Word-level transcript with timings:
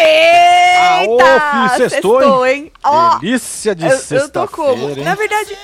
Eita! 0.00 1.50
filho, 1.50 1.90
sextou, 1.90 2.46
hein? 2.46 2.72
Ó, 2.84 3.18
Delícia 3.18 3.74
de 3.74 3.86
eu, 3.86 3.90
eu 3.90 4.28
tô 4.30 4.46
como? 4.48 4.68
sexta-feira, 4.88 5.04
Na 5.04 5.10
hein? 5.10 5.16
verdade, 5.16 5.58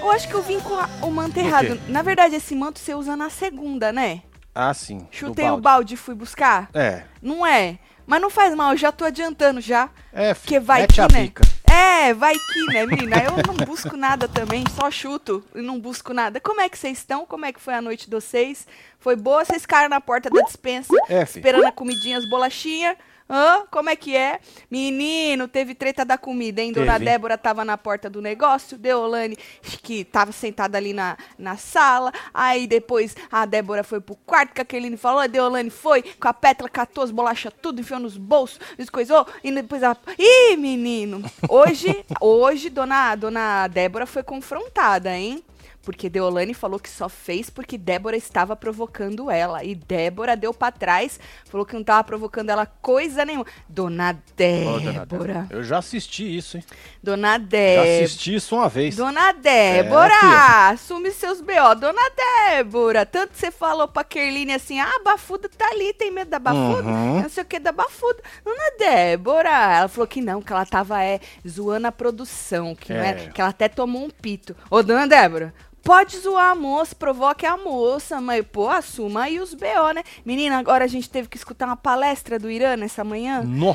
eu 0.00 0.10
acho 0.10 0.28
que 0.28 0.34
eu 0.34 0.42
vim 0.42 0.60
com 0.60 0.74
a- 0.74 0.88
o 1.02 1.10
manto 1.10 1.38
errado. 1.38 1.80
Na 1.88 2.02
verdade, 2.02 2.36
esse 2.36 2.54
manto 2.54 2.78
você 2.78 2.94
usa 2.94 3.16
na 3.16 3.30
segunda, 3.30 3.92
né? 3.92 4.22
Ah, 4.54 4.72
sim. 4.74 5.06
Chutei 5.10 5.46
o 5.46 5.48
balde. 5.48 5.62
balde 5.62 5.94
e 5.94 5.96
fui 5.96 6.14
buscar. 6.14 6.68
É. 6.74 7.02
Não 7.22 7.46
é? 7.46 7.78
Mas 8.06 8.20
não 8.20 8.30
faz 8.30 8.54
mal, 8.54 8.72
eu 8.72 8.76
já 8.76 8.92
tô 8.92 9.04
adiantando 9.04 9.60
já. 9.60 9.88
É, 10.12 10.34
Porque 10.34 10.58
vai 10.58 10.86
que, 10.86 11.00
a 11.00 11.08
né? 11.08 11.22
bica. 11.22 11.42
É, 11.70 12.12
vai 12.12 12.34
que, 12.34 12.66
né, 12.66 12.84
menina? 12.84 13.16
Eu 13.22 13.32
não 13.46 13.54
busco 13.64 13.96
nada 13.96 14.28
também, 14.28 14.64
só 14.76 14.90
chuto 14.90 15.42
e 15.54 15.62
não 15.62 15.80
busco 15.80 16.12
nada. 16.12 16.38
Como 16.40 16.60
é 16.60 16.68
que 16.68 16.76
vocês 16.76 16.98
estão? 16.98 17.24
Como 17.24 17.46
é 17.46 17.52
que 17.52 17.60
foi 17.60 17.72
a 17.74 17.80
noite 17.80 18.10
de 18.10 18.14
vocês? 18.14 18.66
Foi 18.98 19.16
boa? 19.16 19.44
Vocês 19.44 19.62
ficaram 19.62 19.88
na 19.88 20.00
porta 20.00 20.28
da 20.28 20.42
dispensa 20.42 20.92
É, 21.08 21.22
esperando 21.22 21.64
a 21.64 21.72
comidinha, 21.72 22.18
as 22.18 22.28
bolachinhas? 22.28 22.96
Hã? 23.34 23.64
Como 23.70 23.88
é 23.88 23.96
que 23.96 24.14
é? 24.14 24.40
Menino, 24.70 25.48
teve 25.48 25.74
treta 25.74 26.04
da 26.04 26.18
comida, 26.18 26.60
hein? 26.60 26.70
Dona 26.70 26.98
Teve. 26.98 27.06
Débora 27.06 27.38
tava 27.38 27.64
na 27.64 27.78
porta 27.78 28.10
do 28.10 28.20
negócio, 28.20 28.76
Deolane, 28.76 29.38
que 29.82 30.04
tava 30.04 30.32
sentada 30.32 30.76
ali 30.76 30.92
na, 30.92 31.16
na 31.38 31.56
sala. 31.56 32.12
Aí 32.34 32.66
depois 32.66 33.16
a 33.30 33.46
Débora 33.46 33.82
foi 33.82 34.02
pro 34.02 34.16
quarto, 34.16 34.52
que 34.52 34.60
a 34.60 34.64
Keline 34.66 34.98
falou, 34.98 35.20
a 35.20 35.26
Deolane 35.26 35.70
foi, 35.70 36.02
com 36.02 36.28
a 36.28 36.34
pétala, 36.34 36.68
catou 36.68 37.02
as 37.02 37.10
bolachas 37.10 37.54
tudo, 37.62 37.80
enfiou 37.80 37.98
nos 37.98 38.18
bolsos, 38.18 38.60
descoisou, 38.76 39.26
e 39.42 39.50
depois 39.50 39.82
ela... 39.82 39.96
Ih, 40.18 40.54
menino! 40.58 41.22
Hoje, 41.48 42.04
hoje, 42.20 42.68
dona, 42.68 43.14
dona 43.14 43.66
Débora 43.66 44.04
foi 44.04 44.22
confrontada, 44.22 45.16
hein? 45.16 45.42
Porque 45.82 46.08
Deolane 46.08 46.54
falou 46.54 46.78
que 46.78 46.88
só 46.88 47.08
fez 47.08 47.50
porque 47.50 47.76
Débora 47.76 48.16
estava 48.16 48.54
provocando 48.54 49.30
ela. 49.30 49.64
E 49.64 49.74
Débora 49.74 50.36
deu 50.36 50.54
pra 50.54 50.70
trás, 50.70 51.18
falou 51.50 51.66
que 51.66 51.74
não 51.74 51.82
tava 51.82 52.04
provocando 52.04 52.50
ela 52.50 52.64
coisa 52.66 53.24
nenhuma. 53.24 53.46
Dona 53.68 54.16
Débora. 54.36 54.80
dona 54.80 55.06
Débora, 55.06 55.46
Eu 55.50 55.62
já 55.64 55.78
assisti 55.78 56.36
isso, 56.36 56.56
hein? 56.56 56.64
Dona 57.02 57.32
Já 57.32 57.38
Débora. 57.38 58.04
assisti 58.04 58.34
isso 58.36 58.54
uma 58.54 58.68
vez. 58.68 58.94
Dona 58.96 59.32
Débora, 59.32 60.14
É, 60.14 60.72
assume 60.72 61.10
seus 61.10 61.40
B.O. 61.40 61.74
Dona 61.74 62.00
Débora, 62.16 63.04
tanto 63.04 63.32
você 63.36 63.50
falou 63.50 63.88
pra 63.88 64.04
Kerline 64.04 64.52
assim, 64.52 64.78
ah, 64.78 64.88
a 65.00 65.02
bafuda 65.02 65.48
tá 65.48 65.66
ali, 65.68 65.92
tem 65.94 66.10
medo 66.12 66.30
da 66.30 66.38
bafuda? 66.38 66.88
Uhum. 66.88 67.22
Não 67.22 67.28
sei 67.28 67.42
o 67.42 67.46
que 67.46 67.58
da 67.58 67.72
bafuda. 67.72 68.22
Dona 68.44 68.70
Débora, 68.78 69.48
ela 69.50 69.88
falou 69.88 70.06
que 70.06 70.20
não, 70.20 70.40
que 70.40 70.52
ela 70.52 70.64
tava 70.64 71.02
é, 71.02 71.18
zoando 71.48 71.86
a 71.88 71.92
produção, 71.92 72.74
que, 72.74 72.92
não 72.92 73.00
É. 73.00 73.08
era, 73.08 73.30
que 73.30 73.40
ela 73.40 73.50
até 73.50 73.68
tomou 73.68 74.04
um 74.04 74.10
pito. 74.10 74.54
Ô, 74.70 74.82
Dona 74.82 75.06
Débora, 75.08 75.52
pode 75.82 76.18
zoar 76.18 76.50
a 76.50 76.54
moça, 76.54 76.94
provoque 76.94 77.44
a 77.46 77.56
moça, 77.56 78.20
mas, 78.20 78.44
pô, 78.50 78.68
assuma 78.68 79.24
aí 79.24 79.40
os 79.40 79.54
B.O., 79.54 79.92
né? 79.92 80.02
Menina, 80.24 80.58
agora 80.58 80.84
a 80.84 80.88
gente 80.88 81.08
teve 81.10 81.28
que 81.28 81.36
escutar 81.36 81.66
uma 81.66 81.76
palestra 81.76 82.38
do 82.38 82.50
Irã 82.50 82.76
nessa 82.76 83.02
manhã. 83.04 83.42
Nó. 83.42 83.74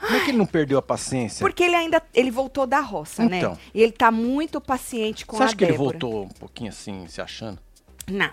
Como 0.00 0.16
é 0.16 0.20
que 0.24 0.30
ele 0.30 0.38
não 0.38 0.46
perdeu 0.46 0.78
a 0.78 0.82
paciência? 0.82 1.40
Porque 1.40 1.62
ele 1.64 1.74
ainda 1.74 2.02
ele 2.12 2.30
voltou 2.30 2.66
da 2.66 2.80
roça, 2.80 3.24
né? 3.24 3.38
Então. 3.38 3.58
E 3.72 3.82
ele 3.82 3.92
tá 3.92 4.10
muito 4.10 4.60
paciente 4.60 5.24
com 5.24 5.36
Você 5.36 5.42
a 5.42 5.46
acha 5.46 5.56
que 5.56 5.64
ele 5.64 5.72
Débora. 5.72 5.98
voltou 5.98 6.24
um 6.24 6.28
pouquinho 6.28 6.68
assim, 6.70 7.06
se 7.06 7.20
achando? 7.22 7.58
Não. 8.06 8.30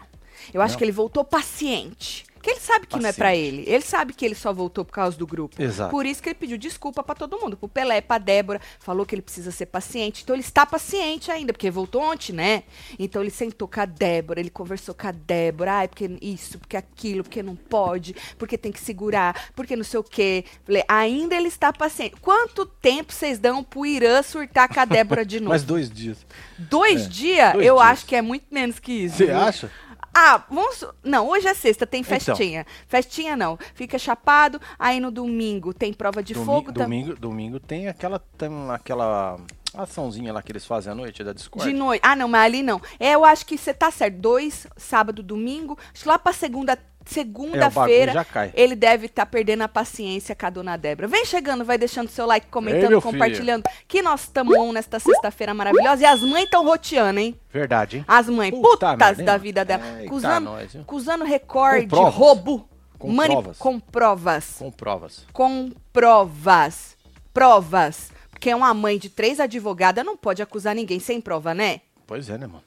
Eu 0.53 0.61
acho 0.61 0.73
Não? 0.73 0.77
que 0.79 0.83
ele 0.83 0.91
voltou 0.91 1.23
paciente. 1.23 2.25
Que 2.41 2.49
ele 2.51 2.59
sabe 2.59 2.87
que 2.87 2.99
não 2.99 3.09
é 3.09 3.13
pra 3.13 3.27
Paciente. 3.29 3.47
ele. 3.47 3.63
Ele 3.69 3.83
sabe 3.83 4.13
que 4.13 4.25
ele 4.25 4.35
só 4.35 4.51
voltou 4.51 4.83
por 4.83 4.91
causa 4.93 5.17
do 5.17 5.27
grupo. 5.27 5.61
Exato. 5.61 5.91
Por 5.91 6.05
isso 6.05 6.21
que 6.23 6.29
ele 6.29 6.35
pediu 6.35 6.57
desculpa 6.57 7.03
pra 7.03 7.13
todo 7.15 7.37
mundo. 7.39 7.55
Pro 7.55 7.67
Pelé, 7.67 8.01
pra 8.01 8.17
Débora. 8.17 8.59
Falou 8.79 9.05
que 9.05 9.13
ele 9.15 9.21
precisa 9.21 9.51
ser 9.51 9.67
paciente. 9.67 10.23
Então 10.23 10.35
ele 10.35 10.41
está 10.43 10.65
paciente 10.65 11.29
ainda, 11.31 11.53
porque 11.53 11.69
voltou 11.69 12.01
ontem, 12.01 12.33
né? 12.33 12.63
Então 12.97 13.21
ele 13.21 13.31
sentou 13.31 13.67
com 13.67 13.79
a 13.79 13.85
Débora, 13.85 14.39
ele 14.39 14.49
conversou 14.49 14.95
com 14.95 15.07
a 15.07 15.11
Débora. 15.11 15.73
Ai, 15.73 15.87
porque 15.87 16.09
isso, 16.21 16.57
porque 16.59 16.75
aquilo, 16.77 17.23
porque 17.23 17.43
não 17.43 17.55
pode, 17.55 18.15
porque 18.37 18.57
tem 18.57 18.71
que 18.71 18.79
segurar, 18.79 19.49
porque 19.55 19.75
não 19.75 19.83
sei 19.83 19.99
o 19.99 20.03
quê. 20.03 20.43
Falei, 20.65 20.83
ainda 20.87 21.35
ele 21.35 21.47
está 21.47 21.71
paciente. 21.71 22.15
Quanto 22.21 22.65
tempo 22.65 23.13
vocês 23.13 23.37
dão 23.39 23.63
pro 23.63 23.85
Irã 23.85 24.21
surtar 24.23 24.67
com 24.67 24.79
a 24.79 24.85
Débora 24.85 25.23
de 25.25 25.37
novo? 25.41 25.49
Mais 25.49 25.63
dois 25.63 25.89
dias. 25.89 26.25
Dois 26.57 27.05
É, 27.05 27.07
dias? 27.09 27.53
dois 27.53 27.65
eu 27.65 27.75
dias. 27.75 27.87
acho 27.87 28.05
que 28.05 28.15
é 28.15 28.21
muito 28.21 28.45
menos 28.51 28.79
que 28.79 28.91
isso. 28.91 29.17
Você 29.17 29.29
acha? 29.31 29.71
Ah, 30.13 30.43
vamos. 30.49 30.83
Não, 31.03 31.27
hoje 31.29 31.47
é 31.47 31.53
sexta, 31.53 31.87
tem 31.87 32.01
Então. 32.01 32.19
festinha. 32.19 32.65
Festinha 32.87 33.35
não. 33.37 33.57
Fica 33.73 33.97
chapado, 33.97 34.59
aí 34.77 34.99
no 34.99 35.09
domingo 35.09 35.73
tem 35.73 35.93
prova 35.93 36.21
de 36.21 36.33
Domi- 36.33 36.45
fogo 36.45 36.73
também. 36.73 37.01
domingo, 37.03 37.19
domingo 37.19 37.59
tem 37.59 37.87
aquela, 37.87 38.19
tem 38.37 38.49
aquela 38.71 39.37
açãozinha 39.75 40.31
lá 40.33 40.41
que 40.41 40.51
eles 40.51 40.65
fazem 40.65 40.91
à 40.91 40.95
noite 40.95 41.23
da 41.23 41.33
Discord. 41.33 41.69
De 41.71 41.75
noite. 41.77 42.01
Ah, 42.03 42.15
não, 42.15 42.27
mas 42.27 42.45
ali 42.45 42.61
não. 42.63 42.81
É, 42.99 43.13
eu 43.15 43.23
acho 43.25 43.45
que 43.45 43.57
você 43.57 43.73
tá 43.73 43.89
certo. 43.91 44.15
Dois, 44.17 44.67
sábado, 44.77 45.21
domingo. 45.23 45.77
Acho 45.93 46.03
que 46.03 46.09
lá 46.09 46.17
pra 46.19 46.33
segunda. 46.33 46.77
É, 47.03 47.03
Segunda-feira, 47.03 48.23
cai. 48.25 48.51
ele 48.53 48.75
deve 48.75 49.07
estar 49.07 49.25
perdendo 49.25 49.63
a 49.63 49.67
paciência 49.67 50.35
com 50.35 50.45
a 50.45 50.49
dona 50.51 50.77
Débora. 50.77 51.07
Vem 51.07 51.25
chegando, 51.25 51.65
vai 51.65 51.75
deixando 51.75 52.07
seu 52.09 52.27
like, 52.27 52.45
Ei, 52.45 52.51
comentando, 52.51 52.89
meu 52.89 53.01
compartilhando. 53.01 53.63
Que 53.87 54.03
nós 54.03 54.21
estamos 54.21 54.55
on 54.55 54.71
nesta 54.71 54.99
sexta-feira 54.99 55.51
maravilhosa. 55.51 56.03
E 56.03 56.05
as 56.05 56.21
mães 56.21 56.43
estão 56.43 56.63
roteando, 56.63 57.19
hein? 57.19 57.35
Verdade, 57.51 57.97
hein? 57.97 58.05
As 58.07 58.29
mães, 58.29 58.51
Puta 58.51 58.91
putas 58.91 59.17
merda, 59.17 59.23
da 59.23 59.37
vida 59.37 59.65
dela. 59.65 59.83
Eita, 59.97 60.05
Acusando, 60.05 60.51
nós, 60.51 60.73
viu? 60.73 60.81
acusando 60.83 61.23
recorde, 61.25 61.87
Com 61.87 61.95
provas. 61.95 62.13
roubo. 62.13 62.69
Com 62.99 63.11
mani- 63.11 63.33
provas. 63.33 63.57
Com 63.57 63.79
provas. 63.79 64.55
Com 64.59 64.71
provas. 64.71 65.25
Com 65.33 65.71
provas. 65.91 66.95
Provas. 67.33 68.11
Porque 68.41 68.55
uma 68.55 68.73
mãe 68.73 68.97
de 68.97 69.07
três 69.07 69.39
advogadas 69.39 70.03
não 70.03 70.17
pode 70.17 70.41
acusar 70.41 70.73
ninguém 70.73 70.99
sem 70.99 71.21
prova, 71.21 71.53
né? 71.53 71.81
Pois 72.07 72.27
é, 72.27 72.39
né, 72.39 72.47
mano? 72.47 72.63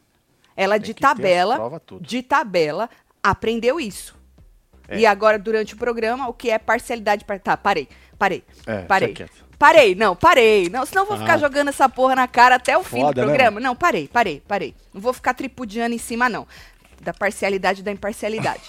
Ela 0.56 0.76
Tem 0.78 0.82
de 0.86 0.94
tabela, 0.94 1.56
prova 1.56 1.82
de 2.00 2.22
tabela, 2.22 2.88
aprendeu 3.20 3.80
isso. 3.80 4.14
É. 4.86 5.00
E 5.00 5.04
agora, 5.04 5.36
durante 5.36 5.74
o 5.74 5.76
programa, 5.76 6.28
o 6.28 6.32
que 6.32 6.48
é 6.48 6.60
parcialidade... 6.60 7.24
par- 7.24 7.40
Tá, 7.40 7.56
parei, 7.56 7.88
parei, 8.16 8.44
É, 8.64 8.82
parei. 8.82 9.16
Parei, 9.58 9.96
não, 9.96 10.14
parei. 10.14 10.68
Não, 10.68 10.86
senão 10.86 11.02
eu 11.02 11.08
vou 11.08 11.18
ficar 11.18 11.34
Ah. 11.34 11.38
jogando 11.38 11.68
essa 11.70 11.88
porra 11.88 12.14
na 12.14 12.28
cara 12.28 12.54
até 12.54 12.78
o 12.78 12.84
fim 12.84 13.00
do 13.00 13.06
Foda, 13.06 13.22
né, 13.22 13.26
programa. 13.26 13.58
não, 13.58 13.74
parei, 13.74 14.06
parei, 14.06 14.40
parei. 14.46 14.76
Não 14.92 15.00
vou 15.00 15.12
ficar 15.12 15.34
tripudiando 15.34 15.92
em 15.92 15.98
cima, 15.98 16.28
não. 16.28 16.46
Da 17.00 17.12
parcialidade 17.12 17.80
e 17.80 17.82
da 17.82 17.90
imparcialidade. 17.90 18.62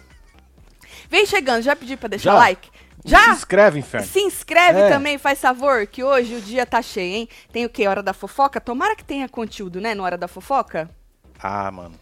Vem 1.10 1.26
chegando, 1.26 1.60
já 1.62 1.76
pedi 1.76 1.94
pra 1.98 2.08
deixar 2.08 2.32
Já? 2.32 2.38
like? 2.38 2.70
Já? 3.04 3.24
Se 3.24 3.30
inscreve, 3.30 3.78
inferno. 3.78 4.06
Se 4.06 4.20
inscreve 4.20 4.80
É. 4.80 4.88
também, 4.88 5.16
faz 5.18 5.40
favor, 5.40 5.86
que 5.86 6.04
hoje 6.04 6.34
o 6.36 6.40
dia 6.40 6.66
tá 6.66 6.82
cheio, 6.82 7.14
hein? 7.14 7.28
Tem 7.52 7.64
o 7.64 7.68
quê? 7.70 7.86
Hora 7.88 8.02
da 8.02 8.12
fofoca? 8.12 8.60
Tomara 8.60 8.94
que 8.94 9.04
tenha 9.04 9.28
conteúdo, 9.28 9.80
né? 9.80 9.94
No 9.94 10.02
Hora 10.02 10.18
da 10.18 10.28
fofoca? 10.28 10.90
Ah, 11.38 11.70
mano. 11.70 11.94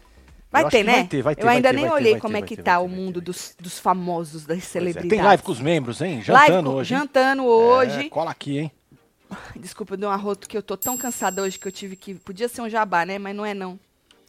Vai 0.51 0.63
Eu 0.63 0.69
ter, 0.69 0.83
né? 0.83 0.93
vai 0.93 1.03
ter, 1.07 1.21
vai 1.21 1.35
ter, 1.35 1.41
Eu 1.41 1.45
vai 1.45 1.55
ainda 1.57 1.69
ter, 1.69 1.75
nem 1.75 1.85
ter, 1.85 1.91
olhei 1.93 2.19
como 2.19 2.35
é 2.35 2.41
que 2.41 2.57
tá 2.57 2.79
o 2.79 2.87
mundo 2.89 3.21
dos, 3.21 3.55
dos 3.59 3.77
famosos, 3.77 4.45
das 4.45 4.57
Pois 4.57 4.63
é. 4.65 4.67
celebridades. 4.67 5.09
Tem 5.09 5.21
live 5.21 5.43
com 5.43 5.51
os 5.51 5.61
membros, 5.61 6.01
hein? 6.01 6.23
Live 6.27 6.47
Jantando 6.53 6.69
com- 6.71 6.75
hoje. 6.75 6.93
hein? 6.93 6.99
Jantando 6.99 7.45
hoje. 7.45 8.05
É, 8.07 8.09
cola 8.09 8.31
aqui, 8.31 8.57
hein? 8.57 8.71
Desculpa, 9.55 9.93
eu 9.93 9.97
dei 9.97 10.09
um 10.09 10.11
arroto 10.11 10.49
que 10.49 10.57
eu 10.57 10.63
tô 10.63 10.75
tão 10.75 10.97
cansada 10.97 11.43
hoje 11.43 11.59
que 11.59 11.67
eu 11.67 11.71
tive 11.71 11.95
que. 11.95 12.15
Podia 12.15 12.49
ser 12.49 12.61
um 12.61 12.69
jabá, 12.69 13.05
né? 13.05 13.19
Mas 13.19 13.35
não 13.35 13.45
é 13.45 13.53
não. 13.53 13.79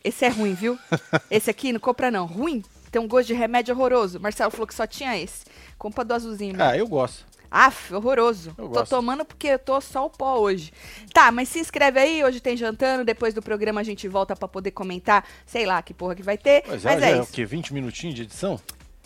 Esse 0.05 0.27
é 0.27 0.29
ruim, 0.29 0.53
viu? 0.53 0.79
esse 1.31 1.49
aqui 1.51 1.73
não 1.73 1.81
compra 1.81 2.11
não. 2.11 2.27
Ruim. 2.27 2.63
Tem 2.91 3.01
um 3.01 3.09
gosto 3.09 3.29
de 3.29 3.35
remédio 3.35 3.75
horroroso. 3.75 4.21
Marcelo 4.21 4.51
falou 4.51 4.67
que 4.67 4.75
só 4.75 4.87
tinha 4.87 5.17
esse. 5.19 5.45
Compra 5.81 6.05
do 6.05 6.13
azulzinho. 6.13 6.53
mesmo. 6.53 6.63
Ah, 6.71 6.77
eu 6.77 6.87
gosto. 6.87 7.25
Aff, 7.51 7.93
horroroso. 7.95 8.51
Eu 8.51 8.67
Tô 8.67 8.69
gosto. 8.69 8.91
tomando 8.91 9.25
porque 9.25 9.49
eu 9.49 9.59
tô 9.59 9.81
só 9.81 10.05
o 10.07 10.11
pó 10.11 10.37
hoje. 10.39 10.71
Tá, 11.13 11.33
mas 11.33 11.49
se 11.49 11.59
inscreve 11.59 11.99
aí, 11.99 12.23
hoje 12.23 12.39
tem 12.39 12.55
jantando, 12.57 13.03
depois 13.05 13.33
do 13.35 13.41
programa 13.43 13.81
a 13.81 13.85
gente 13.85 14.07
volta 14.07 14.37
pra 14.37 14.47
poder 14.47 14.71
comentar, 14.73 15.25
sei 15.47 15.65
lá 15.67 15.81
que 15.83 15.93
porra 15.95 16.15
que 16.15 16.23
vai 16.23 16.37
ter. 16.39 16.63
Pois 16.65 16.85
é, 16.85 16.89
mas 16.91 17.01
já 17.01 17.07
é 17.09 17.13
é 17.13 17.17
o 17.19 17.23
isso. 17.23 17.33
quê? 17.33 17.45
20 17.47 17.73
minutinhos 17.75 18.15
de 18.15 18.23
edição? 18.23 18.61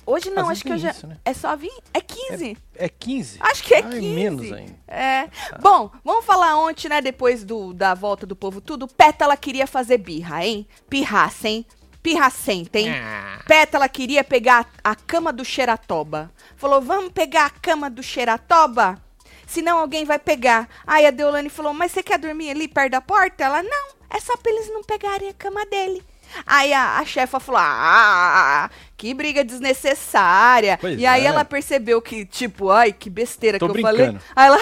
Hoje 0.04 0.28
não, 0.30 0.42
Às 0.42 0.50
acho 0.50 0.64
que 0.64 0.72
eu 0.72 0.76
já. 0.76 0.90
isso, 0.90 1.06
né? 1.06 1.16
É 1.24 1.32
só 1.32 1.56
20? 1.56 1.72
É 1.94 2.00
15. 2.02 2.58
É 2.74 2.88
15? 2.90 3.38
Acho 3.40 3.62
que 3.62 3.72
é 3.72 3.78
Ah, 3.78 3.82
15. 3.88 4.00
menos 4.02 4.52
ainda. 4.52 4.74
É. 4.88 5.30
Bom, 5.62 5.90
vamos 6.04 6.26
falar 6.26 6.56
ontem, 6.58 6.88
né? 6.90 7.00
Depois 7.00 7.42
do, 7.44 7.72
da 7.72 7.94
volta 7.94 8.26
do 8.26 8.36
povo 8.36 8.60
tudo. 8.60 8.86
Pétala 8.86 9.34
queria 9.38 9.66
fazer 9.66 9.96
birra, 9.96 10.44
hein? 10.44 10.66
Pirraça, 10.90 11.48
hein? 11.48 11.64
Pirracenta, 12.04 12.78
hein? 12.78 12.90
Ah. 12.90 13.40
Pétala 13.46 13.88
queria 13.88 14.22
pegar 14.22 14.70
a 14.84 14.94
cama 14.94 15.32
do 15.32 15.42
Xeratoba. 15.42 16.30
Falou, 16.54 16.82
vamos 16.82 17.12
pegar 17.12 17.46
a 17.46 17.50
cama 17.50 17.88
do 17.88 18.02
Xeratoba? 18.02 19.02
Senão 19.46 19.78
alguém 19.78 20.04
vai 20.04 20.18
pegar. 20.18 20.68
Aí 20.86 21.06
a 21.06 21.10
Deolane 21.10 21.48
falou, 21.48 21.72
mas 21.72 21.92
você 21.92 22.02
quer 22.02 22.18
dormir 22.18 22.50
ali 22.50 22.68
perto 22.68 22.92
da 22.92 23.00
porta? 23.00 23.44
Ela, 23.44 23.62
não, 23.62 23.88
é 24.10 24.20
só 24.20 24.36
pra 24.36 24.52
eles 24.52 24.68
não 24.68 24.82
pegarem 24.84 25.30
a 25.30 25.32
cama 25.32 25.64
dele. 25.64 26.04
Aí 26.46 26.74
a, 26.74 26.98
a 26.98 27.04
chefa 27.06 27.40
falou, 27.40 27.62
ah, 27.64 28.70
que 29.04 29.12
briga 29.12 29.44
desnecessária. 29.44 30.78
Pois 30.80 30.98
e 30.98 31.04
aí 31.04 31.24
é. 31.24 31.26
ela 31.26 31.44
percebeu 31.44 32.00
que, 32.00 32.24
tipo, 32.24 32.70
ai, 32.70 32.90
que 32.90 33.10
besteira 33.10 33.58
Tô 33.58 33.68
que 33.68 33.78
eu 33.78 33.82
falei. 33.82 34.06
brincando. 34.06 34.24
Aí 34.34 34.46
ela, 34.46 34.58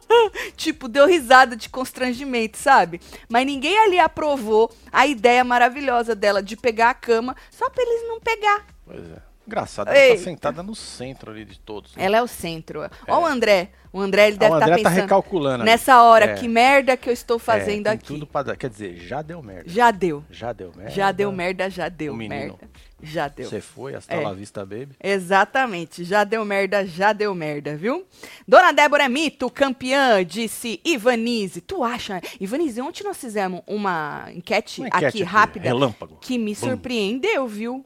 tipo, 0.56 0.88
deu 0.88 1.06
risada 1.06 1.54
de 1.54 1.68
constrangimento, 1.68 2.56
sabe? 2.56 3.02
Mas 3.28 3.44
ninguém 3.44 3.78
ali 3.78 3.98
aprovou 3.98 4.72
a 4.90 5.06
ideia 5.06 5.44
maravilhosa 5.44 6.14
dela 6.14 6.42
de 6.42 6.56
pegar 6.56 6.88
a 6.88 6.94
cama 6.94 7.36
só 7.50 7.68
pra 7.68 7.82
eles 7.82 8.08
não 8.08 8.18
pegar. 8.18 8.64
Pois 8.86 9.04
é. 9.10 9.31
Engraçado, 9.46 9.88
ela 9.88 10.16
tá 10.16 10.22
sentada 10.22 10.62
no 10.62 10.74
centro 10.74 11.30
ali 11.32 11.44
de 11.44 11.58
todos. 11.58 11.96
né? 11.96 12.04
Ela 12.04 12.18
é 12.18 12.22
o 12.22 12.26
centro. 12.28 12.88
Ó 13.08 13.20
o 13.22 13.26
André. 13.26 13.70
O 13.92 14.00
André, 14.00 14.28
ele 14.28 14.38
deve 14.38 14.52
Ah, 14.52 14.54
o 14.54 14.58
estar 14.58 14.66
André 14.70 14.82
tá 14.82 14.88
pensando. 14.88 15.02
recalculando. 15.02 15.54
ali. 15.56 15.64
nessa 15.70 16.02
hora, 16.02 16.24
É. 16.24 16.34
que 16.34 16.48
merda 16.48 16.96
que 16.96 17.10
eu 17.10 17.12
estou 17.12 17.36
É, 17.36 17.40
fazendo 17.40 17.84
tem 17.84 17.92
aqui. 17.92 18.06
Tudo 18.06 18.26
pra. 18.26 18.56
Quer 18.56 18.70
dizer, 18.70 18.96
já 18.96 19.20
deu 19.20 19.42
merda. 19.42 19.64
Já 19.66 19.90
deu. 19.90 20.24
Já 20.30 20.52
deu 20.52 20.72
merda. 20.74 20.90
Já 20.90 21.12
deu 21.12 21.30
merda, 21.32 21.68
já 21.68 21.88
deu 21.90 22.12
O 22.14 22.16
menino. 22.16 22.40
merda. 22.58 22.70
Já 23.02 23.26
deu. 23.28 23.50
Você 23.50 23.60
foi, 23.60 23.94
hasta 23.96 24.14
É. 24.14 24.20
la 24.20 24.32
vista, 24.32 24.60
baby. 24.64 24.90
Exatamente, 25.02 26.04
já 26.04 26.22
deu 26.24 26.44
merda, 26.44 26.86
já 26.86 27.12
deu 27.12 27.34
merda, 27.34 27.76
viu? 27.76 28.06
Dona 28.46 28.72
Débora 28.72 29.04
é 29.04 29.08
mito, 29.08 29.50
campeã, 29.50 30.24
disse 30.24 30.80
Ivanise. 30.84 31.60
Tu 31.60 31.82
acha? 31.82 32.20
Ivanise, 32.40 32.80
ontem 32.80 33.02
nós 33.02 33.16
fizemos 33.18 33.60
uma 33.66 34.28
enquete, 34.32 34.80
Uma 34.80 34.86
enquete 34.88 35.04
aqui, 35.06 35.22
rápida 35.24 35.64
Relâmpago. 35.66 36.16
que 36.20 36.38
me 36.38 36.52
Bum. 36.54 36.60
surpreendeu, 36.60 37.46
viu? 37.48 37.84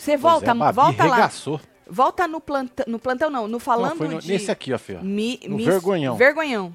Você 0.00 0.16
volta, 0.16 0.50
é, 0.50 0.72
volta 0.72 1.04
lá. 1.04 1.30
Volta 1.88 2.26
no 2.28 2.40
plantão, 2.40 2.84
no 2.88 2.98
plantão 2.98 3.28
não, 3.30 3.46
no 3.48 3.58
falando 3.58 3.90
Não, 3.90 3.96
foi 3.96 4.08
no- 4.08 4.20
de 4.20 4.32
nesse 4.32 4.50
aqui, 4.50 4.72
ó, 4.72 4.78
filho. 4.78 5.02
Mi, 5.02 5.40
No 5.46 5.56
Miss- 5.56 5.66
Vergonhão. 5.66 6.16
Vergonhão. 6.16 6.72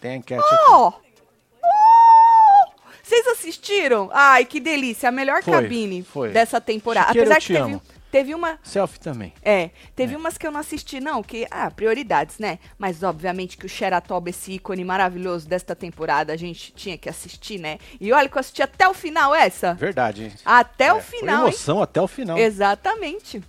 Tem 0.00 0.16
enquete 0.18 0.42
aqui. 0.44 0.54
Ó! 0.68 0.92
Oh! 1.62 1.72
Vocês 3.02 3.26
assistiram? 3.28 4.10
Ai, 4.12 4.44
que 4.44 4.58
delícia, 4.60 5.08
a 5.08 5.12
melhor 5.12 5.42
Foi, 5.42 5.52
cabine 5.52 6.02
foi. 6.02 6.30
dessa 6.30 6.60
temporada. 6.60 7.08
Chiqueira, 7.08 7.28
Apesar 7.34 7.36
eu 7.36 7.40
que 7.40 7.46
te 7.46 7.52
teve, 7.52 7.72
amo. 7.74 7.82
Teve 8.12 8.34
uma 8.34 8.58
Selfie 8.62 9.00
também. 9.00 9.32
É, 9.42 9.70
teve 9.96 10.14
umas 10.14 10.38
que 10.38 10.46
eu 10.46 10.52
não 10.52 10.60
assisti, 10.60 11.00
não, 11.00 11.22
que, 11.22 11.46
ah, 11.50 11.70
prioridades, 11.70 12.38
né? 12.38 12.58
Mas, 12.78 13.02
obviamente, 13.02 13.56
que 13.56 13.66
o 13.66 13.68
Xeratoba, 13.68 14.28
esse 14.30 14.52
ícone 14.52 14.84
maravilhoso 14.84 15.48
desta 15.48 15.74
temporada, 15.74 16.32
a 16.32 16.36
gente 16.36 16.72
tinha 16.72 16.96
que 16.98 17.08
assistir, 17.08 17.58
né? 17.58 17.78
E 18.00 18.12
olha 18.12 18.28
que 18.28 18.36
eu 18.36 18.40
assisti 18.40 18.62
até 18.62 18.86
o 18.86 18.94
final 18.94 19.34
essa. 19.34 19.74
Verdade, 19.74 20.24
hein? 20.24 20.32
Até 20.44 20.86
É, 20.86 20.92
o 20.92 21.00
foi 21.00 21.18
final, 21.18 21.46
hein? 21.46 21.48
emoção 21.48 21.82
até 21.82 22.00
o 22.00 22.06
final. 22.06 22.38
Exatamente. 22.38 23.42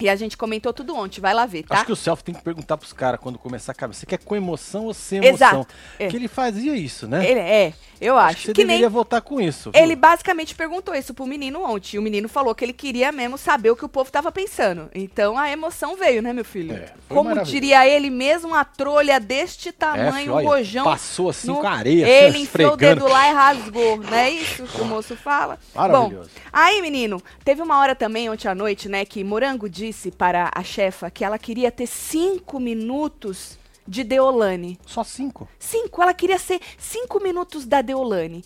E 0.00 0.08
a 0.08 0.14
gente 0.14 0.36
comentou 0.36 0.72
tudo 0.72 0.94
ontem, 0.94 1.20
vai 1.20 1.34
lá 1.34 1.44
ver, 1.44 1.64
tá? 1.64 1.74
Acho 1.74 1.86
que 1.86 1.92
o 1.92 1.96
selfie 1.96 2.22
tem 2.24 2.34
que 2.34 2.40
perguntar 2.42 2.76
pros 2.76 2.92
caras 2.92 3.18
quando 3.20 3.36
começar 3.38 3.72
a 3.72 3.74
cabeça. 3.74 3.98
Você 4.00 4.06
quer 4.06 4.18
com 4.18 4.36
emoção 4.36 4.84
ou 4.86 4.94
sem 4.94 5.18
emoção? 5.18 5.34
Exato, 5.62 5.74
é. 5.98 6.06
Que 6.06 6.14
ele 6.16 6.28
fazia 6.28 6.76
isso, 6.76 7.08
né? 7.08 7.28
Ele 7.28 7.40
é, 7.40 7.72
eu 8.00 8.16
acho. 8.16 8.36
que 8.36 8.42
você 8.42 8.52
que 8.52 8.62
deveria 8.62 8.82
nem 8.82 8.88
voltar 8.88 9.20
com 9.20 9.40
isso. 9.40 9.72
viu? 9.72 9.82
Ele 9.82 9.96
basicamente 9.96 10.54
perguntou 10.54 10.94
isso 10.94 11.12
pro 11.12 11.26
menino 11.26 11.60
ontem. 11.64 11.96
E 11.96 11.98
o 11.98 12.02
menino 12.02 12.28
falou 12.28 12.54
que 12.54 12.64
ele 12.64 12.72
queria 12.72 13.10
mesmo 13.10 13.36
saber 13.36 13.70
o 13.72 13.76
que 13.76 13.84
o 13.84 13.88
povo 13.88 14.08
tava 14.12 14.30
pensando. 14.30 14.88
Então 14.94 15.36
a 15.36 15.50
emoção 15.50 15.96
veio, 15.96 16.22
né, 16.22 16.32
meu 16.32 16.44
filho? 16.44 16.74
É, 16.74 16.92
Como 17.08 17.42
diria 17.42 17.84
ele 17.84 18.08
mesmo, 18.08 18.54
a 18.54 18.64
trolha 18.64 19.18
deste 19.18 19.70
É, 19.70 19.72
tamanho, 19.72 20.30
um 20.32 20.36
olha, 20.36 20.46
rojão. 20.48 20.84
Passou 20.84 21.30
assim 21.30 21.48
no- 21.48 21.56
com 21.60 21.66
a 21.66 21.72
areia, 21.72 22.06
Ele 22.08 22.36
assim, 22.36 22.42
enfiou 22.42 22.74
o 22.74 22.76
dedo 22.76 23.08
lá 23.08 23.30
e 23.30 23.34
rasgou, 23.34 23.96
não 23.96 24.14
é 24.16 24.30
isso 24.30 24.62
que 24.62 24.80
o 24.80 24.84
moço 24.84 25.16
fala? 25.16 25.58
Maravilhoso. 25.74 26.30
Bom, 26.32 26.40
aí, 26.52 26.80
menino, 26.80 27.20
teve 27.44 27.60
uma 27.62 27.78
hora 27.80 27.96
também, 27.96 28.30
ontem 28.30 28.46
à 28.46 28.54
noite, 28.54 28.88
né, 28.88 29.04
que 29.04 29.24
Morango 29.24 29.68
disse 29.68 29.87
para 30.16 30.50
a 30.54 30.62
chefa 30.62 31.10
que 31.10 31.24
ela 31.24 31.38
queria 31.38 31.70
ter 31.70 31.86
cinco 31.86 32.58
minutos 32.60 33.58
de 33.86 34.04
Deolane. 34.04 34.78
Só 34.86 35.02
cinco. 35.02 35.48
Cinco, 35.58 36.02
ela 36.02 36.12
queria 36.14 36.38
ser 36.38 36.60
cinco 36.76 37.22
minutos 37.22 37.64
da 37.66 37.80
Deolane. 37.80 38.44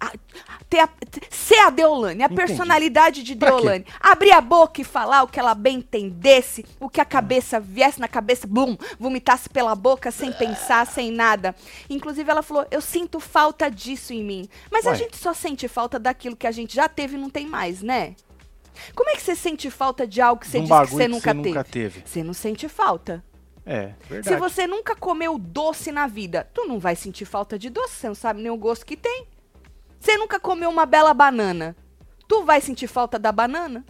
A- 0.00 0.12
ter 0.70 0.78
a- 0.78 0.88
ser 1.28 1.58
a 1.58 1.70
Deolane, 1.70 2.22
a 2.22 2.26
Entendi. 2.26 2.36
personalidade 2.40 3.22
de? 3.24 3.34
Deolane. 3.34 3.84
Abrir 3.98 4.30
a 4.30 4.40
boca 4.40 4.80
e 4.80 4.84
falar 4.84 5.24
o 5.24 5.26
que 5.26 5.40
ela 5.40 5.56
bem 5.56 5.78
entendesse, 5.78 6.64
o 6.78 6.88
que 6.88 7.00
a 7.00 7.04
cabeça 7.04 7.58
viesse 7.58 7.98
na 7.98 8.06
cabeça, 8.06 8.46
bum, 8.46 8.76
vomitasse 8.98 9.48
pela 9.48 9.74
boca 9.74 10.12
sem 10.12 10.32
pensar, 10.32 10.86
sem 10.86 11.10
nada. 11.10 11.52
Inclusive, 11.90 12.30
ela 12.30 12.42
falou: 12.42 12.64
Eu 12.70 12.80
sinto 12.80 13.18
falta 13.18 13.68
disso 13.68 14.12
em 14.12 14.22
mim. 14.22 14.48
Mas 14.70 14.86
a 14.86 14.90
Ué. 14.90 14.96
gente 14.96 15.16
só 15.16 15.34
sente 15.34 15.66
falta 15.66 15.98
daquilo 15.98 16.36
que 16.36 16.46
a 16.46 16.52
gente 16.52 16.76
já 16.76 16.88
teve 16.88 17.16
e 17.16 17.20
não 17.20 17.28
tem 17.28 17.44
mais, 17.46 17.82
né? 17.82 18.14
Como 18.94 19.10
é 19.10 19.14
que 19.16 19.22
você 19.22 19.34
sente 19.36 19.70
falta 19.70 20.06
de 20.06 20.20
algo 20.20 20.40
que 20.40 20.48
você 20.48 20.58
um 20.58 20.64
disse 20.64 20.80
que 20.80 20.86
você 20.90 21.02
que 21.04 21.08
nunca 21.08 21.30
você 21.30 21.36
teve? 21.42 21.48
nunca 21.48 21.64
teve. 21.64 22.02
Você 22.04 22.22
não 22.22 22.32
sente 22.34 22.68
falta. 22.68 23.24
É, 23.66 23.92
verdade. 24.08 24.28
Se 24.28 24.36
você 24.36 24.66
nunca 24.66 24.96
comeu 24.96 25.38
doce 25.38 25.92
na 25.92 26.06
vida, 26.06 26.48
tu 26.54 26.64
não 26.66 26.78
vai 26.78 26.96
sentir 26.96 27.24
falta 27.26 27.58
de 27.58 27.68
doce, 27.68 27.94
você 27.94 28.08
não 28.08 28.14
sabe 28.14 28.40
nem 28.40 28.50
o 28.50 28.56
gosto 28.56 28.86
que 28.86 28.96
tem. 28.96 29.26
Você 30.00 30.16
nunca 30.16 30.40
comeu 30.40 30.70
uma 30.70 30.86
bela 30.86 31.12
banana, 31.12 31.76
tu 32.26 32.44
vai 32.44 32.60
sentir 32.60 32.86
falta 32.86 33.18
da 33.18 33.30
banana? 33.32 33.84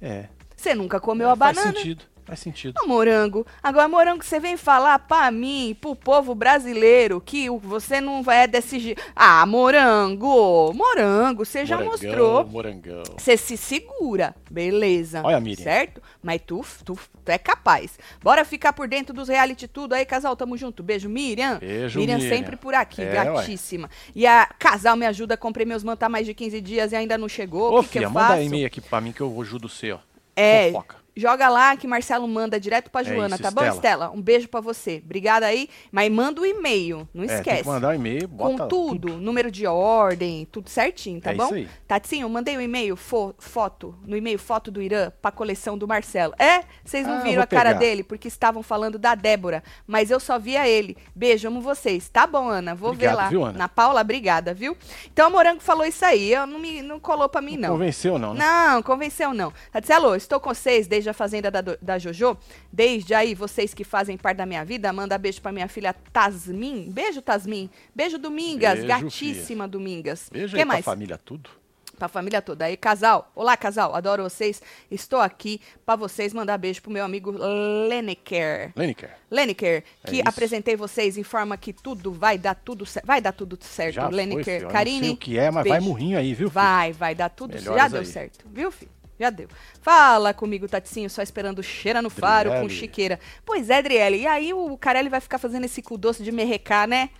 É. 0.00 0.28
Você 0.56 0.74
nunca 0.74 0.98
comeu 1.00 1.28
É, 1.28 1.32
a 1.32 1.36
faz 1.36 1.56
banana? 1.56 1.76
sentido. 1.76 2.04
Faz 2.30 2.38
sentido. 2.38 2.80
Ô, 2.80 2.86
morango. 2.86 3.44
Agora, 3.60 3.88
morango, 3.88 4.24
você 4.24 4.38
vem 4.38 4.56
falar 4.56 5.00
pra 5.00 5.32
mim, 5.32 5.76
pro 5.80 5.96
povo 5.96 6.32
brasileiro, 6.32 7.20
que 7.20 7.50
você 7.50 8.00
não 8.00 8.22
vai 8.22 8.44
é 8.44 8.46
desse 8.46 8.78
jeito. 8.78 9.02
Ah, 9.16 9.44
morango! 9.44 10.72
Morango, 10.72 11.44
você 11.44 11.66
já 11.66 11.78
Morangão, 11.78 11.92
mostrou. 11.92 12.46
Morangão. 12.46 13.02
Você 13.18 13.36
se 13.36 13.56
segura, 13.56 14.32
beleza. 14.48 15.22
Olha, 15.24 15.40
Miriam. 15.40 15.64
Certo? 15.64 16.00
Mas 16.22 16.40
tu, 16.46 16.64
tu, 16.84 16.96
tu 17.24 17.28
é 17.28 17.36
capaz. 17.36 17.98
Bora 18.22 18.44
ficar 18.44 18.74
por 18.74 18.86
dentro 18.86 19.12
dos 19.12 19.28
reality 19.28 19.66
tudo 19.66 19.94
aí, 19.94 20.04
casal. 20.04 20.36
Tamo 20.36 20.56
junto. 20.56 20.84
Beijo, 20.84 21.08
Miriam. 21.08 21.58
Beijo, 21.58 21.98
Miriam. 21.98 22.18
Miriam. 22.18 22.36
sempre 22.36 22.56
por 22.56 22.74
aqui, 22.74 23.02
É, 23.02 23.10
gratíssima. 23.10 23.90
E 24.14 24.24
a 24.24 24.46
casal 24.56 24.96
me 24.96 25.04
ajuda, 25.04 25.36
comprei 25.36 25.66
meus 25.66 25.82
mantos 25.82 26.04
há 26.04 26.08
mais 26.08 26.26
de 26.26 26.32
15 26.32 26.60
dias 26.60 26.92
e 26.92 26.94
ainda 26.94 27.18
não 27.18 27.28
chegou. 27.28 27.72
Ô, 27.72 27.80
o 27.80 27.82
que, 27.82 27.88
que 27.88 27.92
filha, 27.94 28.04
eu 28.04 28.10
manda 28.10 28.40
e-mail 28.40 28.68
aqui 28.68 28.80
pra 28.80 29.00
mim 29.00 29.10
que 29.10 29.20
eu 29.20 29.40
ajudo 29.40 29.68
você, 29.68 29.90
ó. 29.90 29.98
É, 30.36 30.70
Fofoca. 30.70 30.99
Joga 31.20 31.48
lá 31.48 31.76
que 31.76 31.86
Marcelo 31.86 32.26
manda 32.26 32.58
direto 32.58 32.90
pra 32.90 33.02
É 33.02 33.04
Joana, 33.04 33.34
isso, 33.36 33.42
tá 33.42 33.50
bom, 33.50 33.60
Estela? 33.62 33.76
Estela? 33.76 34.10
Um 34.10 34.20
beijo 34.22 34.48
pra 34.48 34.60
você. 34.60 35.02
Obrigada 35.04 35.46
aí, 35.46 35.68
mas 35.92 36.10
manda 36.10 36.40
o 36.40 36.46
e-mail, 36.46 37.08
não 37.12 37.24
É, 37.24 37.26
tem 37.26 37.36
esquece. 37.36 37.62
que 37.62 37.68
mandar 37.68 37.88
um 37.88 37.94
e-mail, 37.94 38.26
bota 38.28 38.56
Com 38.62 38.68
tudo, 38.68 39.16
número 39.18 39.50
de 39.50 39.66
ordem, 39.66 40.46
tudo 40.50 40.68
certinho, 40.70 41.20
tá 41.20 41.32
É 41.32 41.34
bom? 41.34 41.44
isso 41.46 41.54
aí. 41.54 41.68
Tatinho, 41.86 42.24
eu 42.24 42.28
mandei 42.28 42.56
um 42.56 42.60
e-mail, 42.60 42.96
fo- 42.96 43.34
foto, 43.38 43.94
no 44.06 44.16
e-mail 44.16 44.38
foto 44.38 44.70
do 44.70 44.80
Irã 44.80 45.12
pra 45.20 45.30
coleção 45.30 45.76
do 45.76 45.86
Marcelo. 45.86 46.34
É? 46.38 46.62
Vocês 46.84 47.06
não 47.06 47.18
Ah, 47.18 47.20
viram 47.20 47.42
a 47.42 47.46
cara 47.46 47.70
pegar. 47.70 47.78
dele 47.80 48.02
porque 48.02 48.28
estavam 48.28 48.62
falando 48.62 48.98
da 48.98 49.14
Débora, 49.14 49.62
mas 49.86 50.10
eu 50.10 50.18
só 50.20 50.38
via 50.38 50.66
ele. 50.68 50.96
Beijo, 51.14 51.48
amo 51.48 51.60
vocês. 51.60 52.08
Tá 52.08 52.26
bom, 52.26 52.48
Ana, 52.48 52.74
vou 52.74 52.90
Obrigado, 52.90 53.16
ver 53.16 53.22
lá. 53.22 53.28
viu, 53.28 53.44
Ana? 53.44 53.58
Na 53.58 53.68
Paula, 53.68 54.00
obrigada, 54.00 54.54
viu? 54.54 54.76
Então 55.12 55.28
o 55.28 55.32
Morango 55.32 55.60
falou 55.60 55.84
isso 55.84 56.04
aí, 56.04 56.32
eu 56.32 56.46
não 56.46 56.58
me 56.58 56.80
não 56.82 56.98
colou 56.98 57.28
pra 57.28 57.40
mim 57.40 57.56
não. 57.56 57.70
Convenceu 57.70 58.18
não, 58.18 58.32
né? 58.34 58.40
Não, 58.44 58.82
convenceu 58.82 59.34
não. 59.34 59.52
Tatielo, 59.72 60.14
estou 60.14 60.40
com 60.40 60.52
vocês 60.54 60.86
desde 60.86 61.09
a 61.10 61.14
fazenda 61.14 61.50
da, 61.50 61.60
da 61.60 61.98
Jojo. 61.98 62.36
Desde 62.72 63.14
aí, 63.14 63.34
vocês 63.34 63.72
que 63.74 63.84
fazem 63.84 64.16
parte 64.16 64.38
da 64.38 64.46
minha 64.46 64.64
vida, 64.64 64.92
manda 64.92 65.16
beijo 65.18 65.40
pra 65.42 65.52
minha 65.52 65.68
filha 65.68 65.92
Tasmin. 66.12 66.90
Beijo, 66.90 67.20
Tasmin. 67.22 67.68
Beijo, 67.94 68.18
Domingas. 68.18 68.80
Beijo, 68.80 68.86
Gatíssima, 68.88 69.66
Domingas. 69.68 70.28
Beijo 70.32 70.54
que 70.54 70.60
aí 70.62 70.64
mais? 70.66 70.84
pra 70.84 70.92
família, 70.92 71.18
tudo. 71.18 71.50
Pra 71.98 72.08
família 72.08 72.40
toda. 72.40 72.64
Aí, 72.64 72.78
casal. 72.78 73.30
Olá, 73.36 73.54
casal. 73.58 73.94
Adoro 73.94 74.22
vocês. 74.22 74.62
Estou 74.90 75.20
aqui 75.20 75.60
pra 75.84 75.96
vocês 75.96 76.32
mandar 76.32 76.56
beijo 76.56 76.80
pro 76.80 76.90
meu 76.90 77.04
amigo 77.04 77.30
Leneker. 77.30 78.72
Lineker, 78.76 79.10
Leneker, 79.30 79.84
É 80.04 80.08
que 80.08 80.16
isso. 80.16 80.22
apresentei 80.26 80.76
vocês 80.76 81.18
em 81.18 81.22
forma 81.22 81.56
que 81.56 81.72
tudo 81.74 82.10
vai 82.12 82.38
dar 82.38 82.54
tudo 82.54 82.86
certo. 82.86 83.04
Vai 83.06 83.20
dar 83.20 83.32
tudo 83.32 83.58
certo, 83.60 83.96
já 83.96 84.06
foi, 84.06 84.16
Leneker. 84.16 84.44
filho. 84.44 84.56
Eu 84.56 84.62
Não 84.64 84.70
Karine, 84.70 85.00
sei 85.06 85.10
o 85.12 85.16
que 85.16 85.38
é, 85.38 85.50
mas 85.50 85.66
vai 85.66 85.78
beijo. 85.78 85.86
murrinho 85.88 86.18
aí, 86.18 86.28
viu, 86.28 86.36
filho? 86.48 86.50
Vai, 86.50 86.92
vai 86.92 87.14
dar 87.14 87.28
tudo 87.28 87.52
certo. 87.52 87.64
Já 87.64 87.70
Melhoras 87.72 87.92
deu 87.92 88.00
aí. 88.00 88.06
certo, 88.06 88.46
viu, 88.50 88.70
filho? 88.72 88.90
Já 89.20 89.28
deu. 89.28 89.48
Fala 89.82 90.32
comigo, 90.32 90.66
Taticinho, 90.66 91.10
só 91.10 91.20
esperando 91.20 91.62
cheira 91.62 92.00
no 92.00 92.08
faro 92.08 92.50
com 92.52 92.68
chiqueira. 92.70 93.20
Pois 93.44 93.68
é, 93.68 93.82
Driele. 93.82 94.22
E 94.22 94.26
aí 94.26 94.54
o 94.54 94.78
Carelli 94.78 95.10
vai 95.10 95.20
ficar 95.20 95.36
fazendo 95.36 95.64
esse 95.64 95.82
cu 95.82 95.98
doce 95.98 96.22
de 96.22 96.32
merrecar, 96.32 96.88
né? 96.88 97.10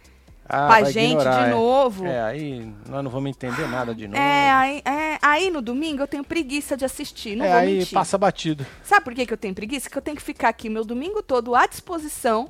Ah, 0.49 0.66
pra 0.66 0.90
gente 0.90 1.12
ignorar, 1.12 1.42
de 1.42 1.49
é. 1.49 1.50
novo. 1.50 2.07
É, 2.07 2.23
aí 2.23 2.73
nós 2.88 3.04
não 3.04 3.11
vamos 3.11 3.28
entender 3.30 3.69
nada 3.69 3.95
de 3.95 4.09
novo. 4.09 4.19
É 4.19 4.50
aí, 4.50 4.83
é, 4.85 5.19
aí 5.23 5.50
no 5.50 5.61
domingo 5.61 6.02
eu 6.02 6.09
tenho 6.09 6.25
preguiça 6.25 6.76
de 6.76 6.85
assistir, 6.85 7.37
não 7.37 7.45
É, 7.45 7.50
vou 7.50 7.59
aí 7.59 7.78
mentir. 7.78 7.95
passa 7.95 8.19
batido. 8.19 8.66
Sabe 8.83 9.04
por 9.04 9.14
que, 9.14 9.26
que 9.26 9.33
eu 9.33 9.37
tenho 9.37 9.54
preguiça? 9.54 9.88
Que 9.88 9.97
eu 9.97 10.02
tenho 10.02 10.16
que 10.16 10.23
ficar 10.23 10.49
aqui 10.49 10.69
meu 10.69 10.85
domingo 10.85 11.23
todo 11.23 11.54
à 11.54 11.66
disposição 11.66 12.49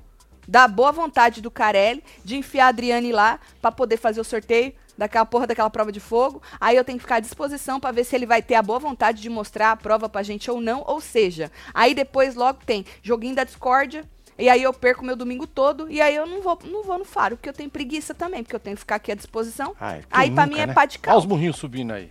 da 0.50 0.66
boa 0.66 0.90
vontade 0.90 1.40
do 1.40 1.49
Carelli 1.49 2.02
de 2.25 2.37
enfiar 2.37 2.66
a 2.66 2.69
Adriane 2.71 3.12
lá 3.12 3.38
pra 3.62 3.71
poder 3.71 3.97
fazer 3.97 4.21
o 4.21 4.25
sorteio 4.25 4.73
daquela 4.99 5.25
porra 5.25 5.47
daquela 5.47 5.71
prova 5.71 5.92
de 5.92 6.00
fogo. 6.00 6.42
Aí 6.61 6.76
eu 6.76 6.83
tenho 6.83 6.99
que 6.99 7.04
ficar 7.04 7.16
à 7.16 7.21
disposição 7.21 7.78
pra 7.78 7.92
ver 7.92 8.02
se 8.02 8.16
ele 8.16 8.26
vai 8.26 8.42
ter 8.42 8.57
a 8.57 8.62
boa 8.62 8.80
vontade 8.80 9.23
de 9.23 9.30
mostrar 9.30 9.71
a 9.71 9.76
prova 9.76 10.09
pra 10.09 10.25
gente 10.25 10.50
ou 10.50 10.61
não. 10.61 10.83
Ou 10.88 11.00
seja, 11.00 11.52
aí 11.73 11.95
depois 11.95 12.35
logo 12.35 12.59
tem 12.66 12.85
joguinho 13.00 13.37
da 13.37 13.45
discórdia. 13.45 14.04
E 14.37 14.49
aí 14.49 14.62
eu 14.62 14.73
perco 14.73 15.04
meu 15.04 15.14
domingo 15.14 15.47
todo 15.47 15.88
e 15.88 16.00
aí 16.00 16.16
eu 16.16 16.26
não 16.26 16.42
vou, 16.42 16.59
não 16.64 16.83
vou 16.83 16.99
no 16.99 17.04
faro, 17.04 17.37
porque 17.37 17.49
eu 17.49 17.52
tenho 17.52 17.71
preguiça 17.71 18.12
também, 18.12 18.42
porque 18.42 18.57
eu 18.57 18.61
tenho 18.61 18.75
que 18.75 18.80
ficar 18.80 18.97
aqui 18.97 19.12
à 19.12 19.14
disposição. 19.14 19.76
Ai, 19.78 19.99
quem 19.99 20.07
aí 20.11 20.30
pra 20.30 20.47
nunca, 20.47 20.57
mim 20.57 20.62
é 20.62 20.66
né? 20.66 20.75
pá 20.75 20.85
de 20.85 20.99
cal. 20.99 21.14
Olha 21.14 21.21
os 21.21 21.26
murrinhos 21.26 21.57
subindo 21.57 21.92
aí. 21.92 22.11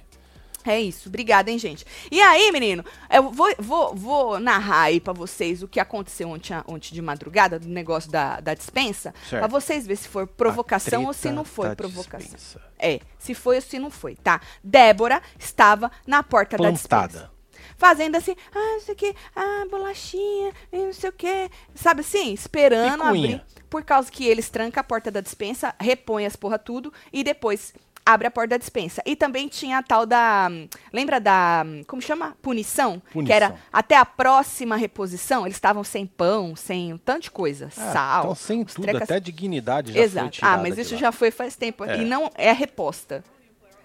É 0.66 0.80
isso, 0.80 1.08
obrigada, 1.10 1.50
hein, 1.50 1.58
gente. 1.58 1.86
E 2.12 2.22
aí, 2.22 2.52
menino, 2.52 2.84
eu 3.10 3.32
vou, 3.32 3.48
vou, 3.58 3.96
vou 3.96 4.40
narrar 4.40 4.82
aí 4.84 5.00
pra 5.00 5.14
vocês 5.14 5.64
o 5.64 5.68
que 5.68 5.80
aconteceu 5.80 6.30
ontem, 6.30 6.54
ontem 6.68 6.94
de 6.94 7.02
madrugada, 7.02 7.58
do 7.58 7.68
negócio 7.70 8.12
da, 8.12 8.40
da 8.40 8.54
dispensa, 8.54 9.14
Certo. 9.30 9.40
pra 9.42 9.48
vocês 9.48 9.88
verem 9.88 10.02
se 10.02 10.10
foi 10.10 10.26
provocação 10.28 11.06
ou 11.06 11.14
se 11.14 11.32
não 11.32 11.46
foi 11.46 11.76
provocação. 11.76 12.20
dispensa. 12.20 12.62
É, 12.78 13.00
se 13.18 13.34
foi 13.34 13.56
ou 13.56 13.62
se 13.62 13.80
não 13.80 13.90
foi, 13.90 14.16
tá? 14.16 14.42
Débora 14.64 15.22
estava 15.38 15.90
na 16.06 16.22
porta 16.24 16.58
da 16.58 16.70
dispensa. 16.72 16.88
Plantada. 16.90 17.32
Fazendo 17.78 18.16
assim, 18.18 18.36
ah, 18.54 18.74
não 18.74 18.82
sei 18.82 18.94
o 18.94 18.98
que, 18.98 19.16
ah, 19.36 19.66
bolachinha, 19.72 20.52
não 20.74 20.92
sei 20.92 21.10
o 21.10 21.14
que. 21.14 21.50
Sabe 21.74 22.02
assim? 22.02 22.34
Esperando 22.34 23.04
Picuinha. 23.04 23.36
abrir. 23.38 23.46
Por 23.70 23.84
causa 23.84 24.12
que 24.12 24.26
eles 24.26 24.50
trancam 24.50 24.82
a 24.82 24.84
porta 24.84 25.10
da 25.10 25.22
dispensa, 25.22 25.74
repõem 25.80 26.26
as 26.26 26.36
porra 26.36 26.60
tudo 26.60 26.92
e 27.14 27.24
depois 27.24 27.74
abre 28.14 28.28
a 28.28 28.32
porta 28.32 28.50
da 28.50 28.58
dispensa. 28.58 29.02
E 29.06 29.16
também 29.16 29.48
tinha 29.48 29.78
a 29.78 29.84
tal 29.84 30.06
da. 30.06 30.50
Lembra 30.92 31.20
da. 31.20 31.64
Como 31.88 32.02
chama? 32.02 32.36
Punição? 32.42 33.00
Que 33.00 33.14
Punição. 33.14 33.36
era 33.36 33.56
até 33.72 33.96
a 33.96 34.06
próxima 34.06 34.76
reposição, 34.76 35.46
eles 35.46 35.56
estavam 35.58 35.84
sem 35.84 36.06
pão, 36.06 36.56
sem 36.56 36.94
um 36.94 36.98
tanto 36.98 37.24
de 37.24 37.32
coisa. 37.32 37.68
Ah, 37.78 37.92
sal. 37.94 38.24
Então, 38.24 38.36
sem 38.36 38.64
tudo, 38.66 38.82
trecas- 38.84 39.04
até 39.04 39.20
dignidade 39.20 39.94
já 39.94 40.00
Exato. 40.00 40.40
Ah, 40.42 40.58
mas 40.58 40.78
isso 40.78 40.98
já 40.98 41.12
foi 41.12 41.32
faz 41.32 41.56
tempo. 41.56 41.84
É. 41.84 41.98
E 42.02 42.06
não 42.06 42.30
é 42.36 42.52
reposta. 42.52 43.24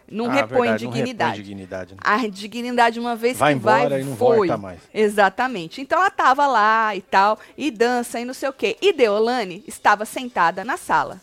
Não 0.06 0.26
Ah, 0.30 0.34
repõe 0.34 0.60
verdade, 0.68 0.84
não 0.84 0.92
dignidade. 0.92 1.30
repõe 1.38 1.44
dignidade. 1.44 1.94
né? 1.94 2.00
A 2.04 2.16
dignidade, 2.28 3.00
uma 3.00 3.16
vez 3.16 3.38
Vai 3.38 3.54
que 3.54 3.60
vai, 3.60 3.80
embora 3.80 4.00
e 4.00 4.04
não 4.04 4.16
foi. 4.16 4.36
volta 4.48 4.58
mais. 4.58 4.80
Exatamente. 4.92 5.80
Então 5.80 5.98
ela 5.98 6.10
tava 6.10 6.46
lá 6.46 6.94
e 6.94 7.00
tal, 7.00 7.38
e 7.56 7.70
dança 7.70 8.20
e 8.20 8.24
não 8.24 8.34
sei 8.34 8.50
o 8.50 8.52
quê. 8.52 8.76
E 8.82 8.92
Deolane 8.92 9.64
estava 9.66 10.04
sentada 10.04 10.62
na 10.62 10.76
sala. 10.76 11.18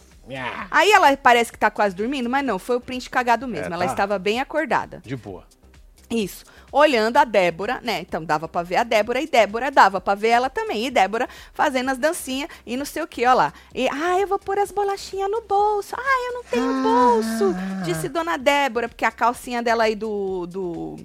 Aí 0.69 0.91
ela 0.91 1.15
parece 1.17 1.51
que 1.51 1.57
tá 1.57 1.69
quase 1.69 1.95
dormindo, 1.95 2.29
mas 2.29 2.45
não, 2.45 2.59
foi 2.59 2.77
o 2.77 2.81
print 2.81 3.09
cagado 3.09 3.47
mesmo. 3.47 3.73
É, 3.73 3.75
ela 3.75 3.85
tá. 3.85 3.91
estava 3.91 4.19
bem 4.19 4.39
acordada. 4.39 5.01
De 5.05 5.15
boa. 5.15 5.45
Isso. 6.09 6.45
Olhando 6.71 7.17
a 7.17 7.23
Débora, 7.23 7.79
né? 7.81 8.00
Então 8.01 8.23
dava 8.23 8.47
pra 8.47 8.63
ver 8.63 8.77
a 8.77 8.83
Débora 8.83 9.21
e 9.21 9.27
Débora 9.27 9.71
dava 9.71 10.00
pra 10.00 10.15
ver 10.15 10.29
ela 10.29 10.50
também. 10.50 10.85
E 10.85 10.91
Débora 10.91 11.27
fazendo 11.53 11.89
as 11.89 11.97
dancinhas 11.97 12.50
e 12.65 12.77
não 12.77 12.85
sei 12.85 13.03
o 13.03 13.07
que, 13.07 13.25
ó 13.25 13.33
lá. 13.33 13.53
E, 13.73 13.89
ah, 13.89 14.19
eu 14.19 14.27
vou 14.27 14.39
pôr 14.39 14.57
as 14.57 14.71
bolachinhas 14.71 15.29
no 15.29 15.41
bolso. 15.41 15.95
Ah, 15.97 16.27
eu 16.27 16.33
não 16.33 16.43
tenho 16.43 16.83
bolso. 16.83 17.55
Disse 17.83 18.07
Dona 18.07 18.38
Débora, 18.38 18.88
porque 18.88 19.05
a 19.05 19.11
calcinha 19.11 19.61
dela 19.61 19.83
aí 19.83 19.95
do, 19.95 20.45
do, 20.47 20.97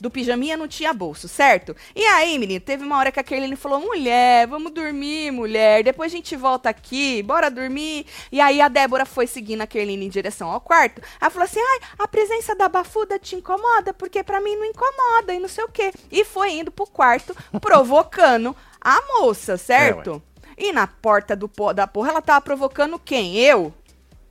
do 0.00 0.10
pijaminha 0.10 0.56
não 0.56 0.68
tinha 0.68 0.92
bolso, 0.92 1.28
certo? 1.28 1.74
E 1.94 2.04
aí, 2.04 2.38
menino, 2.38 2.60
teve 2.60 2.84
uma 2.84 2.98
hora 2.98 3.12
que 3.12 3.20
a 3.20 3.24
Kerline 3.24 3.56
falou: 3.56 3.80
mulher, 3.80 4.46
vamos 4.46 4.72
dormir, 4.72 5.30
mulher. 5.30 5.82
Depois 5.82 6.12
a 6.12 6.16
gente 6.16 6.36
volta 6.36 6.68
aqui, 6.68 7.22
bora 7.22 7.50
dormir. 7.50 8.06
E 8.30 8.40
aí 8.40 8.60
a 8.60 8.68
Débora 8.68 9.04
foi 9.04 9.26
seguindo 9.26 9.62
a 9.62 9.66
Kerline 9.66 10.06
em 10.06 10.08
direção 10.08 10.50
ao 10.50 10.60
quarto. 10.60 11.02
Ela 11.20 11.30
falou 11.30 11.44
assim: 11.44 11.60
ai, 11.60 11.80
a 11.98 12.08
presença 12.08 12.54
da 12.54 12.68
bafuda 12.68 13.18
te 13.18 13.36
incomoda? 13.36 13.92
Porque 13.94 14.22
pra 14.22 14.40
mim 14.40 14.56
não 14.56 14.64
incomoda 14.64 15.32
e 15.32 15.38
não 15.38 15.48
sei 15.48 15.64
o 15.64 15.68
quê. 15.68 15.92
E 16.10 16.24
foi 16.24 16.52
indo 16.52 16.70
pro 16.70 16.86
quarto, 16.86 17.34
provocando 17.60 18.54
a 18.80 19.00
moça, 19.18 19.56
certo? 19.56 20.22
e 20.56 20.72
na 20.72 20.86
porta 20.86 21.34
do, 21.34 21.50
da 21.74 21.86
porra, 21.86 22.10
ela 22.10 22.22
tava 22.22 22.40
provocando 22.40 22.98
quem? 22.98 23.36
Eu? 23.36 23.72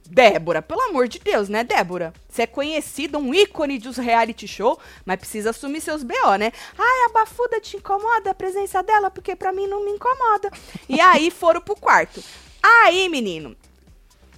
Débora, 0.10 0.62
pelo 0.62 0.82
amor 0.82 1.08
de 1.08 1.20
Deus, 1.20 1.50
né, 1.50 1.64
Débora? 1.64 2.14
Você 2.30 2.44
é 2.44 2.48
conhecida, 2.48 3.18
um 3.18 3.34
ícone 3.34 3.80
dos 3.80 3.98
reality 3.98 4.48
show, 4.48 4.78
mas 5.06 5.18
precisa 5.18 5.52
assumir 5.52 5.82
seus 5.82 6.04
BO, 6.04 6.36
né? 6.38 6.52
Ai, 6.78 7.10
a 7.10 7.14
bafuda 7.14 7.60
te 7.60 7.78
incomoda 7.78 8.32
a 8.32 8.34
presença 8.34 8.84
dela, 8.84 9.10
porque 9.10 9.36
pra 9.36 9.54
mim 9.54 9.68
não 9.68 9.84
me 9.84 9.92
incomoda. 9.92 10.52
E 10.88 11.00
aí 11.00 11.32
foram 11.32 11.62
pro 11.62 11.76
quarto. 11.76 12.24
Aí, 12.62 13.10
menino, 13.10 13.56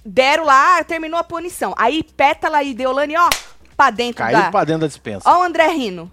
deram 0.04 0.44
lá, 0.44 0.82
terminou 0.84 1.18
a 1.18 1.24
punição. 1.24 1.74
Aí 1.76 2.02
Pétala 2.02 2.62
e 2.62 2.72
Deolane, 2.72 3.16
ó, 3.16 3.28
pra 3.76 3.90
dentro 3.90 4.24
Caiu 4.24 4.38
da... 4.38 4.50
pra 4.50 4.64
dentro 4.64 4.82
da 4.82 4.86
dispensa. 4.86 5.28
Ó 5.28 5.40
o 5.40 5.42
André 5.42 5.66
rindo. 5.68 6.10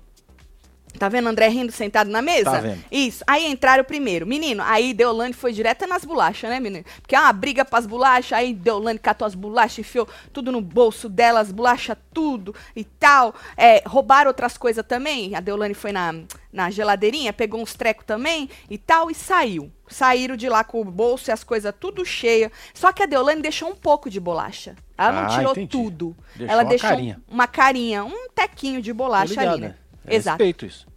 Tá 1.00 1.10
vendo 1.10 1.28
André 1.28 1.48
rindo 1.48 1.72
sentado 1.72 2.10
na 2.10 2.22
mesa? 2.22 2.52
Tá 2.52 2.60
vendo. 2.60 2.84
Isso. 2.92 3.24
Aí 3.28 3.46
entraram 3.48 3.84
primeiro. 3.84 4.26
Menino, 4.28 4.64
aí 4.66 4.94
Deolane 4.94 5.34
foi 5.34 5.52
direto 5.52 5.86
nas 5.88 6.06
bolachas, 6.06 6.50
né, 6.50 6.60
menino? 6.60 6.86
Porque 7.02 7.16
é 7.16 7.20
uma 7.20 7.34
briga 7.34 7.66
pras 7.66 7.86
bolachas, 7.86 8.34
aí 8.34 8.54
Deolane 8.54 9.00
catou 9.00 9.26
as 9.26 9.36
bolachas, 9.36 9.80
enfiou 9.80 10.08
tudo 10.32 10.52
no 10.52 10.62
bolso 10.62 11.10
dela, 11.10 11.40
as 11.40 11.52
bolachas 11.52 11.98
tudo 12.14 12.54
e 12.76 12.84
tal. 12.84 13.34
É, 13.58 13.82
roubaram 13.86 14.30
outras 14.30 14.58
coisas 14.58 14.86
também. 14.86 15.36
A 15.36 15.40
Deolane 15.40 15.74
foi 15.74 15.92
na, 15.92 16.14
na 16.52 16.70
geladeirinha, 16.70 17.34
pegou 17.34 17.60
uns 17.62 17.74
trecos 17.74 18.06
também 18.06 18.50
e 18.70 18.78
tal 18.78 19.10
e 19.10 19.16
saiu. 19.16 19.72
Saíram 19.88 20.36
de 20.36 20.48
lá 20.48 20.64
com 20.64 20.80
o 20.80 20.86
bolso 20.86 21.30
e 21.30 21.32
as 21.32 21.44
coisas 21.44 21.74
tudo 21.80 22.06
cheia. 22.06 22.52
Só 22.74 22.92
que 22.92 23.04
a 23.04 23.06
Deolane 23.06 23.42
deixou 23.42 23.70
um 23.70 23.76
pouco 23.76 24.10
de 24.10 24.20
bolacha. 24.20 24.76
Ela 24.98 25.12
não 25.12 25.24
Ah, 25.24 25.38
tirou 25.38 25.52
entendi. 25.52 25.68
tudo. 25.68 26.16
Deixou 26.36 26.54
Ela 26.54 26.64
uma 26.64 26.70
deixou 26.70 26.90
carinha. 26.90 27.22
uma 27.28 27.48
carinha, 27.48 28.04
um 28.06 28.30
tequinho 28.34 28.82
de 28.82 28.94
bolacha 28.94 29.34
ligado, 29.34 29.50
ali, 29.54 29.62
né? 29.62 29.76
É 30.06 30.16
Exato. 30.16 30.38
Respeito 30.44 30.66
isso. 30.66 30.88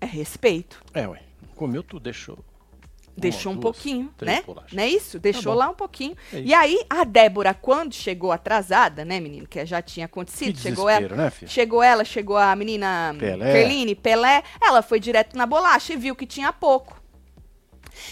É 0.00 0.06
respeito. 0.06 0.80
É, 0.94 1.06
ué. 1.06 1.20
Comeu 1.56 1.82
tudo, 1.82 2.02
deixou. 2.04 2.38
Deixou 3.16 3.50
Uma, 3.50 3.58
um 3.58 3.60
duas, 3.60 3.74
pouquinho, 3.76 4.14
né? 4.22 4.42
bolachas. 4.46 4.72
Não 4.72 4.82
é 4.84 4.88
isso? 4.88 5.18
Deixou 5.18 5.52
bom. 5.52 5.58
lá 5.58 5.68
um 5.70 5.74
pouquinho. 5.74 6.16
É 6.32 6.40
e 6.40 6.54
aí, 6.54 6.80
a 6.88 7.02
Débora, 7.02 7.52
quando 7.52 7.92
chegou 7.92 8.30
atrasada, 8.30 9.04
né, 9.04 9.18
menino? 9.18 9.44
Que 9.44 9.66
já 9.66 9.82
tinha 9.82 10.06
acontecido, 10.06 10.54
Que 10.54 10.62
chegou 10.62 10.88
ela. 10.88 11.16
né, 11.16 11.30
filho? 11.30 11.50
Chegou 11.50 11.82
ela, 11.82 12.04
chegou 12.04 12.36
a 12.36 12.54
menina 12.54 13.16
Pelé. 13.18 13.52
Kerline, 13.52 13.94
Pelé, 13.96 14.44
ela 14.62 14.82
foi 14.82 15.00
direto 15.00 15.36
na 15.36 15.46
bolacha 15.46 15.94
e 15.94 15.96
viu 15.96 16.14
que 16.14 16.26
tinha 16.26 16.52
pouco. 16.52 16.97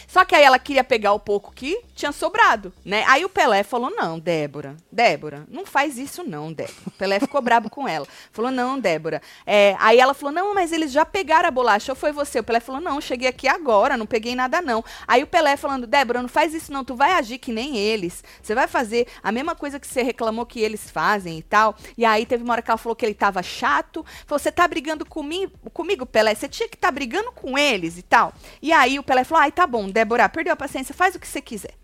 Só 0.06 0.24
que 0.24 0.34
aí 0.34 0.42
ela 0.44 0.58
queria 0.58 0.84
pegar 0.84 1.12
o 1.12 1.20
pouco 1.20 1.52
que 1.52 1.82
tinha 1.94 2.12
sobrado, 2.12 2.72
né? 2.84 3.04
Aí 3.06 3.24
o 3.24 3.28
Pelé 3.28 3.62
falou: 3.62 3.90
"Não, 3.90 4.18
Débora, 4.18 4.76
Débora, 4.90 5.46
não 5.48 5.64
faz 5.64 5.98
isso 5.98 6.22
não, 6.22 6.52
Débora". 6.52 6.74
O 6.86 6.90
Pelé 6.90 7.20
ficou 7.20 7.40
brabo 7.40 7.70
com 7.70 7.86
ela. 7.88 8.06
Falou: 8.32 8.50
"Não, 8.50 8.78
Débora". 8.78 9.20
É, 9.46 9.76
aí 9.78 9.98
ela 9.98 10.14
falou: 10.14 10.32
"Não, 10.32 10.54
mas 10.54 10.72
eles 10.72 10.92
já 10.92 11.04
pegaram 11.04 11.48
a 11.48 11.50
bolacha, 11.50 11.92
ou 11.92 11.96
foi 11.96 12.12
você?". 12.12 12.40
O 12.40 12.44
Pelé 12.44 12.60
falou: 12.60 12.80
"Não, 12.80 13.00
cheguei 13.00 13.28
aqui 13.28 13.48
agora, 13.48 13.96
não 13.96 14.06
peguei 14.06 14.34
nada 14.34 14.60
não". 14.60 14.84
Aí 15.06 15.22
o 15.22 15.26
Pelé 15.26 15.56
falando: 15.56 15.86
"Débora, 15.86 16.22
não 16.22 16.28
faz 16.28 16.54
isso 16.54 16.72
não, 16.72 16.84
tu 16.84 16.94
vai 16.94 17.12
agir 17.12 17.38
que 17.38 17.52
nem 17.52 17.76
eles. 17.76 18.22
Você 18.42 18.54
vai 18.54 18.66
fazer 18.66 19.06
a 19.22 19.32
mesma 19.32 19.54
coisa 19.54 19.78
que 19.80 19.86
você 19.86 20.02
reclamou 20.02 20.46
que 20.46 20.60
eles 20.60 20.90
fazem 20.90 21.38
e 21.38 21.42
tal". 21.42 21.74
E 21.96 22.04
aí 22.04 22.26
teve 22.26 22.44
uma 22.44 22.52
hora 22.52 22.62
que 22.62 22.70
ela 22.70 22.78
falou 22.78 22.96
que 22.96 23.04
ele 23.04 23.14
tava 23.14 23.42
chato. 23.42 24.04
Falou: 24.26 24.38
"Você 24.38 24.52
tá 24.52 24.66
brigando 24.66 25.04
comigo, 25.04 25.52
comigo, 25.72 26.06
Pelé? 26.06 26.34
Você 26.34 26.48
tinha 26.48 26.68
que 26.68 26.76
estar 26.76 26.88
tá 26.88 26.92
brigando 26.92 27.32
com 27.32 27.56
eles 27.58 27.98
e 27.98 28.02
tal". 28.02 28.32
E 28.60 28.72
aí 28.72 28.98
o 28.98 29.02
Pelé 29.02 29.24
falou: 29.24 29.42
"Ai, 29.42 29.52
tá 29.52 29.66
bom, 29.66 29.75
Débora, 29.90 30.28
perdeu 30.28 30.54
a 30.54 30.56
paciência, 30.56 30.94
faz 30.94 31.14
o 31.14 31.20
que 31.20 31.28
você 31.28 31.42
quiser". 31.42 31.74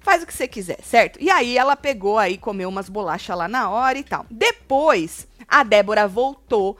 Faz 0.00 0.22
o 0.22 0.26
que 0.26 0.34
você 0.34 0.48
quiser, 0.48 0.80
certo? 0.82 1.16
E 1.22 1.30
aí 1.30 1.56
ela 1.56 1.76
pegou 1.76 2.18
aí, 2.18 2.36
comeu 2.36 2.68
umas 2.68 2.88
bolachas 2.88 3.38
lá 3.38 3.46
na 3.46 3.70
hora 3.70 3.96
e 3.96 4.02
tal. 4.02 4.26
Depois, 4.28 5.28
a 5.46 5.62
Débora 5.62 6.08
voltou, 6.08 6.76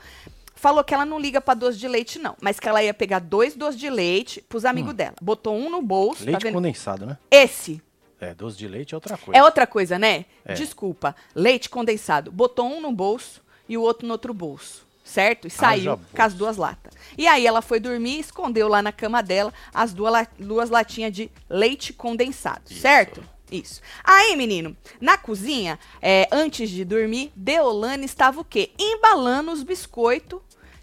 falou 0.55 0.83
que 0.83 0.93
ela 0.93 1.05
não 1.05 1.17
liga 1.17 1.39
pra 1.39 1.53
doce 1.53 1.77
de 1.77 1.87
leite, 1.87 2.19
não. 2.19 2.35
Mas 2.41 2.59
que 2.59 2.67
ela 2.67 2.83
ia 2.83 2.93
pegar 2.93 3.19
dois 3.19 3.55
doces 3.55 3.79
de 3.79 3.89
leite 3.89 4.41
pros 4.41 4.65
amigos 4.65 4.93
dela. 4.93 5.15
Botou 5.21 5.55
um 5.55 5.69
no 5.69 5.81
bolso, 5.81 6.25
tá 6.25 6.31
Leite 6.31 6.43
vendo? 6.43 6.53
condensado, 6.55 7.05
né? 7.05 7.17
Esse. 7.31 7.81
É, 8.19 8.33
doce 8.33 8.57
de 8.57 8.67
leite 8.67 8.93
é 8.93 8.97
outra 8.97 9.17
coisa. 9.17 9.39
É 9.39 9.43
outra 9.43 9.67
coisa, 9.67 9.97
né? 9.97 10.25
É. 10.43 10.53
Desculpa. 10.53 11.15
Leite 11.33 11.69
condensado. 11.69 12.31
Botou 12.31 12.65
um 12.65 12.81
no 12.81 12.91
bolso 12.91 13.41
e 13.67 13.77
o 13.77 13.81
outro 13.81 14.05
no 14.05 14.13
outro 14.13 14.33
bolso. 14.33 14.85
Certo? 15.03 15.47
E 15.47 15.49
saiu 15.49 15.99
com 16.15 16.21
as 16.21 16.33
duas 16.33 16.55
latas. 16.57 16.93
E 17.17 17.27
aí 17.27 17.45
ela 17.45 17.61
foi 17.61 17.79
dormir 17.79 18.17
e 18.17 18.19
escondeu 18.21 18.67
lá 18.67 18.81
na 18.81 18.91
cama 18.91 19.21
dela 19.21 19.53
as 19.73 19.93
duas, 19.93 20.13
la- 20.13 20.27
duas 20.39 20.69
latinhas 20.69 21.11
de 21.11 21.29
leite 21.49 21.91
condensado. 21.93 22.61
Isso. 22.69 22.79
Certo? 22.81 23.23
Isso. 23.51 23.81
Aí, 24.03 24.35
menino, 24.35 24.75
na 24.99 25.15
cozinha, 25.17 25.77
é, 26.01 26.27
antes 26.31 26.69
de 26.69 26.83
dormir, 26.85 27.31
Deolane 27.35 28.05
estava 28.05 28.39
o 28.41 28.45
quê? 28.45 28.71
Embalando 28.79 29.51
os 29.51 29.61
biscoitos 29.61 30.39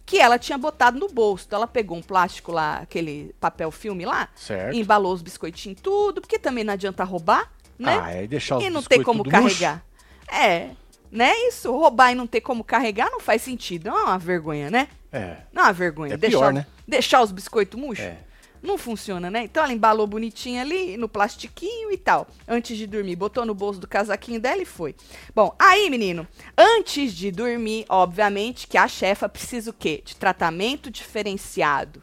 que 0.06 0.18
ela 0.18 0.38
tinha 0.38 0.58
botado 0.58 0.98
no 0.98 1.08
bolso. 1.08 1.44
Então 1.46 1.56
ela 1.56 1.66
pegou 1.66 1.96
um 1.96 2.02
plástico 2.02 2.52
lá, 2.52 2.76
aquele 2.78 3.34
papel 3.40 3.70
filme 3.70 4.04
lá, 4.04 4.28
Certo. 4.36 4.76
embalou 4.76 5.12
os 5.14 5.22
biscoitinhos 5.22 5.80
tudo, 5.82 6.20
porque 6.20 6.38
também 6.38 6.62
não 6.62 6.74
adianta 6.74 7.02
roubar, 7.04 7.50
né? 7.78 7.98
Ah, 8.02 8.10
é 8.12 8.26
deixar 8.26 8.58
os 8.58 8.64
e 8.64 8.70
não 8.70 8.80
biscoitos 8.80 9.04
como 9.04 9.24
carregar. 9.24 9.84
É, 10.30 10.70
né? 11.10 11.32
Isso, 11.48 11.70
roubar 11.72 12.12
e 12.12 12.14
não 12.14 12.26
ter 12.26 12.40
como 12.40 12.62
carregar 12.62 13.10
não 13.10 13.20
faz 13.20 13.42
sentido. 13.42 13.90
Não 13.90 13.98
é 13.98 14.04
uma 14.04 14.18
vergonha, 14.18 14.70
né? 14.70 14.88
É. 15.12 15.38
Não 15.52 15.62
é 15.62 15.66
uma 15.66 15.72
vergonha. 15.72 16.14
É 16.14 16.16
deixar, 16.16 16.38
pior, 16.38 16.52
né? 16.52 16.66
deixar 16.86 17.22
os 17.22 17.32
biscoitos 17.32 17.78
murchos. 17.78 18.04
É. 18.04 18.18
Não 18.62 18.76
funciona, 18.76 19.30
né? 19.30 19.44
Então 19.44 19.64
ela 19.64 19.72
embalou 19.72 20.06
bonitinho 20.06 20.60
ali 20.60 20.96
no 20.96 21.08
plastiquinho 21.08 21.90
e 21.90 21.96
tal. 21.96 22.28
Antes 22.46 22.76
de 22.76 22.86
dormir, 22.86 23.16
botou 23.16 23.46
no 23.46 23.54
bolso 23.54 23.80
do 23.80 23.88
casaquinho 23.88 24.38
dela 24.38 24.60
e 24.60 24.66
foi. 24.66 24.94
Bom, 25.34 25.54
aí, 25.58 25.88
menino, 25.88 26.28
antes 26.56 27.14
de 27.14 27.30
dormir, 27.30 27.86
obviamente 27.88 28.66
que 28.66 28.76
a 28.76 28.86
chefa 28.86 29.28
precisa 29.28 29.70
o 29.70 29.74
quê? 29.74 30.02
De 30.04 30.14
tratamento 30.14 30.90
diferenciado. 30.90 32.00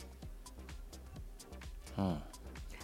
Hum. 1.97 2.17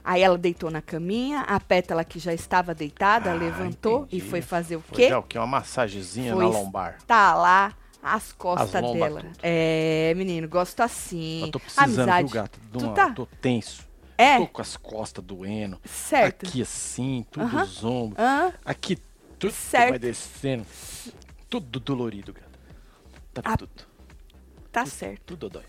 Aí 0.04 0.22
ela 0.22 0.38
deitou 0.38 0.70
na 0.70 0.82
caminha, 0.82 1.42
a 1.42 1.60
pétala 1.60 2.04
que 2.04 2.20
já 2.20 2.34
estava 2.34 2.76
deitada 2.76 3.32
Ah, 3.32 3.36
levantou 3.36 4.04
entendi. 4.04 4.18
e 4.18 4.30
foi 4.30 4.42
fazer 4.42 4.76
o 4.76 4.82
Foi 4.82 4.98
quê? 4.98 5.10
dar 5.10 5.20
o 5.20 5.24
quê? 5.24 5.38
Uma 5.38 5.48
massagenzinha 5.48 6.34
Foi 6.34 6.44
na 6.44 6.50
lombar. 6.52 6.98
Tá 7.08 7.34
lá 7.36 7.74
as 8.02 8.34
costas 8.34 8.76
As 8.76 8.92
dela. 8.94 9.22
tudo. 9.22 9.32
É, 9.42 10.14
menino, 10.18 10.48
gosto 10.50 10.82
assim. 10.82 11.44
Eu 11.44 11.52
tô 11.52 11.60
precisando, 11.62 11.86
Amizade. 12.10 12.28
viu, 12.28 12.34
gato? 12.42 12.60
Tu 12.72 12.80
uma- 12.80 12.94
tá? 12.94 13.12
Tô 13.12 13.26
tenso. 13.42 13.88
É? 14.18 14.38
Tô 14.40 14.48
com 14.48 14.62
as 14.62 14.76
costas 14.76 15.24
doendo. 15.24 15.80
Certo. 15.86 16.46
Aqui 16.48 16.62
assim, 16.62 17.26
tudo 17.32 17.46
Aham. 17.46 17.64
os 17.64 17.84
ombros. 17.84 18.20
Hã? 18.24 18.54
Aqui 18.66 18.98
tudo 19.40 19.54
Certo. 19.54 19.90
vai 19.92 20.00
descendo. 20.00 20.66
Tudo 21.50 21.80
dolorido, 21.80 22.34
gato. 22.34 22.60
Tá 23.34 23.42
Ah, 23.46 23.58
tudo. 23.58 23.72
Tá 24.72 24.86
certo. 24.86 25.22
Tudo 25.28 25.50
dói. 25.50 25.64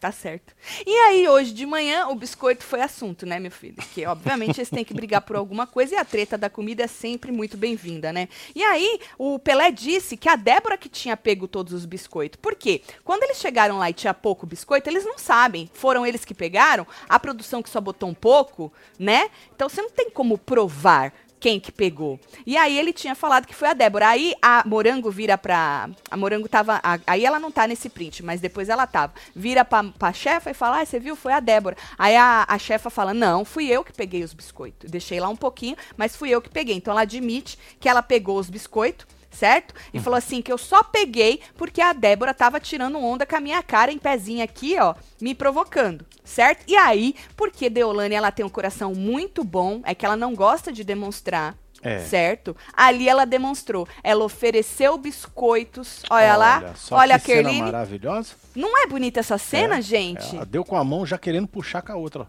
Tá 0.00 0.10
certo. 0.10 0.54
E 0.86 0.90
aí, 0.90 1.28
hoje 1.28 1.52
de 1.52 1.66
manhã, 1.66 2.08
o 2.08 2.14
biscoito 2.14 2.64
foi 2.64 2.80
assunto, 2.80 3.26
né, 3.26 3.38
meu 3.38 3.50
filho? 3.50 3.76
Que, 3.92 4.06
obviamente, 4.06 4.58
eles 4.58 4.70
têm 4.70 4.82
que 4.82 4.94
brigar 4.94 5.20
por 5.20 5.36
alguma 5.36 5.66
coisa 5.66 5.94
e 5.94 5.98
a 5.98 6.04
treta 6.06 6.38
da 6.38 6.48
comida 6.48 6.84
é 6.84 6.86
sempre 6.86 7.30
muito 7.30 7.54
bem-vinda, 7.58 8.10
né? 8.10 8.26
E 8.54 8.64
aí, 8.64 8.98
o 9.18 9.38
Pelé 9.38 9.70
disse 9.70 10.16
que 10.16 10.26
a 10.26 10.36
Débora 10.36 10.78
que 10.78 10.88
tinha 10.88 11.18
pego 11.18 11.46
todos 11.46 11.74
os 11.74 11.84
biscoitos. 11.84 12.40
Por 12.40 12.54
quê? 12.54 12.80
Quando 13.04 13.24
eles 13.24 13.36
chegaram 13.36 13.76
lá 13.76 13.90
e 13.90 13.92
tinha 13.92 14.14
pouco 14.14 14.46
biscoito, 14.46 14.88
eles 14.88 15.04
não 15.04 15.18
sabem. 15.18 15.70
Foram 15.74 16.06
eles 16.06 16.24
que 16.24 16.32
pegaram, 16.32 16.86
a 17.06 17.18
produção 17.18 17.62
que 17.62 17.68
só 17.68 17.78
botou 17.78 18.08
um 18.08 18.14
pouco, 18.14 18.72
né? 18.98 19.28
Então, 19.54 19.68
você 19.68 19.82
não 19.82 19.90
tem 19.90 20.08
como 20.08 20.38
provar 20.38 21.12
quem 21.40 21.58
que 21.58 21.72
pegou. 21.72 22.20
E 22.46 22.56
aí 22.56 22.78
ele 22.78 22.92
tinha 22.92 23.14
falado 23.14 23.46
que 23.46 23.54
foi 23.54 23.68
a 23.68 23.72
Débora. 23.72 24.08
Aí 24.08 24.34
a 24.42 24.62
Morango 24.66 25.10
vira 25.10 25.38
pra. 25.38 25.88
A 26.10 26.16
Morango 26.16 26.48
tava. 26.48 26.78
a- 26.82 26.98
aí 27.06 27.24
ela 27.24 27.40
não 27.40 27.50
tá 27.50 27.66
nesse 27.66 27.88
print, 27.88 28.22
mas 28.22 28.40
depois 28.40 28.68
ela 28.68 28.86
tava. 28.86 29.14
Vira 29.34 29.64
pra, 29.64 29.82
pra 29.84 30.12
chefa 30.12 30.50
e 30.50 30.54
fala: 30.54 30.80
Ah, 30.80 30.84
você 30.84 31.00
viu? 31.00 31.16
Foi 31.16 31.32
a 31.32 31.40
Débora. 31.40 31.76
Aí 31.98 32.14
a, 32.14 32.44
a 32.46 32.58
chefa 32.58 32.90
fala: 32.90 33.14
Não, 33.14 33.44
fui 33.44 33.66
eu 33.68 33.82
que 33.82 33.92
peguei 33.92 34.22
os 34.22 34.34
biscoitos. 34.34 34.90
Deixei 34.90 35.18
lá 35.18 35.28
um 35.28 35.36
pouquinho, 35.36 35.76
mas 35.96 36.14
fui 36.14 36.28
eu 36.30 36.42
que 36.42 36.50
peguei. 36.50 36.76
Então 36.76 36.92
ela 36.92 37.02
admite 37.02 37.58
que 37.80 37.88
ela 37.88 38.02
pegou 38.02 38.38
os 38.38 38.50
biscoitos. 38.50 39.06
Certo? 39.30 39.74
E 39.94 40.00
falou 40.00 40.16
assim 40.18 40.42
que 40.42 40.52
eu 40.52 40.58
só 40.58 40.82
peguei 40.82 41.40
porque 41.56 41.80
a 41.80 41.92
Débora 41.92 42.34
tava 42.34 42.58
tirando 42.58 42.98
onda 42.98 43.24
com 43.24 43.36
a 43.36 43.40
minha 43.40 43.62
cara 43.62 43.92
em 43.92 43.96
pezinho 43.98 44.42
aqui, 44.42 44.76
ó, 44.78 44.94
me 45.20 45.34
provocando, 45.36 46.04
certo? 46.24 46.64
E 46.66 46.76
aí, 46.76 47.14
porque 47.36 47.70
Deolane 47.70 48.14
ela 48.14 48.32
tem 48.32 48.44
um 48.44 48.48
coração 48.50 48.92
muito 48.92 49.44
bom, 49.44 49.80
é 49.84 49.94
que 49.94 50.04
ela 50.04 50.16
não 50.16 50.34
gosta 50.34 50.72
de 50.72 50.82
demonstrar, 50.82 51.54
É. 51.80 52.00
certo? 52.00 52.56
Ali 52.74 53.08
ela 53.08 53.24
demonstrou. 53.24 53.86
Ela 54.02 54.24
ofereceu 54.24 54.98
biscoitos. 54.98 56.02
Olha, 56.10 56.36
lá. 56.36 56.74
só 56.74 56.96
Olha 56.96 57.14
a 57.14 57.18
que 57.18 57.26
cena 57.26 57.42
Kerline. 57.44 57.62
maravilhosa. 57.62 58.34
Não 58.54 58.76
é 58.82 58.86
bonita 58.88 59.20
essa 59.20 59.38
cena, 59.38 59.78
É, 59.78 59.82
gente? 59.82 60.34
Ela 60.36 60.44
deu 60.44 60.64
com 60.64 60.76
a 60.76 60.82
mão 60.84 61.06
já 61.06 61.16
querendo 61.16 61.46
puxar 61.46 61.82
com 61.82 61.92
a 61.92 61.96
outra. 61.96 62.22
ó. 62.22 62.26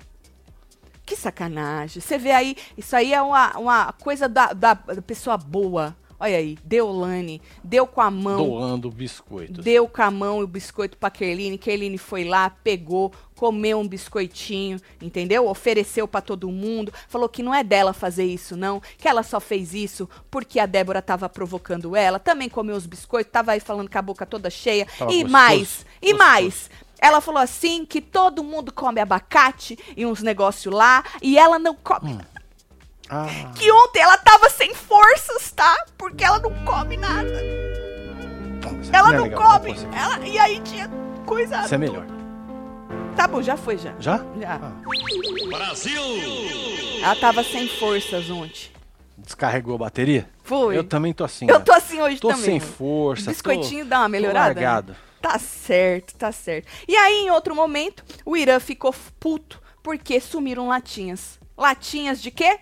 Que 1.06 1.16
sacanagem. 1.16 2.00
Você 2.02 2.18
vê 2.18 2.32
aí, 2.32 2.56
isso 2.78 2.96
aí 2.96 3.12
é 3.14 3.22
uma, 3.22 3.58
uma 3.58 3.92
coisa 3.94 4.30
da, 4.30 4.54
da 4.54 4.76
pessoa 5.06 5.36
boa. 5.36 5.96
Olha 6.22 6.38
aí, 6.38 6.56
Deolane, 6.64 7.42
deu 7.64 7.88
com 7.88 8.00
a 8.00 8.12
mão. 8.12 8.46
Doando 8.46 8.92
biscoitos. 8.92 9.66
Deu 9.66 9.88
com 9.88 10.04
a 10.04 10.12
mão 10.12 10.40
o 10.40 10.46
biscoito 10.46 10.96
pra 10.96 11.10
Kerline. 11.10 11.58
Kerline 11.58 11.98
foi 11.98 12.26
lá, 12.26 12.48
pegou, 12.64 13.12
comeu 13.36 13.80
um 13.80 13.88
biscoitinho, 13.88 14.80
entendeu? 15.02 15.48
Ofereceu 15.48 16.08
pra 16.08 16.22
todo 16.22 16.48
mundo. 16.52 16.94
Falou 17.10 17.28
que 17.28 17.42
não 17.42 17.52
é 17.52 17.64
dela 17.64 17.92
fazer 17.92 18.26
isso, 18.26 18.56
não. 18.56 18.80
Que 19.00 19.08
ela 19.08 19.24
só 19.24 19.40
fez 19.40 19.74
isso 19.74 20.08
porque 20.30 20.60
a 20.60 20.68
Débora 20.68 21.02
tava 21.02 21.28
provocando 21.28 21.96
ela. 21.96 22.20
Também 22.20 22.48
comeu 22.48 22.76
os 22.76 22.86
biscoitos, 22.86 23.32
tava 23.32 23.54
aí 23.54 23.60
falando 23.60 23.90
com 23.90 23.98
a 23.98 24.02
boca 24.04 24.24
toda 24.24 24.52
cheia. 24.52 24.86
Tava 24.86 25.12
e 25.12 25.24
gostoso, 25.24 25.32
mais, 25.32 25.86
e 26.00 26.12
gostoso. 26.12 26.18
mais. 26.20 26.70
Ela 27.02 27.20
falou 27.20 27.42
assim 27.42 27.84
que 27.84 28.00
todo 28.00 28.44
mundo 28.44 28.72
come 28.72 29.02
abacate 29.02 29.76
e 29.98 30.06
uns 30.06 30.22
negócios 30.22 30.72
lá. 30.72 31.04
E 31.20 31.40
ela 31.40 31.58
não 31.58 31.74
come. 31.74 32.20
Ah, 33.14 33.26
Que 33.56 33.70
ontem 33.72 34.00
ela 34.00 34.18
tava 34.18 34.50
sem 34.50 34.74
forças, 34.74 35.52
tá? 35.52 35.86
Porque 35.98 36.24
ela 36.24 36.40
não 36.40 36.54
come 36.64 36.96
nada. 36.96 37.30
isso 38.82 38.90
Ela 38.94 39.14
é 39.14 39.18
não 39.18 39.24
legal, 39.24 39.60
come. 39.60 39.76
Ela, 39.94 40.20
e 40.26 40.40
aí 40.40 40.62
tinha 40.62 40.90
coisa. 41.26 41.62
Isso 41.62 41.76
é 41.76 41.78
melhor. 41.78 42.06
Tá 43.16 43.28
bom, 43.28 43.42
já 43.42 43.58
foi 43.58 43.78
já. 43.78 43.94
Já? 44.00 44.18
Já. 44.40 44.60
Ah, 44.64 44.72
Ela 47.04 47.16
tava 47.18 47.44
sem 47.44 47.68
forças 47.68 48.30
ontem. 48.30 48.72
descarregou 49.18 49.76
a 49.76 49.80
bateria? 49.80 50.30
Foi. 50.44 50.78
Eu 50.78 50.84
também 50.84 51.14
tô 51.14 51.24
assim. 51.24 51.46
Eu 51.50 51.60
né? 51.60 51.66
tô 51.66 51.74
assim 51.74 52.02
hoje 52.02 52.20
Tô 52.20 52.30
também. 52.30 52.44
sem 52.46 52.60
mano. 52.60 52.72
força. 52.72 53.30
Biscoitinho 53.32 53.84
tô- 53.84 53.90
dá 53.90 54.00
uma 54.00 54.06
tô 54.06 54.10
melhorada. 54.12 54.40
né? 54.54 54.62
largado. 54.66 54.96
Tá 55.22 55.38
certo, 55.38 56.16
tá 56.16 56.32
certo. 56.32 56.68
E 56.88 56.96
aí, 56.96 57.26
em 57.26 57.30
outro 57.30 57.54
momento, 57.54 58.04
o 58.26 58.36
Irã 58.36 58.60
ficou 58.60 58.94
puto 59.20 59.62
porque 59.84 60.20
sumiram 60.20 60.68
latinhas. 60.70 61.40
Latinhas 61.58 62.22
de 62.22 62.32
quê? 62.32 62.60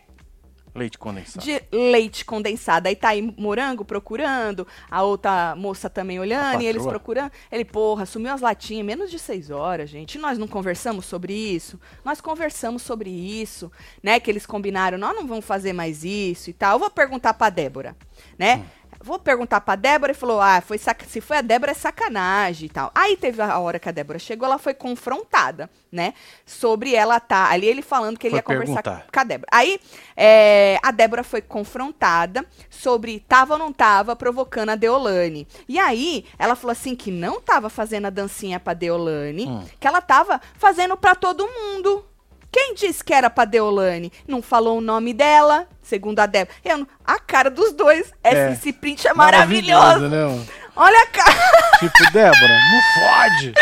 Leite 0.79 0.98
condensado. 0.98 1.43
De 1.43 1.62
leite 1.71 2.24
condensado. 2.25 2.88
Aí 2.88 2.95
tá 2.95 3.09
aí 3.09 3.21
Morango 3.38 3.83
procurando, 3.83 4.65
a 4.89 5.03
outra 5.03 5.55
moça 5.55 5.89
também 5.89 6.19
olhando, 6.19 6.62
e 6.62 6.65
eles 6.65 6.86
procurando. 6.86 7.31
Ele, 7.51 7.65
porra, 7.65 8.05
sumiu 8.05 8.33
as 8.33 8.41
latinhas, 8.41 8.86
menos 8.86 9.12
de 9.12 9.19
seis 9.19 9.50
horas, 9.50 9.89
gente. 9.89 10.17
Nós 10.17 10.38
não 10.38 10.48
conversamos 10.48 11.05
sobre 11.05 11.33
isso? 11.33 11.79
Nós 12.03 12.21
conversamos 12.21 12.81
sobre 12.81 13.09
isso, 13.09 13.71
né? 14.01 14.19
Que 14.19 14.31
eles 14.31 14.45
combinaram, 14.45 14.98
nós 14.98 15.15
não 15.15 15.27
vamos 15.27 15.45
fazer 15.45 15.74
mais 15.74 16.03
isso 16.03 16.50
e 16.50 16.53
tal. 16.53 16.75
Eu 16.75 16.79
vou 16.79 16.89
perguntar 16.89 17.33
pra 17.33 17.50
Débora, 17.50 17.95
né? 18.38 18.57
Hum. 18.57 18.78
Vou 19.01 19.18
perguntar 19.18 19.62
pra 19.62 19.75
Débora 19.75 20.12
e 20.12 20.15
falou: 20.15 20.41
ah, 20.41 20.62
foi 20.62 20.77
se 20.77 21.22
foi 21.22 21.38
a 21.38 21.41
Débora 21.41 21.72
é 21.72 21.74
sacanagem 21.74 22.65
e 22.65 22.70
tal. 22.70 22.91
Aí 22.94 23.15
teve 23.15 23.41
a 23.41 23.58
hora 23.60 23.79
que 23.79 23.88
a 23.88 23.91
Débora 23.91 24.20
chegou, 24.20 24.46
ela 24.46 24.58
foi 24.58 24.74
confrontada, 24.74 25.70
né? 25.91 26.13
Sobre 26.46 26.94
ela 26.94 27.20
tá. 27.20 27.50
Ali 27.50 27.65
ele 27.68 27.82
falando 27.82 28.18
que 28.20 28.27
ele 28.27 28.32
Foi 28.32 28.39
ia 28.39 28.44
conversar 28.44 28.83
perguntar. 28.83 29.07
com 29.12 29.20
a 29.20 29.24
Débora. 29.24 29.48
Aí 29.51 29.79
é, 30.18 30.77
a 30.83 30.92
Débora 30.92 31.24
foi 31.24 31.42
confrontada 31.42 32.46
sobre 32.70 33.22
tava 33.22 33.53
ou 33.53 33.59
não 33.59 33.72
tava 33.72 34.16
provocando 34.16 34.70
a 34.70 34.75
Deolane. 34.75 35.48
E 35.68 35.79
aí 35.79 36.25
ela 36.38 36.55
falou 36.55 36.72
assim 36.74 36.96
que 36.96 37.09
não 37.12 37.40
tava 37.40 37.70
fazendo 37.70 38.05
a 38.07 38.09
dancinha 38.09 38.59
pra 38.59 38.74
Deolane, 38.74 39.48
Hum. 39.48 39.66
que 39.79 39.88
ela 39.88 40.01
tava 40.01 40.42
fazendo 40.55 40.98
pra 40.98 41.16
todo 41.16 41.48
mundo. 41.48 42.05
Quem 42.51 42.74
disse 42.74 43.03
que 43.03 43.14
era 43.14 43.29
pra 43.29 43.46
Deolane? 43.46 44.12
Não 44.27 44.42
falou 44.42 44.77
o 44.77 44.81
nome 44.81 45.14
dela, 45.14 45.68
segundo 45.81 46.20
a 46.20 46.25
Débora. 46.25 46.55
Eu 46.66 46.88
a 47.05 47.20
cara 47.20 47.50
dos 47.50 47.72
dois. 47.74 48.12
Esse, 48.24 48.35
É. 48.35 48.51
esse 48.53 48.74
print 48.74 49.07
é 49.07 49.14
maravilhoso. 49.14 50.07
né? 50.09 50.46
Olha 50.75 51.01
a 51.03 51.07
cara. 51.07 51.29
Tipo, 51.79 52.12
Débora, 52.12 52.48
não 52.72 52.81
fode. 52.94 53.53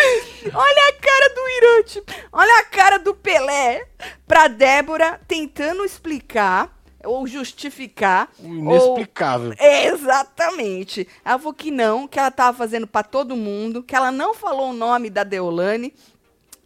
Olha 0.54 0.90
a 0.90 0.94
cara 0.94 1.34
do 1.36 1.50
Irante. 1.58 2.04
Olha 2.32 2.60
a 2.60 2.64
cara 2.64 2.98
do 2.98 3.14
Pelé 3.14 3.86
pra 4.28 4.48
Débora 4.48 5.20
tentando 5.28 5.84
explicar 5.86 6.70
ou 7.04 7.28
justificar. 7.28 8.30
O 8.40 8.48
ou- 8.48 8.54
inexplicável. 8.98 9.54
Exatamente. 9.60 11.08
Ela 11.24 11.38
falou 11.38 11.54
que 11.54 11.72
não, 11.72 12.08
que 12.08 12.20
ela 12.20 12.32
tava 12.32 12.58
fazendo 12.58 12.88
pra 12.88 13.04
todo 13.04 13.36
mundo, 13.36 13.84
que 13.84 13.96
ela 13.96 14.12
não 14.12 14.34
falou 14.34 14.70
o 14.72 14.74
nome 14.74 15.10
da 15.10 15.24
Deolane. 15.24 15.94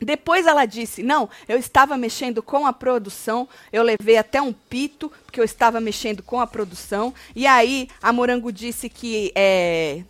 Depois 0.01 0.47
ela 0.47 0.65
disse: 0.65 1.03
Não, 1.03 1.29
eu 1.47 1.57
estava 1.57 1.97
mexendo 1.97 2.41
com 2.41 2.65
a 2.65 2.73
produção, 2.73 3.47
eu 3.71 3.83
levei 3.83 4.17
até 4.17 4.41
um 4.41 4.51
pito, 4.51 5.11
porque 5.25 5.39
eu 5.39 5.43
estava 5.43 5.79
mexendo 5.79 6.23
com 6.23 6.39
a 6.39 6.47
produção. 6.47 7.13
E 7.35 7.45
aí 7.45 7.87
a 8.01 8.11
Morango 8.11 8.51
disse 8.51 8.89
que. 8.89 9.31
É... 9.35 10.03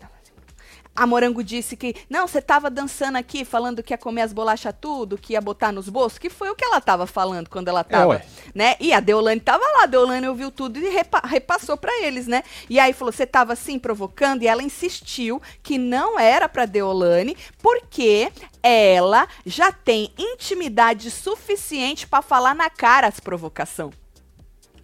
A 0.93 1.07
Morango 1.07 1.43
disse 1.43 1.77
que, 1.77 1.95
não, 2.09 2.27
você 2.27 2.39
estava 2.39 2.69
dançando 2.69 3.17
aqui, 3.17 3.45
falando 3.45 3.81
que 3.81 3.93
ia 3.93 3.97
comer 3.97 4.23
as 4.23 4.33
bolachas 4.33 4.73
tudo, 4.79 5.17
que 5.17 5.33
ia 5.33 5.41
botar 5.41 5.71
nos 5.71 5.87
bolsos, 5.87 6.17
que 6.17 6.29
foi 6.29 6.49
o 6.49 6.55
que 6.55 6.65
ela 6.65 6.79
estava 6.79 7.07
falando 7.07 7.49
quando 7.49 7.69
ela 7.69 7.81
estava, 7.81 8.07
ué. 8.07 8.25
né? 8.53 8.75
E 8.79 8.91
a 8.91 8.99
Deolane 8.99 9.39
estava 9.39 9.63
lá, 9.77 9.83
a 9.83 9.85
Deolane 9.85 10.27
ouviu 10.27 10.51
tudo 10.51 10.77
e 10.77 10.89
repa- 10.89 11.21
repassou 11.25 11.77
para 11.77 11.91
eles, 12.03 12.27
né? 12.27 12.43
E 12.69 12.79
aí 12.79 12.91
falou, 12.91 13.11
você 13.11 13.23
estava 13.23 13.53
assim 13.53 13.79
provocando? 13.79 14.43
E 14.43 14.47
ela 14.47 14.61
insistiu 14.61 15.41
que 15.63 15.77
não 15.77 16.19
era 16.19 16.49
para 16.49 16.65
Deolane, 16.65 17.37
porque 17.61 18.31
ela 18.61 19.27
já 19.45 19.71
tem 19.71 20.11
intimidade 20.17 21.09
suficiente 21.09 22.05
para 22.05 22.21
falar 22.21 22.53
na 22.53 22.69
cara 22.69 23.07
as 23.07 23.19
provocação. 23.19 23.91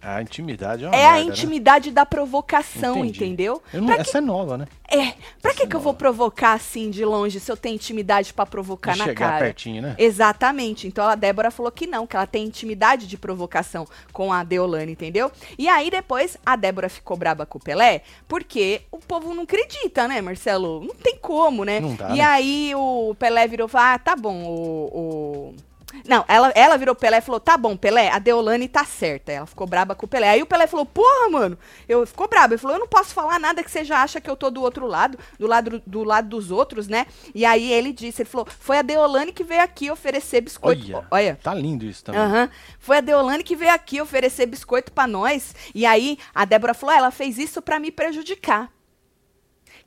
A 0.00 0.22
intimidade 0.22 0.84
é 0.84 0.88
uma 0.88 0.96
É 0.96 1.04
a 1.06 1.12
merda, 1.12 1.24
né? 1.26 1.32
intimidade 1.32 1.90
da 1.90 2.06
provocação, 2.06 2.98
Entendi. 2.98 3.24
entendeu? 3.24 3.62
Eu 3.72 3.82
não- 3.82 3.92
Essa 3.94 4.18
é 4.18 4.20
nova, 4.20 4.56
né? 4.56 4.66
É, 4.90 5.12
pra 5.42 5.52
que, 5.52 5.58
Essa 5.62 5.66
que 5.66 5.76
eu 5.76 5.80
é 5.80 5.82
vou 5.82 5.92
provocar 5.92 6.52
assim 6.54 6.88
de 6.90 7.04
longe 7.04 7.38
se 7.40 7.50
eu 7.52 7.56
tenho 7.56 7.74
intimidade 7.74 8.32
pra 8.32 8.46
provocar 8.46 8.92
De 8.92 8.98
na 9.00 9.04
chegar 9.04 9.28
cara? 9.32 9.44
pertinho, 9.44 9.82
né? 9.82 9.94
Exatamente. 9.98 10.86
Então 10.86 11.06
a 11.06 11.14
Débora 11.14 11.50
falou 11.50 11.70
que 11.70 11.86
não, 11.86 12.06
que 12.06 12.16
ela 12.16 12.26
tem 12.26 12.44
intimidade 12.46 13.06
de 13.06 13.16
provocação 13.18 13.86
com 14.12 14.32
a 14.32 14.42
Deolane, 14.42 14.92
entendeu? 14.92 15.30
E 15.58 15.68
aí 15.68 15.90
depois 15.90 16.38
a 16.46 16.56
Débora 16.56 16.88
ficou 16.88 17.16
braba 17.16 17.44
com 17.44 17.58
o 17.58 17.62
Pelé, 17.62 18.02
porque 18.26 18.82
o 18.90 18.98
povo 18.98 19.34
não 19.34 19.42
acredita, 19.42 20.08
né, 20.08 20.20
Marcelo? 20.22 20.80
Não 20.80 20.94
tem 20.94 21.16
como, 21.16 21.64
né? 21.64 21.80
Não 21.80 21.94
dá, 21.94 22.10
e 22.10 22.18
né? 22.18 22.22
aí 22.24 22.72
o 22.74 23.14
Pelé 23.18 23.46
virou 23.46 23.66
e 23.66 23.70
falou: 23.70 23.86
ah, 23.94 23.98
tá 23.98 24.16
bom, 24.16 24.44
o. 24.44 25.50
o- 25.52 25.67
Não, 26.06 26.24
ela, 26.28 26.52
ela 26.54 26.76
virou 26.76 26.94
Pelé 26.94 27.18
e 27.18 27.22
falou: 27.22 27.40
tá 27.40 27.56
bom, 27.56 27.76
Pelé, 27.76 28.10
a 28.10 28.18
Deolane 28.18 28.68
tá 28.68 28.84
certa. 28.84 29.32
Ela 29.32 29.46
ficou 29.46 29.66
braba 29.66 29.94
com 29.94 30.06
o 30.06 30.08
Pelé. 30.08 30.28
Aí 30.28 30.42
o 30.42 30.46
Pelé 30.46 30.66
falou: 30.66 30.86
porra, 30.86 31.28
mano, 31.30 31.58
eu 31.88 32.06
ficou 32.06 32.28
brabo. 32.28 32.54
Ele 32.54 32.60
falou: 32.60 32.76
eu 32.76 32.80
não 32.80 32.88
posso 32.88 33.14
falar 33.14 33.38
nada 33.38 33.62
que 33.62 33.70
você 33.70 33.84
já 33.84 34.02
acha 34.02 34.20
que 34.20 34.30
eu 34.30 34.36
tô 34.36 34.50
do 34.50 34.62
outro 34.62 34.86
lado, 34.86 35.18
do 35.38 35.46
lado, 35.46 35.82
do 35.86 36.04
lado 36.04 36.28
dos 36.28 36.50
outros, 36.50 36.88
né? 36.88 37.06
E 37.34 37.44
aí 37.44 37.72
ele 37.72 37.92
disse: 37.92 38.22
ele 38.22 38.28
falou: 38.28 38.46
foi 38.46 38.78
a 38.78 38.82
Deolane 38.82 39.32
que 39.32 39.44
veio 39.44 39.62
aqui 39.62 39.90
oferecer 39.90 40.40
biscoito. 40.40 40.84
Olha, 40.86 41.06
Olha. 41.10 41.38
tá 41.42 41.54
lindo 41.54 41.84
isso 41.84 42.04
também. 42.04 42.20
Aham. 42.20 42.50
Foi 42.78 42.98
a 42.98 43.00
Deolane 43.00 43.42
que 43.42 43.56
veio 43.56 43.72
aqui 43.72 44.00
oferecer 44.00 44.46
biscoito 44.46 44.92
pra 44.92 45.06
nós. 45.06 45.54
E 45.74 45.84
aí 45.86 46.18
a 46.34 46.44
Débora 46.44 46.74
falou: 46.74 46.94
"Ah, 46.94 46.98
ela 46.98 47.10
fez 47.10 47.38
isso 47.38 47.60
pra 47.62 47.78
me 47.78 47.90
prejudicar. 47.90 48.70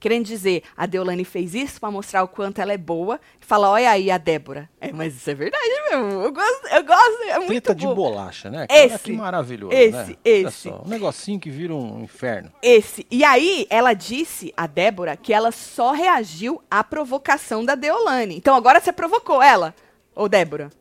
Querendo 0.01 0.25
dizer, 0.25 0.63
a 0.75 0.87
Deolane 0.87 1.23
fez 1.23 1.53
isso 1.53 1.79
pra 1.79 1.91
mostrar 1.91 2.23
o 2.23 2.27
quanto 2.27 2.59
ela 2.59 2.73
é 2.73 2.77
boa. 2.77 3.19
E 3.39 3.45
fala, 3.45 3.69
olha 3.69 3.91
aí 3.91 4.09
a 4.09 4.17
Débora. 4.17 4.67
É, 4.81 4.91
mas 4.91 5.15
isso 5.15 5.29
é 5.29 5.35
verdade 5.35 5.63
mesmo. 5.91 6.23
Eu 6.23 6.33
gosto, 6.33 6.67
eu 6.69 6.83
gosto, 6.83 7.23
é 7.29 7.37
muito 7.37 7.47
Treta 7.49 7.75
de 7.75 7.85
bolacha, 7.85 8.49
né? 8.49 8.65
Cara, 8.65 8.83
Esse, 8.83 9.03
que 9.03 9.11
maravilhoso, 9.11 9.71
esse, 9.75 9.91
né? 9.91 10.15
Esse. 10.25 10.69
só, 10.69 10.81
um 10.83 10.89
negocinho 10.89 11.39
que 11.39 11.51
vira 11.51 11.75
um 11.75 12.01
inferno. 12.01 12.51
Esse. 12.63 13.05
E 13.11 13.23
aí, 13.23 13.67
ela 13.69 13.93
disse, 13.93 14.51
a 14.57 14.65
Débora, 14.65 15.15
que 15.15 15.31
ela 15.31 15.51
só 15.51 15.91
reagiu 15.91 16.63
à 16.69 16.83
provocação 16.83 17.63
da 17.63 17.75
Deolane. 17.75 18.35
Então 18.35 18.55
agora 18.55 18.81
você 18.81 18.91
provocou 18.91 19.39
ela, 19.39 19.75
ô 20.15 20.27
Débora. 20.27 20.71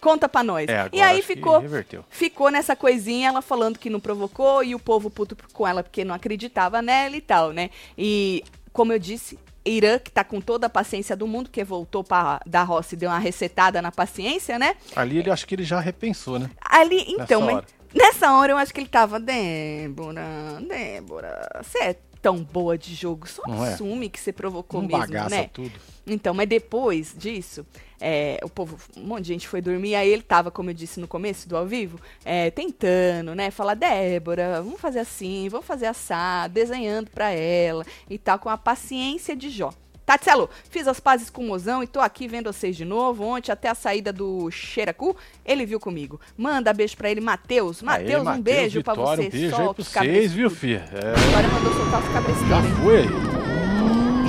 Conta 0.00 0.28
pra 0.28 0.42
nós. 0.42 0.66
É, 0.68 0.88
e 0.92 1.02
aí 1.02 1.20
ficou, 1.20 1.62
ficou 2.08 2.50
nessa 2.50 2.74
coisinha, 2.74 3.28
ela 3.28 3.42
falando 3.42 3.78
que 3.78 3.90
não 3.90 4.00
provocou 4.00 4.64
e 4.64 4.74
o 4.74 4.78
povo 4.78 5.10
puto 5.10 5.36
com 5.52 5.68
ela 5.68 5.82
porque 5.82 6.04
não 6.04 6.14
acreditava 6.14 6.80
nela 6.80 7.14
e 7.14 7.20
tal, 7.20 7.52
né? 7.52 7.68
E, 7.98 8.42
como 8.72 8.92
eu 8.92 8.98
disse, 8.98 9.38
Irã, 9.64 9.98
que 9.98 10.10
tá 10.10 10.24
com 10.24 10.40
toda 10.40 10.66
a 10.66 10.70
paciência 10.70 11.16
do 11.16 11.26
mundo, 11.26 11.50
que 11.50 11.62
voltou 11.62 12.02
pra, 12.02 12.40
da 12.46 12.62
roça 12.62 12.94
e 12.94 12.98
deu 12.98 13.10
uma 13.10 13.18
resetada 13.18 13.82
na 13.82 13.92
paciência, 13.92 14.58
né? 14.58 14.74
Ali 14.96 15.18
ele 15.18 15.30
acho 15.30 15.46
que 15.46 15.54
ele 15.54 15.64
já 15.64 15.80
repensou, 15.80 16.38
né? 16.38 16.50
Ali, 16.64 17.04
então, 17.08 17.40
Nessa 17.40 17.52
mas, 17.52 17.54
hora. 17.56 17.66
Nessa 17.92 18.32
hora 18.32 18.52
eu 18.52 18.56
acho 18.56 18.72
que 18.72 18.80
ele 18.80 18.88
tava, 18.88 19.18
Débora, 19.18 20.22
Débora, 20.66 21.62
você 21.62 21.78
é 21.78 21.96
tão 22.22 22.42
boa 22.42 22.78
de 22.78 22.94
jogo, 22.94 23.26
só 23.28 23.42
Não 23.46 23.64
é? 23.64 23.72
assume 23.72 24.08
que 24.08 24.20
você 24.20 24.32
provocou 24.32 24.80
Não 24.80 24.88
mesmo, 24.88 25.00
bagaça 25.00 25.30
né? 25.30 25.50
tudo. 25.52 25.72
Então, 26.12 26.34
mas 26.34 26.48
depois 26.48 27.14
disso, 27.16 27.64
é, 28.00 28.38
o 28.42 28.48
povo, 28.48 28.76
um 28.96 29.02
monte 29.02 29.22
de 29.22 29.28
gente 29.28 29.48
foi 29.48 29.60
dormir, 29.60 29.94
aí 29.94 30.08
ele 30.08 30.22
tava, 30.22 30.50
como 30.50 30.70
eu 30.70 30.74
disse 30.74 30.98
no 30.98 31.06
começo 31.06 31.48
do 31.48 31.56
ao 31.56 31.66
vivo, 31.66 32.00
é, 32.24 32.50
tentando, 32.50 33.34
né, 33.34 33.50
falar, 33.50 33.74
Débora, 33.74 34.60
vamos 34.62 34.80
fazer 34.80 35.00
assim, 35.00 35.48
vamos 35.48 35.66
fazer 35.66 35.86
assado, 35.86 36.54
desenhando 36.54 37.10
pra 37.10 37.30
ela 37.30 37.84
e 38.08 38.18
tal, 38.18 38.38
com 38.38 38.48
a 38.48 38.58
paciência 38.58 39.36
de 39.36 39.50
Jó. 39.50 39.72
Tatselo, 40.04 40.50
fiz 40.68 40.88
as 40.88 40.98
pazes 40.98 41.30
com 41.30 41.44
o 41.44 41.46
mozão 41.46 41.84
e 41.84 41.86
tô 41.86 42.00
aqui 42.00 42.26
vendo 42.26 42.52
vocês 42.52 42.76
de 42.76 42.84
novo. 42.84 43.22
Ontem, 43.22 43.52
até 43.52 43.68
a 43.68 43.76
saída 43.76 44.12
do 44.12 44.50
Xeracu, 44.50 45.16
ele 45.46 45.64
viu 45.64 45.78
comigo. 45.78 46.20
Manda 46.36 46.72
beijo 46.72 46.96
pra 46.96 47.08
ele, 47.08 47.20
Matheus. 47.20 47.80
Matheus, 47.80 48.22
um 48.22 48.24
Matheus, 48.24 48.42
beijo 48.42 48.82
pra 48.82 48.94
Vitória, 48.94 49.22
você. 49.22 49.28
Um 49.28 49.30
beijo 49.30 49.56
aí 49.56 49.74
pra 49.74 49.84
vocês, 49.84 50.32
viu, 50.32 50.50
filha? 50.50 50.84
É, 50.92 51.14
Vitória 51.14 51.48
mandou 51.50 51.72
soltar 51.74 52.00
os 52.00 52.06
já 52.06 52.12
cabresteiros, 52.12 52.64
hein? 52.64 52.74
foi 52.82 52.96
aí. 52.98 53.49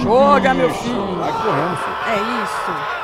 Joga, 0.02 0.54
meu 0.54 0.70
filho. 0.74 1.16
Vai 1.16 1.32
correndo, 1.32 1.78
filho. 1.78 1.98
É 2.08 2.44
isso. 2.44 3.02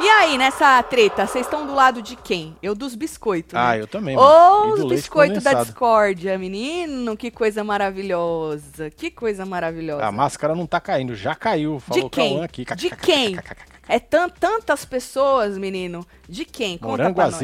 E 0.00 0.08
aí, 0.08 0.38
nessa 0.38 0.80
treta, 0.84 1.26
vocês 1.26 1.44
estão 1.44 1.66
do 1.66 1.74
lado 1.74 2.00
de 2.00 2.14
quem? 2.14 2.56
Eu 2.62 2.72
dos 2.72 2.94
biscoitos. 2.94 3.56
Ah, 3.56 3.72
né? 3.72 3.80
eu 3.80 3.86
também, 3.88 4.14
E 4.14 4.72
os 4.72 4.84
biscoitos 4.84 5.42
da 5.42 5.54
discórdia, 5.54 6.38
menino, 6.38 7.16
que 7.16 7.32
coisa 7.32 7.64
maravilhosa. 7.64 8.90
Que 8.90 9.10
coisa 9.10 9.44
maravilhosa. 9.44 10.04
A 10.04 10.12
máscara 10.12 10.54
não 10.54 10.66
tá 10.66 10.80
caindo, 10.80 11.16
já 11.16 11.34
caiu. 11.34 11.80
Falou 11.80 12.04
de 12.04 12.10
quem? 12.10 12.44
Aqui. 12.44 12.64
De 12.76 12.90
quem? 12.90 13.36
É 13.88 13.98
tan 13.98 14.28
tantas 14.28 14.84
pessoas, 14.84 15.58
menino. 15.58 16.06
De 16.28 16.44
quem? 16.44 16.78
Conta 16.78 16.90
Morango 16.90 17.14
pra 17.16 17.30
nós. 17.30 17.40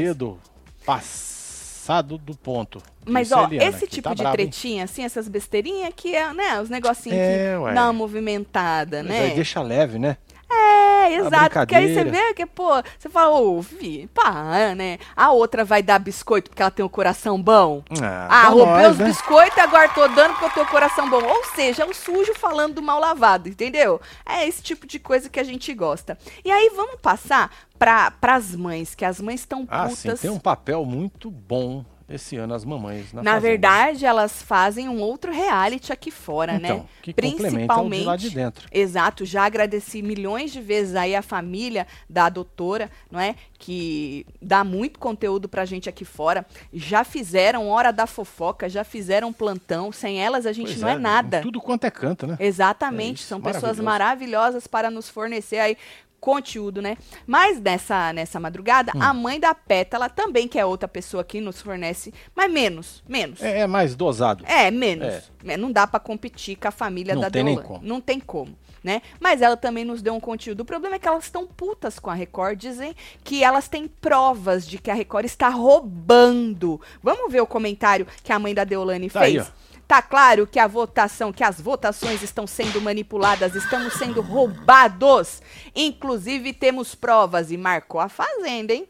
Passado 1.84 2.16
do 2.16 2.34
ponto. 2.34 2.82
Mas, 3.04 3.30
ó, 3.30 3.44
Eliana, 3.44 3.68
esse 3.70 3.86
que 3.86 3.96
tipo 3.96 4.08
tá 4.08 4.14
de 4.14 4.24
hein? 4.24 4.32
tretinha, 4.32 4.84
assim, 4.84 5.04
essas 5.04 5.28
besteirinhas 5.28 5.92
que 5.94 6.14
é, 6.14 6.32
né, 6.32 6.58
os 6.60 6.70
negocinhos 6.70 7.18
É, 7.18 7.52
que 7.56 7.62
ué. 7.62 7.74
dá 7.74 7.84
uma 7.84 7.92
movimentada, 7.92 9.02
Mas 9.02 9.12
né? 9.12 9.20
aí 9.20 9.34
deixa 9.34 9.60
leve, 9.60 9.98
né? 9.98 10.16
É, 10.54 11.14
exato. 11.14 11.50
Porque 11.58 11.74
aí 11.74 11.94
você 11.94 12.04
vê 12.04 12.34
que, 12.34 12.46
pô, 12.46 12.70
você 12.98 13.08
fala, 13.08 13.38
ô, 13.38 13.62
fi, 13.62 14.08
pá, 14.14 14.74
né? 14.74 14.98
A 15.16 15.32
outra 15.32 15.64
vai 15.64 15.82
dar 15.82 15.98
biscoito 15.98 16.50
porque 16.50 16.62
ela 16.62 16.70
tem 16.70 16.84
um 16.84 16.88
coração 16.88 17.40
bom. 17.40 17.82
Ah, 18.02 18.26
pra 18.28 18.48
roubei 18.48 18.86
os 18.86 18.98
né? 18.98 19.06
biscoitos 19.06 19.56
e 19.56 19.60
agora 19.60 19.88
tô 19.88 20.06
dando 20.08 20.32
porque 20.32 20.44
eu 20.44 20.50
tenho 20.50 20.66
coração 20.66 21.08
bom. 21.08 21.22
Ou 21.22 21.44
seja, 21.54 21.82
é 21.82 21.86
o 21.86 21.94
sujo 21.94 22.34
falando 22.34 22.74
do 22.74 22.82
mal 22.82 22.98
lavado, 23.00 23.48
entendeu? 23.48 24.00
É 24.26 24.46
esse 24.46 24.62
tipo 24.62 24.86
de 24.86 24.98
coisa 24.98 25.28
que 25.28 25.40
a 25.40 25.44
gente 25.44 25.72
gosta. 25.74 26.18
E 26.44 26.50
aí 26.50 26.70
vamos 26.74 26.96
passar 27.00 27.50
para 27.78 28.10
pras 28.12 28.54
mães, 28.54 28.94
que 28.94 29.04
as 29.04 29.20
mães 29.20 29.40
estão 29.40 29.66
Ah, 29.68 29.84
putas. 29.88 29.98
sim, 29.98 30.16
tem 30.16 30.30
um 30.30 30.38
papel 30.38 30.84
muito 30.84 31.30
bom 31.30 31.84
esse 32.08 32.36
ano 32.36 32.52
as 32.54 32.64
mamães 32.64 33.12
na 33.12 33.22
Na 33.22 33.38
verdade, 33.38 34.04
elas 34.04 34.42
fazem 34.42 34.88
um 34.88 35.00
outro 35.00 35.32
reality 35.32 35.92
aqui 35.92 36.10
fora, 36.10 36.54
então, 36.56 36.78
né? 36.78 36.84
que 37.02 37.10
o 37.10 37.90
de 37.90 38.04
lá 38.04 38.16
de 38.16 38.30
dentro. 38.30 38.68
Exato, 38.70 39.24
já 39.24 39.44
agradeci 39.44 40.02
milhões 40.02 40.52
de 40.52 40.60
vezes 40.60 40.94
aí 40.94 41.14
a 41.14 41.22
família 41.22 41.86
da 42.08 42.28
doutora, 42.28 42.90
não 43.10 43.18
é? 43.18 43.34
Que 43.58 44.26
dá 44.40 44.62
muito 44.62 44.98
conteúdo 44.98 45.48
pra 45.48 45.64
gente 45.64 45.88
aqui 45.88 46.04
fora. 46.04 46.44
Já 46.72 47.04
fizeram 47.04 47.68
hora 47.68 47.90
da 47.90 48.06
fofoca, 48.06 48.68
já 48.68 48.84
fizeram 48.84 49.32
plantão. 49.32 49.90
Sem 49.90 50.22
elas 50.22 50.44
a 50.44 50.52
gente 50.52 50.68
Pois 50.68 50.80
não 50.80 50.88
é, 50.88 50.94
em 50.94 50.98
nada. 50.98 51.40
Tudo 51.40 51.60
quanto 51.60 51.84
é 51.84 51.90
canto, 51.90 52.26
né? 52.26 52.36
Exatamente, 52.38 53.20
É 53.20 53.20
isso, 53.20 53.28
são 53.28 53.40
pessoas 53.40 53.80
maravilhosas 53.80 54.66
para 54.66 54.90
nos 54.90 55.08
fornecer 55.08 55.58
aí 55.58 55.76
conteúdo, 56.24 56.80
né? 56.80 56.96
Mas 57.26 57.60
nessa, 57.60 58.10
nessa 58.14 58.40
madrugada, 58.40 58.92
Hum. 58.96 59.02
a 59.02 59.12
mãe 59.12 59.38
da 59.38 59.54
Pétala 59.54 60.08
também, 60.08 60.48
que 60.48 60.58
é 60.58 60.64
outra 60.64 60.88
pessoa 60.88 61.22
que 61.22 61.38
nos 61.38 61.60
fornece, 61.60 62.14
mas 62.34 62.50
menos, 62.50 63.04
menos. 63.06 63.42
É, 63.42 63.60
é 63.60 63.66
mais 63.66 63.94
dosado. 63.94 64.42
É, 64.46 64.70
menos. 64.70 65.06
É. 65.06 65.22
É, 65.48 65.56
Não 65.58 65.70
dá 65.70 65.86
pra 65.86 66.00
competir 66.00 66.56
com 66.56 66.66
a 66.68 66.70
família 66.70 67.14
Não 67.14 67.20
da 67.20 67.30
tem 67.30 67.44
Deolane. 67.44 67.66
como. 67.68 67.80
Não 67.86 68.00
tem 68.00 68.18
como, 68.18 68.56
né? 68.82 69.02
Mas 69.20 69.42
ela 69.42 69.56
também 69.58 69.84
nos 69.84 70.00
deu 70.00 70.14
um 70.14 70.20
conteúdo. 70.20 70.60
O 70.60 70.64
problema 70.64 70.96
é 70.96 70.98
que 70.98 71.06
elas 71.06 71.24
estão 71.24 71.46
putas 71.46 71.98
com 71.98 72.08
a 72.08 72.14
Record, 72.14 72.58
dizem 72.58 72.94
que 73.22 73.44
elas 73.44 73.68
têm 73.68 73.86
provas 73.86 74.66
de 74.66 74.78
que 74.78 74.90
a 74.90 74.94
Record 74.94 75.26
está 75.26 75.50
roubando. 75.50 76.80
Vamos 77.02 77.30
ver 77.30 77.40
o 77.42 77.46
comentário 77.46 78.06
que 78.22 78.32
a 78.32 78.38
mãe 78.38 78.54
da 78.54 78.64
Deolane 78.64 79.10
Tá 79.10 79.20
aí, 79.20 79.34
fez? 79.34 79.46
ó. 79.48 79.64
Tá 79.86 80.00
claro 80.00 80.46
que 80.46 80.58
a 80.58 80.66
votação, 80.66 81.32
que 81.32 81.44
as 81.44 81.60
votações 81.60 82.22
estão 82.22 82.46
sendo 82.46 82.80
manipuladas, 82.80 83.54
estamos 83.54 83.94
sendo 83.94 84.20
roubados. 84.20 85.42
Inclusive 85.74 86.52
temos 86.52 86.94
provas 86.94 87.50
e 87.50 87.56
marcou 87.56 88.00
a 88.00 88.08
fazenda, 88.08 88.72
hein? 88.72 88.88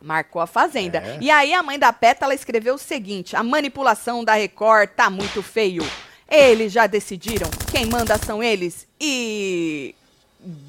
Marcou 0.00 0.40
a 0.40 0.46
fazenda. 0.46 0.98
É. 0.98 1.18
E 1.20 1.30
aí 1.30 1.52
a 1.52 1.62
mãe 1.62 1.78
da 1.78 1.92
Pétala 1.92 2.34
escreveu 2.34 2.74
o 2.74 2.78
seguinte: 2.78 3.36
a 3.36 3.42
manipulação 3.42 4.24
da 4.24 4.34
Record 4.34 4.90
tá 4.90 5.10
muito 5.10 5.42
feio. 5.42 5.86
Eles 6.28 6.72
já 6.72 6.86
decidiram, 6.86 7.48
quem 7.70 7.84
manda 7.84 8.16
são 8.16 8.42
eles 8.42 8.88
e 8.98 9.94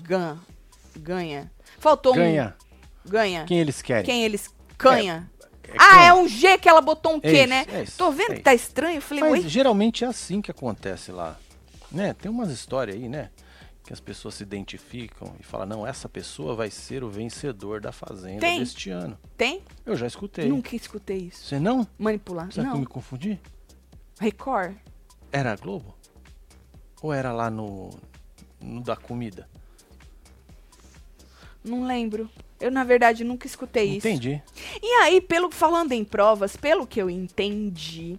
gan 0.01 0.37
ganha. 0.97 1.51
Faltou 1.79 2.13
Ganha. 2.13 2.55
um 3.05 3.09
ganha. 3.09 3.45
Quem 3.45 3.59
eles 3.59 3.81
querem? 3.81 4.05
Quem 4.05 4.23
eles 4.23 4.49
canha. 4.77 5.29
É 5.73 5.77
ah, 5.79 6.03
é 6.05 6.13
um 6.13 6.27
G 6.27 6.57
que 6.57 6.69
ela 6.69 6.81
botou 6.81 7.13
um 7.13 7.17
É 7.17 7.21
Q, 7.21 7.31
isso, 7.31 7.47
né? 7.47 7.65
é 7.71 7.83
isso, 7.83 7.97
Tô 7.97 8.11
vendo 8.11 8.33
é 8.33 8.35
que 8.35 8.41
tá 8.41 8.53
estranho. 8.53 8.97
Eu 8.97 9.01
falei, 9.01 9.23
Mas 9.23 9.43
oi. 9.43 9.49
geralmente 9.49 10.03
é 10.03 10.07
assim 10.07 10.41
que 10.41 10.51
acontece 10.51 11.11
lá. 11.11 11.37
Né? 11.91 12.13
Tem 12.13 12.29
umas 12.29 12.49
histórias 12.49 12.95
aí, 12.95 13.07
né? 13.09 13.29
Que 13.83 13.91
as 13.91 13.99
pessoas 13.99 14.35
se 14.35 14.43
identificam 14.43 15.35
e 15.39 15.43
falam, 15.43 15.65
não, 15.67 15.87
essa 15.87 16.07
pessoa 16.07 16.55
vai 16.55 16.69
ser 16.71 17.03
o 17.03 17.09
vencedor 17.09 17.81
da 17.81 17.91
Fazenda 17.91 18.39
Tem. 18.39 18.59
deste 18.59 18.89
ano. 18.89 19.17
Tem? 19.35 19.61
Eu 19.85 19.95
já 19.95 20.07
escutei. 20.07 20.47
Nunca 20.47 20.75
escutei 20.75 21.17
isso. 21.17 21.43
Você 21.45 21.59
não? 21.59 21.85
Manipular. 21.97 22.51
Será 22.51 22.69
que 22.69 22.75
eu 22.75 22.79
me 22.79 22.85
confundi? 22.85 23.39
Record. 24.19 24.75
Era 25.31 25.51
a 25.51 25.55
Globo? 25.55 25.93
Ou 27.01 27.11
era 27.11 27.33
lá 27.33 27.49
no, 27.49 27.89
no 28.61 28.81
da 28.81 28.95
comida? 28.95 29.49
Não 31.63 31.85
lembro. 31.85 32.29
Eu, 32.63 32.71
na 32.71 32.83
verdade, 32.83 33.23
nunca 33.23 33.45
escutei 33.47 33.97
isso. 33.97 34.07
Entendi. 34.07 34.41
E 34.81 34.85
aí, 35.01 35.19
pelo 35.21 35.51
falando 35.51 35.91
em 35.91 36.03
provas, 36.03 36.55
pelo 36.55 36.87
que 36.87 37.01
eu 37.01 37.09
entendi, 37.09 38.17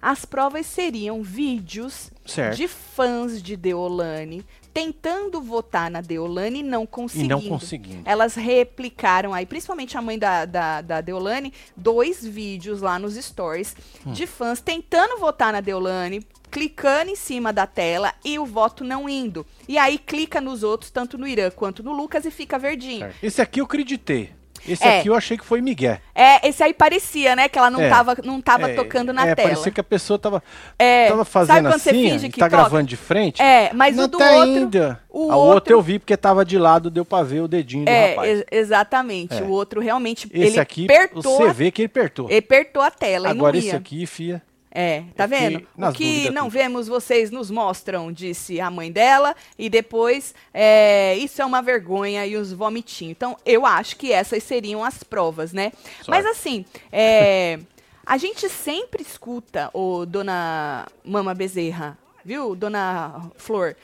as 0.00 0.24
provas 0.24 0.66
seriam 0.66 1.22
vídeos 1.22 2.10
Certo. 2.26 2.56
de 2.56 2.68
fãs 2.68 3.42
de 3.42 3.56
Deolane 3.56 4.44
tentando 4.72 5.40
votar 5.40 5.90
na 5.90 6.00
Deolane 6.00 6.60
e 6.60 6.62
não 6.62 6.84
E 6.84 6.86
conseguindo. 6.86 7.34
não 7.34 7.42
conseguindo. 7.48 8.02
Elas 8.04 8.36
replicaram 8.36 9.34
aí, 9.34 9.44
principalmente 9.44 9.98
a 9.98 10.02
mãe 10.02 10.16
da, 10.16 10.44
da, 10.44 10.80
da 10.82 11.00
Deolane, 11.00 11.52
dois 11.76 12.24
vídeos 12.24 12.80
lá 12.80 12.96
nos 12.96 13.14
stories 13.16 13.74
Hum. 14.06 14.12
de 14.12 14.24
fãs 14.26 14.60
tentando 14.60 15.18
votar 15.18 15.52
na 15.52 15.60
Deolane, 15.60 16.24
clicando 16.50 17.10
em 17.10 17.16
cima 17.16 17.52
da 17.52 17.66
tela 17.66 18.12
e 18.24 18.38
o 18.38 18.44
voto 18.46 18.84
não 18.84 19.08
indo. 19.08 19.46
E 19.68 19.76
aí 19.78 19.98
clica 19.98 20.40
nos 20.40 20.62
outros, 20.62 20.90
tanto 20.90 21.16
no 21.18 21.26
Irã 21.26 21.50
quanto 21.50 21.82
no 21.82 21.92
Lucas, 21.92 22.24
e 22.24 22.30
fica 22.30 22.58
verdinho. 22.58 23.00
Certo. 23.00 23.16
Esse 23.22 23.42
aqui 23.42 23.60
eu 23.60 23.64
acreditei. 23.64 24.36
Esse 24.66 24.82
É. 24.84 24.98
aqui 24.98 25.08
eu 25.08 25.14
achei 25.14 25.38
que 25.38 25.44
foi 25.44 25.60
Miguel. 25.60 25.98
É, 26.12 26.46
esse 26.46 26.62
aí 26.64 26.74
parecia, 26.74 27.36
né? 27.36 27.48
Que 27.48 27.56
ela 27.56 27.70
não 27.70 27.80
É. 27.80 27.88
tava, 27.88 28.16
não 28.24 28.40
tava 28.40 28.68
É, 28.68 28.74
tocando 28.74 29.12
na 29.12 29.24
é, 29.28 29.34
tela. 29.36 29.50
parecia 29.50 29.70
que 29.70 29.80
a 29.80 29.84
pessoa 29.84 30.18
tava, 30.18 30.42
É, 30.76 31.06
tava 31.06 31.24
sabe 31.24 31.30
fazendo 31.30 31.68
quando 31.70 31.80
você 31.80 31.90
assim, 31.90 32.10
finge 32.10 32.28
que 32.28 32.40
tá 32.40 32.46
toca? 32.46 32.56
gravando 32.62 32.88
de 32.88 32.96
frente. 32.96 33.40
É, 33.40 33.70
mas 33.72 33.94
não 33.94 34.04
o 34.04 34.08
do 34.08 34.18
tá 34.18 34.32
outro. 34.32 34.40
ainda. 34.52 35.00
o 35.08 35.20
o 35.20 35.22
outro 35.28 35.54
outro- 35.54 35.72
eu 35.74 35.80
vi 35.80 35.98
porque 36.00 36.16
tava 36.16 36.44
de 36.44 36.58
lado, 36.58 36.90
deu 36.90 37.04
pra 37.04 37.22
ver 37.22 37.40
o 37.40 37.48
dedinho 37.48 37.84
do 37.84 37.88
É, 37.88 38.10
rapaz. 38.10 38.28
ex- 38.30 38.44
exatamente. 38.50 39.34
É. 39.34 39.42
O 39.42 39.48
outro 39.48 39.80
realmente 39.80 40.28
Esse 40.32 40.46
ele 40.52 40.60
aqui, 40.60 40.84
apertou, 40.86 41.22
você 41.36 41.42
a- 41.44 41.52
vê 41.52 41.70
que 41.70 41.82
ele 41.82 41.86
apertou. 41.86 42.28
ele 42.28 42.38
apertou 42.38 42.82
a 42.82 42.90
tela 42.90 43.28
Agora 43.30 43.56
e 43.56 43.60
esse 43.60 43.74
aqui, 43.76 44.06
fia. 44.06 44.42
É, 44.70 45.02
tá 45.16 45.24
eu 45.24 45.28
vendo? 45.28 45.68
nas 45.76 45.94
O 45.94 45.96
que 45.96 46.30
não 46.30 46.44
tudo. 46.44 46.52
vemos, 46.52 46.88
vocês 46.88 47.30
nos 47.30 47.50
mostram, 47.50 48.12
disse 48.12 48.60
a 48.60 48.70
mãe 48.70 48.92
dela, 48.92 49.34
e 49.58 49.68
depois, 49.68 50.34
é, 50.52 51.16
isso 51.16 51.40
é 51.40 51.44
uma 51.44 51.62
vergonha 51.62 52.26
e 52.26 52.36
os 52.36 52.52
vomitinhos. 52.52 53.12
Então, 53.12 53.36
eu 53.46 53.64
acho 53.64 53.96
que 53.96 54.12
essas 54.12 54.42
seriam 54.42 54.84
as 54.84 55.02
provas, 55.02 55.52
né? 55.52 55.72
Sorte. 55.96 56.10
Mas 56.10 56.26
assim, 56.26 56.64
é, 56.92 57.58
a 58.04 58.16
gente 58.18 58.48
sempre 58.48 59.02
escuta, 59.02 59.70
o 59.72 60.04
dona 60.04 60.86
Mama 61.04 61.34
Bezerra, 61.34 61.96
viu, 62.24 62.54
dona 62.54 63.30
Flor, 63.36 63.74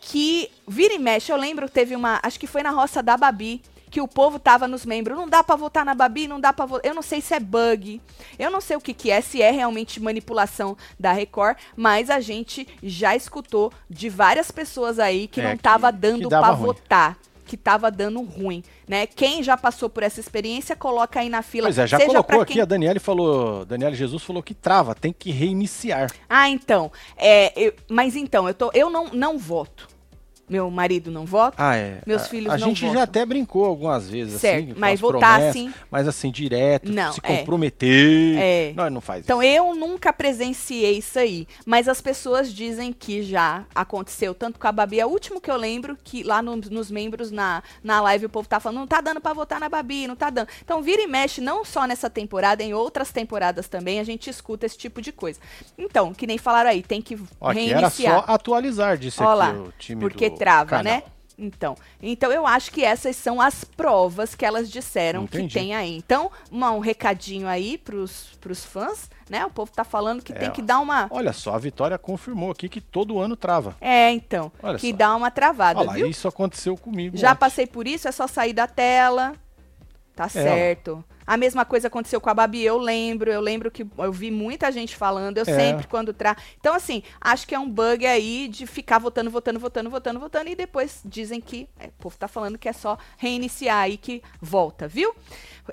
que 0.00 0.50
vira 0.66 0.92
e 0.92 0.98
mexe, 0.98 1.32
eu 1.32 1.36
lembro 1.36 1.66
que 1.66 1.72
teve 1.72 1.96
uma, 1.96 2.20
acho 2.22 2.38
que 2.38 2.46
foi 2.46 2.62
na 2.62 2.70
roça 2.70 3.02
da 3.02 3.16
Babi, 3.16 3.62
que 3.94 4.00
o 4.00 4.08
povo 4.08 4.40
tava 4.40 4.66
nos 4.66 4.84
membros, 4.84 5.16
não 5.16 5.28
dá 5.28 5.44
pra 5.44 5.54
votar 5.54 5.84
na 5.84 5.94
Babi, 5.94 6.26
não 6.26 6.40
dá 6.40 6.52
pra 6.52 6.66
votar, 6.66 6.84
eu 6.90 6.92
não 6.96 7.00
sei 7.00 7.20
se 7.20 7.32
é 7.32 7.38
bug, 7.38 8.00
eu 8.36 8.50
não 8.50 8.60
sei 8.60 8.76
o 8.76 8.80
que 8.80 8.92
que 8.92 9.08
é, 9.08 9.20
se 9.20 9.40
é 9.40 9.52
realmente 9.52 10.00
manipulação 10.02 10.76
da 10.98 11.12
Record, 11.12 11.56
mas 11.76 12.10
a 12.10 12.18
gente 12.18 12.66
já 12.82 13.14
escutou 13.14 13.72
de 13.88 14.08
várias 14.08 14.50
pessoas 14.50 14.98
aí 14.98 15.28
que 15.28 15.40
É, 15.40 15.50
não 15.50 15.56
tava 15.56 15.92
que 15.92 15.98
dando 16.00 16.28
ruim. 16.28 16.56
votar. 16.56 17.16
Que 17.46 17.56
tava 17.56 17.88
dando 17.88 18.20
ruim, 18.22 18.64
né? 18.88 19.06
Quem 19.06 19.42
já 19.44 19.54
passou 19.56 19.88
por 19.88 20.02
essa 20.02 20.18
experiência, 20.18 20.74
coloca 20.74 21.20
aí 21.20 21.28
na 21.28 21.42
fila. 21.42 21.68
Pois 21.68 21.78
é, 21.78 21.86
já 21.86 22.00
colocou 22.04 22.40
aqui, 22.40 22.54
quem 22.54 22.62
a 22.62 22.64
Daniele 22.64 22.98
falou, 22.98 23.64
Daniele 23.66 23.94
Jesus 23.94 24.24
falou 24.24 24.42
que 24.42 24.54
trava, 24.54 24.92
tem 24.94 25.12
que 25.12 25.30
reiniciar. 25.30 26.10
Ah, 26.28 26.48
então. 26.48 26.90
É, 27.16 27.52
eu- 27.54 27.74
mas 27.88 28.16
então, 28.16 28.48
eu, 28.48 28.54
tô, 28.54 28.70
eu 28.74 28.88
não, 28.90 29.08
não 29.12 29.38
voto. 29.38 29.86
Meu 30.48 30.70
marido 30.70 31.10
não 31.10 31.24
vota. 31.24 31.56
Ah, 31.58 31.74
é. 31.76 32.00
Meus 32.06 32.22
a, 32.22 32.24
filhos 32.26 32.52
a 32.52 32.58
não 32.58 32.68
gente 32.68 32.82
votam. 32.82 32.96
já 32.96 33.02
até 33.04 33.24
brincou 33.24 33.64
algumas 33.64 34.08
vezes, 34.10 34.40
Certo, 34.40 34.64
assim. 34.70 34.74
mas 34.78 34.94
as 34.94 35.00
votar 35.00 35.20
promessas, 35.38 35.50
assim- 35.50 35.74
Mas 35.90 36.08
assim, 36.08 36.30
direto, 36.30 36.92
Não, 36.92 37.12
se 37.12 37.20
é. 37.22 37.36
comprometer. 37.38 38.36
É. 38.38 38.72
Nós 38.76 38.92
não 38.92 39.00
faz 39.00 39.24
Então 39.24 39.42
isso. 39.42 39.52
eu 39.56 39.74
nunca 39.74 40.12
presenciei 40.12 40.98
isso 40.98 41.18
aí, 41.18 41.46
mas 41.64 41.88
as 41.88 42.00
pessoas 42.00 42.52
dizem 42.52 42.92
que 42.92 43.22
já 43.22 43.64
aconteceu, 43.74 44.34
tanto 44.34 44.58
com 44.58 44.66
a 44.66 44.72
Babi, 44.72 45.00
é 45.00 45.06
o 45.06 45.08
último 45.08 45.40
que 45.40 45.50
eu 45.50 45.56
lembro, 45.56 45.96
que 46.02 46.22
lá 46.22 46.42
no- 46.42 46.56
nos 46.56 46.90
membros 46.90 47.30
na, 47.30 47.62
na 47.82 48.00
live 48.02 48.26
o 48.26 48.28
povo 48.28 48.48
tá 48.48 48.60
falando, 48.60 48.78
não 48.80 48.86
tá 48.86 49.00
dando 49.00 49.20
pra 49.20 49.32
votar 49.32 49.58
na 49.60 49.68
Babi, 49.68 50.06
não 50.06 50.16
tá 50.16 50.30
dando. 50.30 50.48
Então 50.62 50.82
vira 50.82 51.02
e 51.02 51.06
mexe, 51.06 51.40
não 51.40 51.64
só 51.64 51.86
nessa 51.86 52.10
temporada, 52.10 52.62
em 52.62 52.74
outras 52.74 53.10
temporadas 53.10 53.66
também, 53.68 53.98
a 54.00 54.04
gente 54.04 54.28
escuta 54.28 54.66
esse 54.66 54.76
tipo 54.76 55.00
de 55.00 55.10
coisa. 55.12 55.40
Então, 55.78 56.12
que 56.12 56.26
nem 56.26 56.36
falaram 56.38 56.70
aí, 56.70 56.82
tem 56.82 57.00
que 57.00 57.18
Ó, 57.40 57.48
aqui 57.50 57.70
era 57.70 57.78
reiniciar. 57.80 58.24
só 58.26 58.32
atualizar, 58.32 58.96
disse 58.98 59.22
Ó 59.22 59.40
aqui 59.40 59.56
o 59.58 59.72
time 59.78 60.00
porque 60.00 60.28
do 60.30 60.33
trava, 60.38 60.70
canal. 60.70 60.84
né? 60.84 61.02
Então, 61.36 61.74
então 62.00 62.30
eu 62.30 62.46
acho 62.46 62.70
que 62.70 62.84
essas 62.84 63.16
são 63.16 63.40
as 63.40 63.64
provas 63.64 64.36
que 64.36 64.46
elas 64.46 64.70
disseram 64.70 65.24
Entendi. 65.24 65.48
que 65.48 65.54
tem 65.54 65.74
aí. 65.74 65.96
Então, 65.96 66.30
uma- 66.48 66.70
um 66.70 66.78
recadinho 66.78 67.48
aí 67.48 67.76
pros, 67.76 68.28
pros 68.40 68.64
fãs, 68.64 69.10
né? 69.28 69.44
O 69.44 69.50
povo 69.50 69.72
tá 69.72 69.82
falando 69.82 70.22
que 70.22 70.32
É, 70.32 70.36
tem 70.36 70.48
ó. 70.48 70.52
que 70.52 70.62
dar 70.62 70.78
uma. 70.78 71.08
Olha 71.10 71.32
só, 71.32 71.52
a 71.56 71.58
Vitória 71.58 71.98
confirmou 71.98 72.52
aqui 72.52 72.68
que 72.68 72.80
todo 72.80 73.18
ano 73.18 73.34
trava. 73.34 73.74
É, 73.80 74.12
então, 74.12 74.52
Olha 74.62 74.78
que 74.78 74.90
só. 74.92 74.96
dá 74.96 75.16
uma 75.16 75.28
travada, 75.28 75.80
Olha 75.80 75.88
lá, 75.88 75.92
viu? 75.94 76.06
isso 76.06 76.28
aconteceu 76.28 76.76
comigo. 76.76 77.16
Já 77.16 77.30
ontem. 77.30 77.40
passei 77.40 77.66
por 77.66 77.88
isso, 77.88 78.06
é 78.06 78.12
só 78.12 78.28
sair 78.28 78.52
da 78.52 78.68
tela. 78.68 79.34
Tá 80.14 80.28
certo. 80.28 81.04
A 81.26 81.36
mesma 81.36 81.64
coisa 81.64 81.88
aconteceu 81.88 82.20
com 82.20 82.30
a 82.30 82.34
Babi, 82.34 82.62
eu 82.62 82.78
lembro. 82.78 83.30
Eu 83.30 83.40
lembro 83.40 83.70
que 83.70 83.86
eu 83.98 84.12
vi 84.12 84.30
muita 84.30 84.70
gente 84.70 84.96
falando. 84.96 85.38
Eu 85.38 85.44
É. 85.46 85.54
sempre, 85.54 85.86
quando 85.86 86.12
tra. 86.12 86.36
Então, 86.58 86.74
assim, 86.74 87.02
acho 87.20 87.46
que 87.46 87.54
é 87.54 87.58
um 87.58 87.68
bug 87.68 88.06
aí 88.06 88.48
de 88.48 88.66
ficar 88.66 88.98
votando, 88.98 89.30
votando, 89.30 89.58
votando, 89.58 89.90
votando, 89.90 90.20
votando. 90.20 90.50
E 90.50 90.54
depois 90.54 91.00
dizem 91.04 91.40
que. 91.40 91.68
é, 91.78 91.86
o 91.86 91.92
povo 91.92 92.16
tá 92.16 92.28
falando 92.28 92.58
que 92.58 92.68
é 92.68 92.72
só 92.72 92.98
reiniciar 93.16 93.78
aí 93.78 93.96
que 93.96 94.22
volta, 94.40 94.86
viu? 94.86 95.14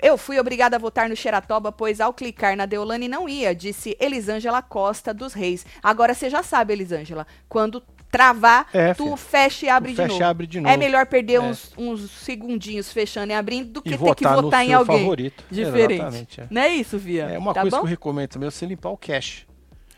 Eu 0.00 0.16
fui 0.16 0.38
obrigada 0.38 0.76
a 0.76 0.78
votar 0.78 1.08
no 1.08 1.16
Xeratoba, 1.16 1.70
pois 1.70 2.00
ao 2.00 2.14
clicar 2.14 2.56
na 2.56 2.64
Deolane 2.64 3.08
não 3.08 3.28
ia, 3.28 3.54
disse 3.54 3.96
Elisângela 4.00 4.62
Costa 4.62 5.12
dos 5.12 5.34
Reis. 5.34 5.66
Agora 5.82 6.14
você 6.14 6.30
já 6.30 6.42
sabe, 6.42 6.72
Elisângela, 6.72 7.26
quando 7.48 7.82
travar, 8.12 8.68
É, 8.74 8.92
tu 8.94 9.16
fecha 9.16 9.66
e 9.66 9.68
abre 9.70 9.88
Tu 9.88 9.92
de 9.92 9.96
fecha 9.96 10.08
novo. 10.08 10.20
e 10.20 10.24
abre 10.24 10.46
de 10.46 10.58
É 10.58 10.60
novo. 10.60 10.78
melhor 10.78 11.06
perder 11.06 11.34
É. 11.36 11.40
uns, 11.40 11.72
uns 11.78 12.10
segundinhos 12.10 12.92
fechando 12.92 13.32
e 13.32 13.34
abrindo 13.34 13.72
do 13.72 13.82
que 13.82 13.88
E 13.88 13.92
ter 13.92 13.96
votar, 13.98 14.14
que 14.36 14.42
votar 14.42 14.60
no 14.60 14.64
em 14.66 14.68
seu 14.68 14.78
alguém 14.78 14.98
favorito. 15.00 15.44
diferente. 15.50 15.94
Exatamente. 15.94 16.40
É. 16.42 16.46
Não 16.50 16.60
é 16.62 16.68
isso, 16.68 16.98
Via? 16.98 17.24
É 17.24 17.38
uma 17.38 17.54
tá 17.54 17.62
coisa 17.62 17.76
bom? 17.76 17.80
que 17.82 17.86
eu 17.86 17.90
recomendo 17.90 18.28
também 18.28 18.46
é 18.46 18.50
você 18.50 18.66
limpar 18.66 18.90
o 18.90 18.96
cache. 18.98 19.46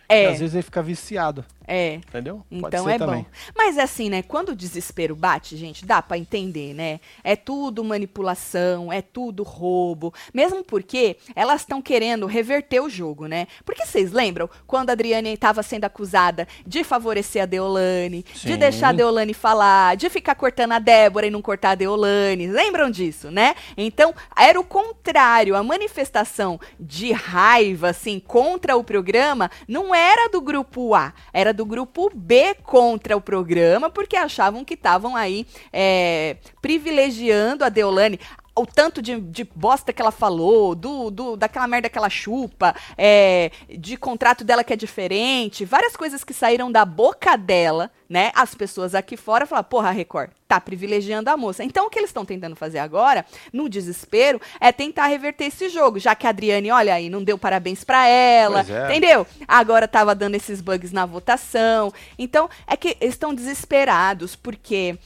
É, 0.09 0.23
Porque 0.23 0.33
às 0.35 0.41
vezes 0.41 0.55
ele 0.55 0.63
fica 0.63 0.83
viciado, 0.83 1.45
é. 1.67 1.95
entendeu? 1.95 2.45
Então 2.51 2.89
é 2.89 2.99
também. 2.99 3.23
bom. 3.23 3.27
Mas 3.57 3.79
assim, 3.79 4.11
né? 4.11 4.23
Quando 4.23 4.51
o 4.51 4.57
desespero 4.57 5.17
bate, 5.17 5.57
gente, 5.57 5.85
dá 5.85 6.03
pra 6.03 6.19
entender, 6.19 6.75
né? 6.75 7.01
É 7.23 7.35
tudo 7.37 7.83
manipulação, 7.83 8.93
é 8.93 9.01
tudo 9.01 9.43
roubo. 9.43 10.13
Mesmo 10.33 10.63
porque 10.63 11.17
elas 11.35 11.63
estão 11.63 11.81
querendo 11.81 12.27
reverter 12.27 12.81
o 12.81 12.89
jogo, 12.89 13.27
né? 13.27 13.47
Porque 13.65 13.87
vocês 13.87 14.13
lembram 14.13 14.49
quando 14.67 14.91
a 14.91 14.93
Adriane 14.93 15.33
estava 15.33 15.63
sendo 15.63 15.85
acusada 15.85 16.47
de 16.67 16.85
favorecer 16.85 17.43
a 17.43 17.47
Deolane, 17.47 18.23
de 18.23 18.53
Sim. 18.53 18.59
deixar 18.59 18.89
a 18.91 18.93
Deolane 18.93 19.33
falar, 19.33 19.97
de 19.97 20.11
ficar 20.11 20.35
cortando 20.35 20.73
a 20.73 20.79
Débora 20.79 21.27
e 21.27 21.31
não 21.31 21.41
cortar 21.41 21.71
a 21.71 21.75
Deolane? 21.75 22.47
Lembram 22.47 22.91
disso, 22.91 23.31
né? 23.31 23.55
Então, 23.77 24.15
era 24.37 24.61
o 24.61 24.65
contrário. 24.65 25.57
A 25.57 25.63
manifestação 25.63 26.61
de 26.79 27.13
raiva, 27.13 27.91
assim, 27.91 28.21
contra 28.21 28.77
o 28.77 28.85
programa 28.85 29.51
não 29.67 29.95
era 29.95 30.29
do 30.29 30.41
grupo 30.41 30.95
A, 30.95 31.13
era 31.33 31.54
do 31.55 31.65
grupo 31.65 32.11
B 32.15 32.55
contra 32.63 33.17
o 33.17 33.21
programa, 33.21 33.89
porque 33.89 34.17
achavam 34.17 34.65
que 34.65 34.75
estavam 34.75 35.17
aí 35.17 35.47
é, 35.73 36.37
privilegiando 36.61 37.65
a 37.65 37.69
Deolane. 37.69 38.21
O 38.57 38.65
tanto 38.65 39.03
de, 39.03 39.21
de 39.21 39.43
bosta 39.55 39.93
que 39.93 40.01
ela 40.01 40.13
falou, 40.13 40.77
do, 40.77 41.11
do- 41.11 41.37
daquela 41.37 41.67
merda 41.67 41.89
que 41.89 41.99
ela 41.99 42.09
chupa, 42.09 42.73
é, 42.97 43.51
de 43.69 43.97
contrato 43.97 44.45
dela 44.45 44.63
que 44.63 44.73
é 44.73 44.77
diferente, 44.77 45.65
várias 45.65 45.97
coisas 45.97 46.23
que 46.23 46.33
saíram 46.33 46.71
da 46.71 46.85
boca 46.85 47.37
dela, 47.37 47.91
né? 48.09 48.31
As 48.33 48.55
pessoas 48.55 48.95
aqui 48.95 49.17
fora 49.17 49.45
falaram, 49.45 49.69
porra, 49.69 49.91
Record, 49.91 50.31
tá 50.47 50.61
privilegiando 50.61 51.31
a 51.31 51.37
moça. 51.37 51.65
Então, 51.65 51.87
o 51.87 51.91
que 51.91 51.99
eles 51.99 52.11
estão 52.11 52.25
tentando 52.25 52.55
fazer 52.55 52.79
agora, 52.79 53.27
no 53.53 53.69
desespero, 53.69 54.41
é 54.61 54.71
tentar 54.71 55.07
reverter 55.07 55.47
esse 55.47 55.69
jogo, 55.69 55.99
já 55.99 56.15
que 56.15 56.25
a 56.27 56.31
Adriane, 56.31 56.71
olha 56.71 56.95
aí, 56.95 57.11
não 57.11 57.25
deu 57.25 57.37
parabéns 57.37 57.83
pra 57.83 58.07
ela, 58.07 58.61
é. 58.61 58.85
entendeu? 58.89 59.27
Agora 59.49 59.89
tava 59.89 60.15
dando 60.15 60.37
esses 60.37 60.61
bugs 60.61 60.93
na 60.93 61.05
votação. 61.07 61.93
Então, 62.17 62.49
é 62.69 62.77
que 62.77 62.97
eles 63.01 63.15
estão 63.15 63.35
desesperados, 63.35 64.37
porque 64.37 64.97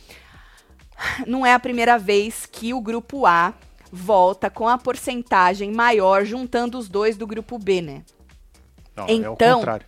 não 1.27 1.45
é 1.45 1.53
a 1.53 1.59
primeira 1.59 1.99
vez 1.99 2.47
que 2.47 2.73
o 2.75 2.81
grupo 2.81 3.27
A 3.27 3.55
volta 3.91 4.51
com 4.51 4.69
a 4.69 4.77
porcentagem 4.77 5.73
maior 5.73 6.25
juntando 6.25 6.79
os 6.79 6.89
dois 6.89 7.17
do 7.17 7.27
grupo 7.27 7.59
B, 7.59 7.81
né? 7.81 8.03
Não, 8.95 9.05
é 9.07 9.13
o 9.13 9.33
Então, 9.33 9.59
contrário. 9.61 9.87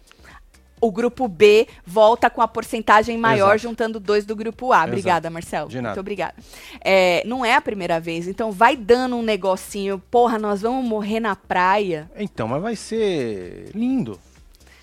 O 0.83 0.91
grupo 0.91 1.29
B 1.29 1.69
volta 1.85 2.31
com 2.31 2.41
a 2.41 2.49
porcentagem 2.49 3.19
maior 3.19 3.57
Exato. 3.57 3.59
juntando 3.59 4.01
dois 4.01 4.25
do 4.25 4.35
grupo 4.35 4.73
A. 4.73 4.85
Obrigada, 4.85 5.29
Marcelo. 5.29 5.69
De 5.69 5.77
nada. 5.77 5.89
Muito 5.89 6.01
obrigada. 6.01 6.35
É, 6.81 7.23
não 7.27 7.45
é 7.45 7.55
a 7.55 7.61
primeira 7.61 8.01
vez, 8.01 8.27
então 8.27 8.51
vai 8.51 8.77
dando 8.79 9.17
um 9.17 9.23
negocinho. 9.23 9.99
Porra, 10.11 10.39
nós 10.39 10.63
vamos 10.63 10.83
morrer 10.89 11.21
na 11.21 11.37
praia. 11.37 12.11
Então, 12.17 12.49
mas 12.49 12.63
vai 12.63 12.77
ser 12.77 13.71
lindo. 13.75 14.19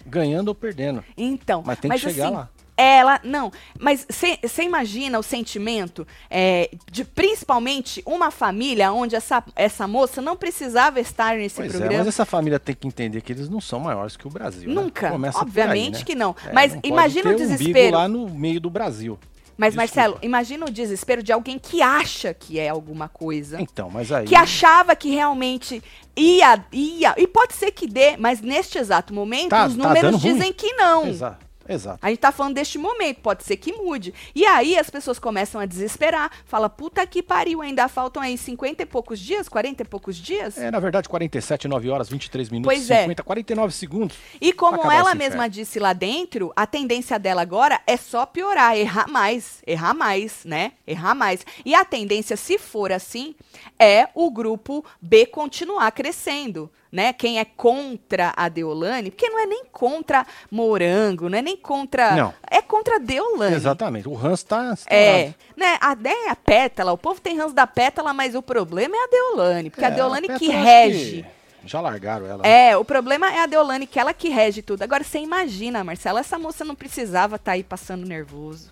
Ganhando 0.06 0.50
ou 0.50 0.56
perdendo. 0.56 1.04
Então, 1.18 1.64
Mas 1.66 1.80
tem 1.80 1.90
que 1.92 1.98
chegar 1.98 2.26
assim, 2.28 2.36
lá. 2.36 2.50
Ela, 2.78 3.20
não, 3.24 3.52
mas 3.80 4.06
você 4.08 4.62
imagina 4.64 5.18
o 5.18 5.24
sentimento 5.24 6.06
é, 6.30 6.70
de 6.92 7.04
principalmente 7.04 8.04
uma 8.06 8.30
família 8.30 8.92
onde 8.92 9.16
essa, 9.16 9.44
essa 9.56 9.88
moça 9.88 10.22
não 10.22 10.36
precisava 10.38 11.00
estar 11.00 11.36
nesse 11.38 11.56
Pois 11.56 11.70
é, 11.70 11.72
programa. 11.78 11.98
mas 11.98 12.08
essa 12.08 12.24
família 12.26 12.60
tem 12.60 12.76
que 12.76 12.88
entender 12.88 13.22
que 13.22 13.34
eles 13.34 13.50
não 13.50 13.60
são 13.60 13.80
maiores 13.80 14.16
que 14.16 14.28
o 14.28 14.30
Brasil. 14.30 14.70
né? 14.70 14.76
Nunca, 14.76 15.10
Começa 15.10 15.40
por 15.40 15.46
aí, 15.46 15.48
obviamente 15.50 16.00
né? 16.00 16.04
que 16.06 16.14
não. 16.14 16.36
É, 16.46 16.54
mas 16.54 16.74
não 16.76 16.82
imagina 16.84 17.32
o 17.32 17.36
ter 17.36 17.44
um 17.44 17.48
desespero. 17.48 17.98
lá 17.98 18.08
no 18.08 18.30
meio 18.30 18.62
do 18.62 18.70
Brasil. 18.70 19.18
Mas, 19.60 19.74
Desculpa. 19.74 19.96
Marcelo, 20.02 20.20
imagina 20.22 20.66
o 20.68 20.70
desespero 20.70 21.24
de 21.24 21.32
alguém 21.34 21.58
que 21.58 21.82
acha 21.82 22.32
que 22.32 22.60
é 22.60 22.70
alguma 22.70 23.10
coisa. 23.10 23.60
Então, 23.60 23.90
mas 23.90 24.12
aí. 24.12 24.28
Que 24.28 24.36
achava 24.36 24.96
que 24.96 25.10
realmente 25.10 25.82
ia, 26.16 26.64
ia. 26.72 27.16
E 27.18 27.26
pode 27.26 27.56
ser 27.56 27.72
que 27.72 27.88
dê, 27.88 28.16
mas 28.18 28.40
neste 28.40 28.78
exato 28.78 29.16
momento, 29.16 29.50
Tá- 29.50 29.66
os 29.66 29.76
tá 29.76 29.88
números 29.88 30.22
ruim. 30.22 30.34
dizem 30.34 30.54
que 30.54 30.74
não. 30.74 31.08
Exato, 31.08 31.44
exato. 31.68 32.00
A 32.02 32.10
gente 32.10 32.20
tá 32.20 32.32
falando 32.32 32.56
deste 32.56 32.78
momento, 32.78 33.22
pode 33.22 33.44
ser 33.44 33.58
que 33.58 33.74
mude. 33.74 34.14
E 34.34 34.46
aí 34.46 34.78
as 34.78 34.90
pessoas 34.90 35.20
começam 35.20 35.60
a 35.60 35.66
desesperar. 35.66 36.32
Fala, 36.46 36.70
puta 36.70 37.06
que 37.06 37.22
pariu, 37.24 37.62
ainda 37.62 37.88
faltam 37.88 38.22
aí 38.22 38.38
50 38.38 38.84
e 38.84 38.86
poucos 38.86 39.20
dias, 39.20 39.48
40 39.50 39.84
e 39.84 39.86
poucos 39.86 40.16
dias? 40.16 40.58
É, 40.58 40.72
na 40.72 40.80
verdade, 40.80 41.10
47, 41.10 41.68
9 41.68 41.90
horas, 41.90 42.10
23 42.10 42.50
minutos, 42.50 42.76
Pois 42.76 42.90
é. 42.90 43.02
50, 43.02 43.24
49 43.24 43.74
segundos. 43.74 44.18
E 44.40 44.54
como 44.54 44.92
ela 44.92 45.14
mesma 45.16 45.36
inferno. 45.36 45.50
disse 45.50 45.80
lá 45.80 45.94
dentro, 45.94 46.52
a 46.56 46.66
tendência 46.66 47.18
dela 47.20 47.42
agora 47.42 47.82
é 47.86 47.98
só 47.98 48.26
piorar, 48.26 48.78
errar 48.78 49.08
mais, 49.08 49.62
errar 49.66 49.94
mais, 49.94 50.44
né? 50.46 50.74
Errar 50.86 51.16
mais. 51.16 51.46
E 51.66 51.74
a 51.76 51.84
tendência, 51.84 52.38
se 52.38 52.58
for 52.58 52.92
assim, 52.92 53.36
é 53.80 54.08
o 54.14 54.30
grupo 54.32 54.86
B 55.02 55.26
continuar 55.26 55.92
crescendo, 55.92 56.72
né? 56.92 57.14
Quem 57.14 57.40
é 57.40 57.46
contra 57.46 58.34
a 58.36 58.48
Deolane, 58.50 59.12
porque 59.12 59.30
não 59.30 59.40
é 59.40 59.46
nem 59.46 59.66
contra 59.72 60.26
Morango, 60.52 61.30
não 61.30 61.38
é 61.38 61.42
nem 61.42 61.58
contra. 61.58 62.16
Não. 62.16 62.34
É 62.50 62.62
contra 62.62 62.96
a 62.96 63.00
Deolane. 63.00 63.56
Exatamente. 63.56 64.08
O 64.08 64.18
Hans 64.18 64.44
tá. 64.44 64.74
É, 64.88 65.34
né? 65.56 65.78
A, 65.82 65.96
né, 65.96 66.14
a 66.30 66.36
pétala, 66.36 66.92
o 66.92 66.98
povo 66.98 67.20
tem 67.22 67.38
ranço 67.38 67.54
da 67.54 67.68
pétala, 67.68 68.14
mas 68.14 68.36
o 68.36 68.42
problema 68.42 68.96
é 68.96 69.04
a 69.04 69.08
Deolane, 69.08 69.70
porque 69.70 69.86
a 69.86 69.90
É, 69.90 69.92
Deolane 69.92 70.28
que 70.28 70.48
Petra, 70.48 70.56
acho 70.58 70.66
rege. 70.66 71.26
que 71.62 71.68
Já 71.70 71.82
largaram 71.82 72.26
ela. 72.26 72.44
né? 72.44 72.70
É, 72.70 72.78
o 72.78 72.86
problema 72.86 73.32
é 73.34 73.40
a 73.42 73.46
Deolane, 73.46 73.86
que 73.88 74.00
ela 74.00 74.14
que 74.14 74.30
rege 74.30 74.62
tudo. 74.62 74.82
Agora, 74.84 75.04
você 75.04 75.20
imagina, 75.20 75.84
Marcela, 75.84 76.20
essa 76.22 76.40
moça 76.40 76.64
não 76.64 76.76
precisava 76.76 77.36
estar 77.36 77.52
aí 77.54 77.64
passando 77.64 78.06
nervoso. 78.08 78.72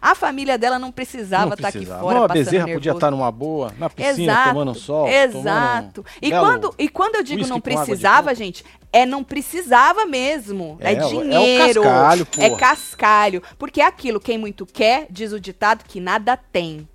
A 0.00 0.14
família 0.14 0.56
dela 0.58 0.78
não 0.78 0.92
precisava 0.92 1.46
Não 1.46 1.54
estar 1.54 1.68
aqui 1.68 1.78
precisava. 1.78 2.02
fora 2.02 2.18
Uma 2.20 2.28
passando 2.28 2.44
Bezerra 2.44 2.68
podia 2.74 2.92
estar 2.92 3.10
numa 3.10 3.30
boa, 3.32 3.72
na 3.78 3.88
piscina, 3.90 4.32
Exato, 4.32 4.48
tomando 4.50 4.74
sol. 4.74 5.08
Exato. 5.08 6.04
tomando 6.04 6.04
E, 6.22 6.30
quando, 6.30 6.74
e 6.78 6.88
quando 6.88 7.14
eu 7.16 7.22
digo 7.22 7.46
não 7.46 7.60
precisava, 7.60 8.34
gente, 8.34 8.64
é 8.92 9.04
não 9.06 9.22
precisava 9.24 10.06
mesmo. 10.06 10.76
É, 10.80 10.92
É, 10.92 10.92
é 10.92 11.08
dinheiro. 11.08 11.82
cascalho, 11.82 12.26
É 12.38 12.48
porra. 12.48 12.60
cascalho. 12.60 13.42
Porque 13.58 13.80
é 13.80 13.86
aquilo, 13.86 14.20
quem 14.20 14.38
muito 14.38 14.64
quer, 14.66 15.06
diz 15.10 15.32
o 15.32 15.40
ditado 15.40 15.84
que 15.86 16.00
nada 16.00 16.36
tem. 16.36 16.88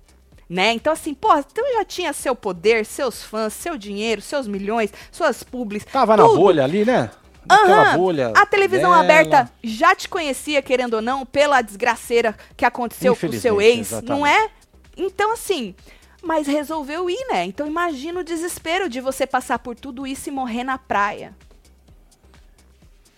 Né? 0.48 0.72
Então, 0.74 0.92
assim, 0.92 1.14
pô, 1.14 1.28
tu 1.42 1.62
já 1.74 1.82
tinha 1.84 2.12
seu 2.12 2.36
poder, 2.36 2.84
seus 2.84 3.22
fãs, 3.22 3.54
seu 3.54 3.78
dinheiro, 3.78 4.20
seus 4.20 4.46
milhões, 4.46 4.92
suas 5.10 5.42
publis. 5.42 5.82
Tava 5.84 6.14
na 6.14 6.24
tudo. 6.24 6.36
bolha 6.38 6.62
ali, 6.62 6.84
né? 6.84 7.08
Aham. 7.50 7.96
bolha. 7.96 8.32
A 8.36 8.46
televisão 8.46 8.90
dela. 8.90 9.02
aberta 9.02 9.52
já 9.62 9.94
te 9.94 10.08
conhecia, 10.08 10.62
querendo 10.62 10.94
ou 10.94 11.02
não, 11.02 11.26
pela 11.26 11.60
desgraceira 11.62 12.36
que 12.56 12.64
aconteceu 12.64 13.16
com 13.16 13.26
o 13.26 13.32
seu 13.32 13.60
ex, 13.60 13.92
exatamente. 13.92 14.08
não 14.10 14.26
é? 14.26 14.50
Então, 14.96 15.32
assim, 15.32 15.74
mas 16.22 16.46
resolveu 16.46 17.10
ir, 17.10 17.26
né? 17.30 17.44
Então, 17.44 17.66
imagina 17.66 18.20
o 18.20 18.24
desespero 18.24 18.88
de 18.88 19.00
você 19.00 19.26
passar 19.26 19.58
por 19.58 19.74
tudo 19.74 20.06
isso 20.06 20.28
e 20.28 20.32
morrer 20.32 20.64
na 20.64 20.78
praia. 20.78 21.34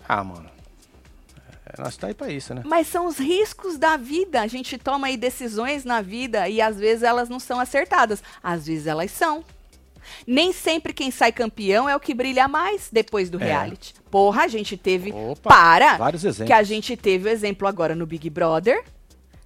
Ah, 0.07 0.23
mano. 0.23 0.49
É, 1.65 1.81
nós 1.81 1.97
tá 1.97 2.07
aí 2.07 2.13
pra 2.13 2.29
isso, 2.29 2.53
né? 2.53 2.61
Mas 2.65 2.87
são 2.87 3.07
os 3.07 3.17
riscos 3.17 3.77
da 3.77 3.97
vida. 3.97 4.41
A 4.41 4.47
gente 4.47 4.77
toma 4.77 5.07
aí 5.07 5.17
decisões 5.17 5.83
na 5.83 6.01
vida 6.01 6.47
e 6.47 6.61
às 6.61 6.77
vezes 6.77 7.03
elas 7.03 7.27
não 7.27 7.39
são 7.39 7.59
acertadas. 7.59 8.23
Às 8.41 8.67
vezes 8.67 8.87
elas 8.87 9.11
são. 9.11 9.43
Nem 10.25 10.51
sempre 10.53 10.93
quem 10.93 11.11
sai 11.11 11.31
campeão 11.31 11.87
é 11.87 11.95
o 11.95 11.99
que 11.99 12.13
brilha 12.13 12.47
mais 12.47 12.89
depois 12.91 13.29
do 13.29 13.41
É. 13.41 13.45
reality. 13.45 13.93
Porra, 14.09 14.43
a 14.43 14.47
gente 14.47 14.77
teve. 14.77 15.11
Opa, 15.11 15.49
para! 15.49 15.97
vários 15.97 16.23
exemplos. 16.23 16.47
Que 16.47 16.53
a 16.53 16.63
gente 16.63 16.95
teve 16.95 17.27
o 17.27 17.31
exemplo 17.31 17.67
agora 17.67 17.95
no 17.95 18.05
Big 18.05 18.29
Brother, 18.29 18.83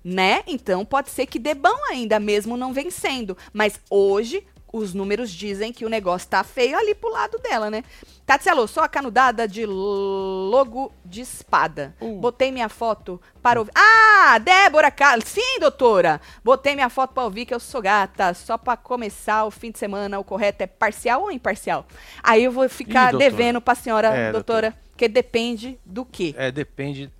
né? 0.04 0.43
Então 0.48 0.86
pode 0.86 1.10
ser 1.10 1.26
que 1.26 1.39
dê 1.39 1.54
bom 1.54 1.78
ainda, 1.89 2.19
mesmo 2.19 2.56
não 2.56 2.74
vencendo. 2.74 3.38
Mas 3.52 3.80
hoje, 3.89 4.43
os 4.72 4.93
números 4.93 5.32
dizem 5.32 5.74
que 5.74 5.86
o 5.86 5.89
negócio 5.89 6.28
tá 6.28 6.43
feio 6.43 6.78
ali 6.78 6.93
pro 6.93 7.10
lado 7.12 7.38
dela, 7.39 7.69
né? 7.72 7.84
Tatselo, 8.30 8.68
sou 8.68 8.84
a 8.84 8.88
canudada 8.88 9.48
de 9.48 9.65
logo 9.65 10.94
de 11.04 11.20
espada. 11.22 11.96
Uh. 12.00 12.20
Botei 12.20 12.52
minha 12.52 12.70
foto 12.70 13.20
para 13.42 13.60
ouvir. 13.60 13.72
Ah, 13.74 14.38
Débora 14.38 14.92
Carlos. 14.92 15.28
Sim, 15.28 15.60
doutora. 15.60 16.22
Botei 16.44 16.76
minha 16.76 16.92
foto 16.92 17.12
para 17.12 17.24
ouvir 17.24 17.48
que 17.48 17.56
eu 17.56 17.60
sou 17.60 17.82
gata. 17.82 18.32
Só 18.36 18.56
para 18.56 18.78
começar 18.78 19.46
o 19.46 19.50
fim 19.50 19.72
de 19.72 19.80
semana, 19.80 20.20
o 20.20 20.24
correto 20.24 20.62
é 20.62 20.68
parcial 20.68 21.24
ou 21.24 21.32
imparcial? 21.32 21.88
Aí 22.22 22.44
eu 22.44 22.52
vou 22.52 22.70
ficar 22.70 23.08
Ih, 23.08 23.12
doutora. 23.13 23.32
devendo 23.32 23.60
pra 23.60 23.74
senhora, 23.74 24.10
É, 24.10 24.32
doutora, 24.32 24.76
que 24.96 25.08
depende 25.08 25.80
do 25.84 26.06
quê? 26.06 26.36
É, 26.38 26.52
depende 26.52 27.12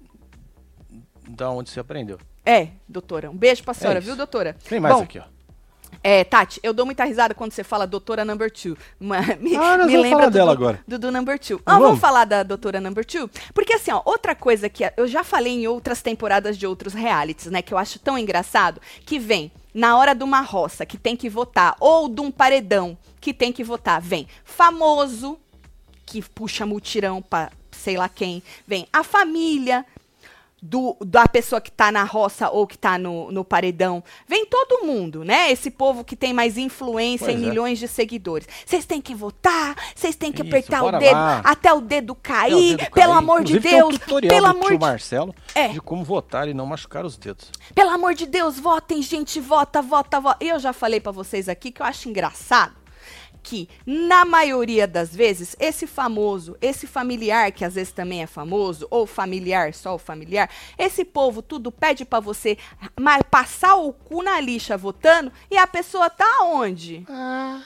da 1.28 1.50
onde 1.50 1.72
você 1.72 1.80
aprendeu. 1.80 2.20
É, 2.46 2.68
doutora. 2.88 3.32
Um 3.32 3.36
beijo 3.36 3.64
pra 3.64 3.74
senhora, 3.74 3.98
isso. 3.98 4.06
viu, 4.10 4.16
doutora? 4.16 4.56
Tem 4.70 4.80
mais 4.80 4.94
Bom, 4.94 5.02
aqui, 5.02 5.18
ó. 5.18 5.24
É, 6.02 6.24
Tati, 6.24 6.60
eu 6.64 6.74
dou 6.74 6.86
muita 6.86 7.04
risada 7.04 7.34
quando 7.34 7.52
você 7.52 7.64
fala 7.64 7.86
doutora 7.86 8.24
number 8.24 8.50
two. 8.50 8.78
Ma- 9.00 9.20
Me, 9.40 9.56
Ah, 9.56 9.78
nós 9.78 9.88
me 9.88 9.94
vamos 9.94 10.02
lembra 10.02 10.10
falar 10.12 10.30
do, 10.30 10.34
dela 10.34 10.52
agora. 10.52 10.80
Do, 10.88 10.98
do 11.00 11.12
number 11.12 11.38
two. 11.38 11.58
Não 11.58 11.64
Ah, 11.66 11.72
vamos 11.74 11.88
vamos? 11.88 12.00
falar 12.00 12.26
da 12.26 12.44
doutora 12.44 12.80
number 12.80 13.04
two? 13.06 13.30
Porque 13.54 13.74
assim, 13.74 13.92
ó, 13.92 14.02
outra 14.06 14.34
coisa 14.34 14.70
que 14.70 14.84
eu 14.96 15.08
já 15.08 15.24
falei 15.24 15.54
em 15.54 15.68
outras 15.68 16.02
temporadas 16.02 16.58
de 16.58 16.66
outros 16.66 16.94
realities, 16.94 17.52
né, 17.52 17.62
que 17.62 17.74
eu 17.74 17.78
acho 17.78 18.00
tão 18.00 18.18
engraçado, 18.18 18.80
que 19.06 19.20
vem 19.20 19.52
na 19.74 19.98
hora 19.98 20.16
de 20.16 20.24
uma 20.24 20.42
roça 20.42 20.86
que 20.86 20.98
tem 20.98 21.16
que 21.16 21.30
votar, 21.30 21.76
ou 21.80 22.08
de 22.10 22.22
um 22.22 22.32
paredão 22.32 22.98
que 23.20 23.34
tem 23.34 23.52
que 23.52 23.64
votar, 23.64 24.02
vem 24.02 24.28
famoso, 24.44 25.38
que 26.06 26.22
puxa 26.22 26.66
mutirão 26.66 27.22
pra 27.22 27.52
sei 27.72 27.96
lá 27.98 28.10
quem, 28.10 28.42
vem 28.68 28.88
a 28.92 29.04
família, 29.04 29.86
do, 30.62 30.96
da 31.06 31.28
pessoa 31.28 31.62
que 31.62 31.72
tá 31.72 31.92
na 31.92 32.04
roça 32.04 32.50
ou 32.50 32.68
que 32.68 32.78
tá 32.78 32.98
no, 32.98 33.32
no 33.32 33.44
paredão. 33.46 34.04
Vem 34.28 34.46
todo 34.46 34.86
mundo, 34.86 35.24
né? 35.24 35.52
Esse 35.52 35.72
povo 35.72 36.04
que 36.04 36.16
tem 36.16 36.34
mais 36.34 36.58
influência 36.58 37.28
Pois 37.28 37.40
e 37.40 37.44
é. 37.44 37.48
milhões 37.50 37.80
de 37.80 37.88
seguidores. 37.88 38.48
Vocês 38.66 38.86
têm 38.86 39.02
que 39.02 39.16
votar, 39.16 39.76
vocês 39.96 40.16
têm 40.16 40.32
que 40.32 40.42
Isso, 40.42 40.50
apertar 40.50 40.84
o 40.84 40.92
dedo 40.92 41.14
lá. 41.14 41.42
até 41.44 41.74
o 41.74 41.82
dedo 41.82 42.16
cair, 42.16 42.74
o 42.76 42.78
dedo 42.78 42.92
pelo 42.92 43.14
cair. 43.14 43.18
amor 43.18 43.44
de 43.44 43.54
Inclusive, 43.58 43.70
tem 43.76 43.84
um 43.84 43.90
Deus, 43.90 44.00
tutorial 44.00 44.30
pelo 44.36 44.54
do 44.54 44.58
amor 44.58 44.72
de 44.72 44.80
Marcelo 44.80 45.36
É. 45.56 45.68
de 45.70 45.82
como 45.82 46.04
votar 46.04 46.48
e 46.48 46.54
não 46.54 46.66
machucar 46.66 47.06
os 47.06 47.18
dedos. 47.18 47.52
pelo 47.74 47.90
amor 47.92 48.14
de 48.14 48.26
Deus, 48.26 48.60
votem, 48.60 49.02
gente, 49.02 49.40
vota, 49.40 49.82
vota, 49.82 50.20
vota. 50.20 50.44
Eu 50.44 50.60
já 50.60 50.74
falei 50.74 51.00
pra 51.00 51.12
vocês 51.12 51.48
aqui 51.50 51.72
que 51.72 51.82
eu 51.82 51.86
acho 51.86 52.10
engraçado 52.10 52.79
que, 53.42 53.70
na 53.86 54.26
maioria 54.26 54.88
das 54.88 55.16
vezes, 55.16 55.56
esse 55.60 55.88
famoso, 55.88 56.58
esse 56.62 56.86
familiar, 56.86 57.52
que 57.52 57.66
às 57.66 57.76
vezes 57.76 57.92
também 57.92 58.22
é 58.22 58.28
famoso, 58.28 58.88
ou 58.90 59.06
familiar, 59.06 59.74
só 59.74 59.96
o 59.96 60.00
familiar, 60.00 60.50
esse 60.78 61.04
povo 61.06 61.42
tudo 61.42 61.72
pede 61.72 62.06
pra 62.06 62.20
você 62.20 62.58
passar 63.30 63.76
o 63.76 63.94
cu 63.94 64.22
na 64.22 64.40
lixa 64.40 64.78
votando 64.78 65.32
e 65.50 65.58
a 65.58 65.68
pessoa 65.68 66.10
tá 66.10 66.44
onde? 66.44 67.06
Ah, 67.10 67.62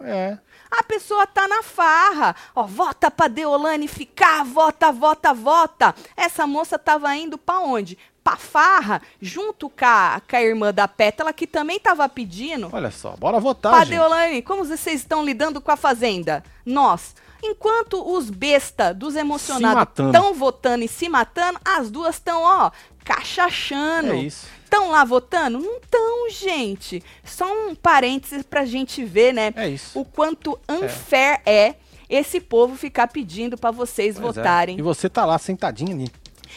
é. 0.00 0.38
A 0.70 0.84
pessoa 0.84 1.26
tá 1.26 1.48
na 1.48 1.64
farra. 1.64 2.36
Ó, 2.54 2.62
vota 2.62 3.10
pra 3.10 3.26
Deolane 3.26 3.88
ficar, 3.88 4.44
vota, 4.44 4.92
vota, 4.92 5.34
vota. 5.34 5.94
Essa 6.16 6.46
moça 6.46 6.78
tava 6.78 7.14
indo 7.16 7.36
pra 7.36 7.58
onde? 7.58 7.98
Pra 8.22 8.36
farra, 8.36 9.00
junto 9.20 9.70
com 9.70 9.84
a, 9.84 10.20
com 10.28 10.36
a 10.36 10.42
irmã 10.42 10.72
da 10.72 10.86
Pétala, 10.86 11.32
que 11.32 11.46
também 11.46 11.80
tava 11.80 12.08
pedindo. 12.08 12.68
Olha 12.72 12.90
só, 12.90 13.16
bora 13.16 13.40
votar, 13.40 13.72
Pra 13.72 13.84
gente. 13.84 14.42
Como 14.42 14.64
vocês 14.64 15.00
estão 15.00 15.24
lidando 15.24 15.60
com 15.60 15.70
a 15.70 15.76
Fazenda? 15.76 16.44
Nós. 16.64 17.14
Enquanto 17.42 18.06
os 18.06 18.28
besta 18.28 18.92
dos 18.92 19.16
emocionados 19.16 19.94
estão 20.06 20.34
votando 20.34 20.84
e 20.84 20.88
se 20.88 21.08
matando, 21.08 21.58
as 21.64 21.90
duas 21.90 22.16
estão, 22.16 22.42
ó, 22.42 22.70
cachachando. 23.02 24.12
É 24.12 24.16
isso. 24.16 24.46
Estão 24.64 24.90
lá 24.90 25.04
votando? 25.04 25.58
Não 25.58 25.78
estão, 25.78 26.30
gente. 26.30 27.02
Só 27.24 27.44
um 27.46 27.74
parênteses 27.74 28.42
pra 28.44 28.64
gente 28.64 29.04
ver, 29.04 29.32
né? 29.32 29.52
É 29.56 29.68
isso. 29.68 29.98
O 29.98 30.04
quanto 30.04 30.58
unfair 30.68 31.40
é, 31.44 31.74
esse 32.08 32.40
povo 32.40 32.76
ficar 32.76 33.08
pedindo 33.08 33.56
pra 33.56 33.70
vocês 33.70 34.16
Pois 34.16 34.36
é. 34.36 34.40
votarem. 34.40 34.78
E 34.78 34.82
você 34.82 35.08
tá 35.08 35.24
lá 35.24 35.38
sentadinho 35.38 35.92
ali. 35.92 36.12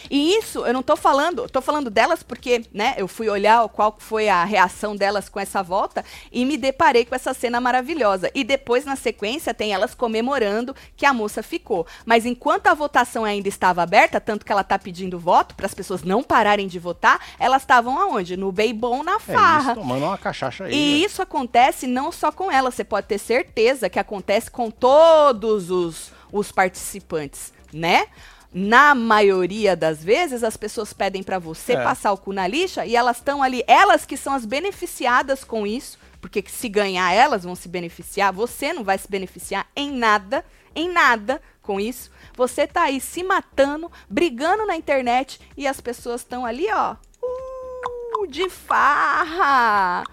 E 0.10 0.36
isso, 0.36 0.66
eu 0.66 0.74
não 0.74 0.84
tô 0.84 0.96
falando, 0.96 1.48
tô 1.50 1.62
falando 1.62 1.90
delas 1.90 2.24
porque, 2.24 2.66
né, 2.74 2.94
eu 2.98 3.08
fui 3.08 3.30
olhar 3.30 3.68
qual 3.70 3.96
foi 4.00 4.30
a 4.30 4.44
reação 4.44 4.96
delas 4.96 5.30
com 5.30 5.40
essa 5.40 5.62
volta 5.64 6.04
e 6.32 6.46
me 6.46 6.58
deparei 6.58 7.06
com 7.06 7.16
essa 7.16 7.34
cena 7.34 7.60
maravilhosa. 7.62 8.30
E 8.34 8.44
depois, 8.44 8.86
na 8.86 8.96
sequência, 8.96 9.54
tem 9.54 9.74
elas 9.74 9.94
comemorando 9.94 10.76
que 10.96 11.06
a 11.06 11.14
moça 11.14 11.42
ficou. 11.44 11.86
Mas 12.06 12.26
enquanto 12.26 12.68
a 12.68 12.74
votação 12.74 13.24
ainda 13.26 13.48
estava 13.48 13.82
aberta, 13.82 14.20
tanto 14.20 14.46
que 14.46 14.52
ela 14.52 14.64
tá 14.64 14.78
pedindo 14.80 15.20
voto 15.20 15.56
para 15.56 15.66
as 15.66 15.74
pessoas 15.74 16.04
não 16.04 16.24
pararem 16.24 16.68
de 16.68 16.80
votar, 16.80 17.20
elas 17.40 17.62
estavam 17.64 17.98
aonde? 18.00 18.36
No 18.38 18.52
beibom 18.52 19.04
na 19.04 19.16
É 19.16 19.20
farra. 19.20 19.72
isso, 19.74 19.82
tomando 19.82 20.06
uma 20.06 20.18
cachaça 20.18 20.66
aí. 20.66 20.74
E 20.74 20.76
né? 21.00 21.06
isso 21.06 21.22
acontece 21.22 21.88
não 21.88 22.12
só 22.12 22.32
com 22.32 22.52
ela, 22.52 22.72
você 22.72 22.84
pode 22.84 23.08
ter 23.08 23.18
certeza 23.18 23.90
que 23.90 24.00
acontece 24.00 24.50
com 24.52 24.70
todos 24.70 25.70
os, 25.72 26.12
os 26.32 26.52
participantes, 26.52 27.54
né? 27.72 28.08
Na 28.54 28.94
maioria 28.94 29.76
das 29.76 30.04
vezes, 30.04 30.44
as 30.44 30.56
pessoas 30.56 30.94
pedem 30.94 31.24
pra 31.24 31.40
você 31.40 31.74
É. 31.74 31.84
passar 31.84 32.12
o 32.12 32.18
cu 32.18 32.32
na 32.32 32.46
lixa 32.48 32.86
e 32.86 32.96
elas 32.96 33.18
estão 33.18 33.42
ali, 33.42 33.64
elas 33.68 34.06
que 34.06 34.16
são 34.16 34.34
as 34.34 34.46
beneficiadas 34.46 35.44
com 35.44 35.66
isso, 35.66 35.98
porque 36.22 36.42
que 36.42 36.52
se 36.52 36.70
ganhar 36.70 37.12
elas 37.12 37.44
vão 37.44 37.56
se 37.56 37.68
beneficiar, 37.68 38.32
você 38.32 38.72
não 38.72 38.84
vai 38.84 38.98
se 38.98 39.10
beneficiar 39.10 39.66
em 39.76 39.92
nada, 39.92 40.46
em 40.76 40.88
nada 40.88 41.42
com 41.62 41.80
isso. 41.80 42.12
Você 42.36 42.68
tá 42.68 42.84
aí 42.84 43.02
se 43.02 43.24
matando, 43.24 43.92
brigando 44.10 44.66
na 44.66 44.76
internet 44.76 45.40
e 45.58 45.66
as 45.68 45.82
pessoas 45.82 46.22
estão 46.22 46.46
ali, 46.46 46.68
ó, 46.72 46.96
uh, 47.24 48.28
de 48.28 48.50
farra. 48.50 50.04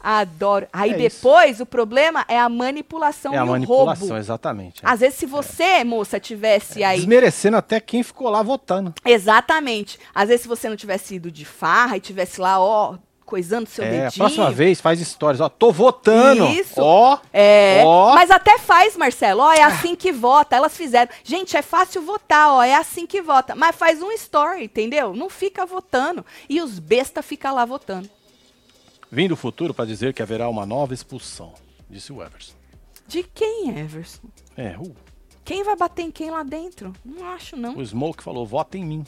Adoro. 0.00 0.66
Aí 0.72 0.92
É 0.92 1.06
isso. 1.06 1.16
depois 1.18 1.60
o 1.60 1.66
problema 1.66 2.24
é 2.28 2.38
a 2.38 2.48
manipulação 2.48 3.32
É 3.32 3.36
e 3.36 3.38
a 3.38 3.44
o 3.44 3.48
manipulação, 3.48 4.06
roubo. 4.08 4.18
exatamente. 4.20 4.84
é. 4.84 4.88
Às 4.88 5.00
vezes, 5.00 5.18
se 5.18 5.26
você, 5.26 5.82
moça, 5.84 6.20
tivesse 6.20 6.82
aí. 6.84 6.98
Desmerecendo 6.98 7.56
até 7.56 7.80
quem 7.80 8.02
ficou 8.02 8.28
lá 8.30 8.42
votando. 8.42 8.94
Exatamente. 9.04 9.98
Às 10.14 10.28
vezes, 10.28 10.42
se 10.42 10.48
você 10.48 10.68
não 10.68 10.76
tivesse 10.76 11.14
ido 11.16 11.30
de 11.30 11.44
farra 11.44 11.96
e 11.96 12.00
tivesse 12.00 12.40
lá, 12.40 12.60
ó, 12.60 12.94
coisando 13.24 13.68
seu 13.68 13.84
É, 13.84 13.88
a 13.88 13.90
dedinho. 14.04 14.12
próxima 14.24 14.50
vez 14.50 14.80
faz 14.80 14.98
stories, 15.00 15.40
ó, 15.40 15.50
tô 15.50 15.70
votando. 15.70 16.46
Isso. 16.48 16.80
Ó, 16.80 17.18
É, 17.30 17.82
ó. 17.84 18.14
mas 18.14 18.30
até 18.30 18.56
faz, 18.58 18.96
Marcelo. 18.96 19.42
Ó, 19.42 19.52
é 19.52 19.60
assim 19.62 19.94
que 19.94 20.10
vota. 20.12 20.56
Elas 20.56 20.74
fizeram. 20.74 21.10
Gente, 21.22 21.54
é 21.56 21.60
fácil 21.60 22.00
votar, 22.00 22.50
ó, 22.52 22.62
é 22.62 22.74
assim 22.74 23.06
que 23.06 23.20
vota. 23.20 23.54
Mas 23.54 23.76
faz 23.76 24.02
um 24.02 24.10
story, 24.12 24.64
entendeu? 24.64 25.12
Não 25.12 25.28
fica 25.28 25.66
votando. 25.66 26.24
E 26.48 26.62
os 26.62 26.78
besta 26.78 27.22
ficam 27.22 27.54
lá 27.54 27.66
votando. 27.66 28.08
Vim 29.10 29.28
do 29.28 29.36
futuro 29.36 29.72
pra 29.72 29.84
dizer 29.84 30.12
que 30.12 30.22
haverá 30.22 30.48
uma 30.48 30.66
nova 30.66 30.92
expulsão, 30.94 31.54
disse 31.88 32.12
o 32.12 32.22
Everson. 32.22 32.54
De 33.06 33.22
quem, 33.22 33.78
Everson? 33.78 34.20
É, 34.56 34.76
uh, 34.78 34.94
Quem 35.44 35.62
vai 35.64 35.74
bater 35.76 36.02
em 36.02 36.10
quem 36.10 36.30
lá 36.30 36.42
dentro? 36.42 36.92
Não 37.04 37.26
acho, 37.28 37.56
não. 37.56 37.76
o 37.78 37.84
Smoke 37.86 38.22
falou, 38.22 38.44
vota 38.46 38.76
em 38.76 38.84
mim. 38.84 39.04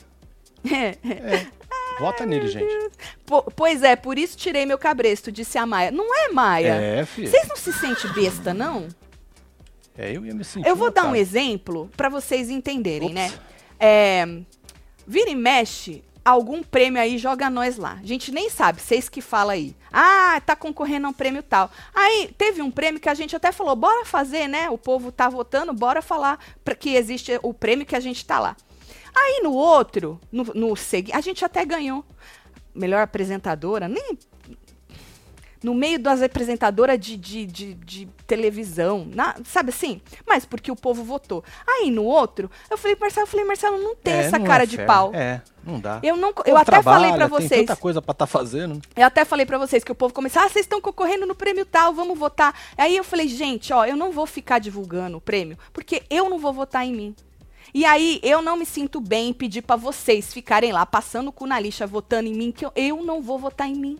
É. 0.71 0.97
É, 1.09 1.47
vota 1.99 2.23
nele, 2.25 2.47
gente. 2.47 2.71
Po- 3.25 3.43
pois 3.55 3.81
é, 3.83 3.95
por 3.95 4.17
isso 4.17 4.37
tirei 4.37 4.63
meu 4.65 4.77
cabresto, 4.77 5.31
disse 5.31 5.57
a 5.57 5.65
Maia. 5.65 5.89
Não 5.91 6.15
é, 6.15 6.29
Maia? 6.29 6.73
É, 6.75 7.05
filho. 7.05 7.27
Vocês 7.29 7.47
não 7.47 7.55
se 7.55 7.73
sentem 7.73 8.11
besta, 8.13 8.53
não? 8.53 8.87
É, 9.97 10.15
eu 10.15 10.23
ia 10.25 10.33
me 10.33 10.43
sentir. 10.43 10.67
Eu 10.67 10.75
vou 10.75 10.89
dar 10.91 11.01
um 11.01 11.05
lotado. 11.07 11.15
exemplo 11.19 11.89
pra 11.97 12.09
vocês 12.09 12.49
entenderem, 12.49 13.07
Ups. 13.09 13.15
né? 13.15 13.33
É, 13.79 14.25
vira 15.07 15.29
e 15.31 15.35
mexe, 15.35 16.03
algum 16.23 16.61
prêmio 16.63 17.01
aí 17.01 17.17
joga 17.17 17.49
nós 17.49 17.77
lá. 17.77 17.97
A 18.01 18.05
gente 18.05 18.31
nem 18.31 18.49
sabe, 18.49 18.81
vocês 18.81 19.09
que 19.09 19.21
falam 19.21 19.51
aí. 19.53 19.75
Ah, 19.91 20.41
tá 20.45 20.55
concorrendo 20.55 21.07
a 21.07 21.09
um 21.09 21.13
prêmio 21.13 21.43
tal. 21.43 21.69
Aí 21.93 22.33
teve 22.37 22.61
um 22.61 22.71
prêmio 22.71 22.99
que 22.99 23.09
a 23.09 23.13
gente 23.13 23.35
até 23.35 23.51
falou, 23.51 23.75
bora 23.75 24.05
fazer, 24.05 24.47
né? 24.47 24.69
O 24.69 24.77
povo 24.77 25.11
tá 25.11 25.27
votando, 25.27 25.73
bora 25.73 26.01
falar 26.01 26.39
que 26.79 26.95
existe 26.95 27.39
o 27.43 27.53
prêmio 27.53 27.85
que 27.85 27.95
a 27.95 27.99
gente 27.99 28.25
tá 28.25 28.39
lá. 28.39 28.55
Aí 29.13 29.41
no 29.43 29.51
outro, 29.53 30.19
no, 30.31 30.43
no 30.55 30.75
segui- 30.75 31.11
a 31.13 31.19
gente 31.21 31.43
até 31.43 31.65
ganhou. 31.65 32.05
Melhor 32.73 33.01
apresentadora, 33.03 33.89
nem 33.89 34.17
no 35.63 35.73
meio 35.75 35.99
das 35.99 36.21
apresentadoras 36.21 36.99
de, 36.99 37.15
de, 37.15 37.45
de, 37.45 37.73
de 37.75 38.05
televisão, 38.25 39.07
na- 39.13 39.35
sabe 39.45 39.69
assim? 39.69 40.01
Mas 40.27 40.43
porque 40.45 40.71
o 40.71 40.75
povo 40.75 41.03
votou. 41.03 41.43
Aí 41.67 41.91
no 41.91 42.03
outro, 42.03 42.49
eu 42.69 42.77
falei, 42.77 42.97
Marcelo, 42.99 43.23
eu 43.25 43.29
falei, 43.29 43.45
Marcelo, 43.45 43.77
não 43.77 43.95
tem 43.95 44.13
É, 44.13 44.17
essa 44.23 44.39
não 44.39 44.45
cara 44.45 44.63
é 44.63 44.65
de 44.65 44.77
fair. 44.77 44.87
pau. 44.87 45.11
É, 45.13 45.41
não 45.63 45.79
dá. 45.79 45.99
Eu 46.01 46.17
não, 46.17 46.33
eu 46.45 46.57
até 46.57 46.81
falei 46.81 47.09
pra 47.11 47.17
trabalha, 47.17 47.17
Tem 47.17 47.47
vocês. 47.47 47.61
tanta 47.67 47.75
coisa 47.75 48.01
pra 48.01 48.13
tá 48.13 48.25
fazendo. 48.25 48.81
Eu 48.95 49.05
até 49.05 49.23
falei 49.23 49.45
pra 49.45 49.57
vocês 49.59 49.83
que 49.83 49.91
o 49.91 49.95
povo 49.95 50.13
começou, 50.13 50.41
ah, 50.41 50.49
vocês 50.49 50.65
estão 50.65 50.81
concorrendo 50.81 51.25
no 51.27 51.35
prêmio 51.35 51.65
tal, 51.65 51.93
vamos 51.93 52.17
votar. 52.17 52.55
Aí 52.77 52.97
eu 52.97 53.03
falei, 53.03 53.27
gente, 53.27 53.71
ó, 53.71 53.85
eu 53.85 53.95
não 53.95 54.11
vou 54.11 54.25
ficar 54.25 54.57
divulgando 54.59 55.17
o 55.17 55.21
prêmio, 55.21 55.57
porque 55.71 56.01
eu 56.09 56.29
não 56.29 56.39
vou 56.39 56.51
votar 56.53 56.85
em 56.85 56.93
mim. 56.93 57.15
E 57.73 57.85
aí 57.85 58.19
eu 58.23 58.41
não 58.41 58.57
me 58.57 58.65
sinto 58.65 58.99
bem 58.99 59.29
em 59.29 59.33
pedir 59.33 59.61
pra 59.61 59.75
vocês 59.77 60.33
ficarem 60.33 60.71
lá 60.73 60.85
passando 60.85 61.27
o 61.29 61.31
cu 61.31 61.45
na 61.45 61.59
lixa 61.59 61.85
votando 61.87 62.27
em 62.27 62.33
mim, 62.33 62.51
que 62.51 62.65
eu, 62.65 62.71
eu 62.75 63.03
não 63.03 63.21
vou 63.21 63.37
votar 63.39 63.67
em 63.69 63.75
mim. 63.75 63.97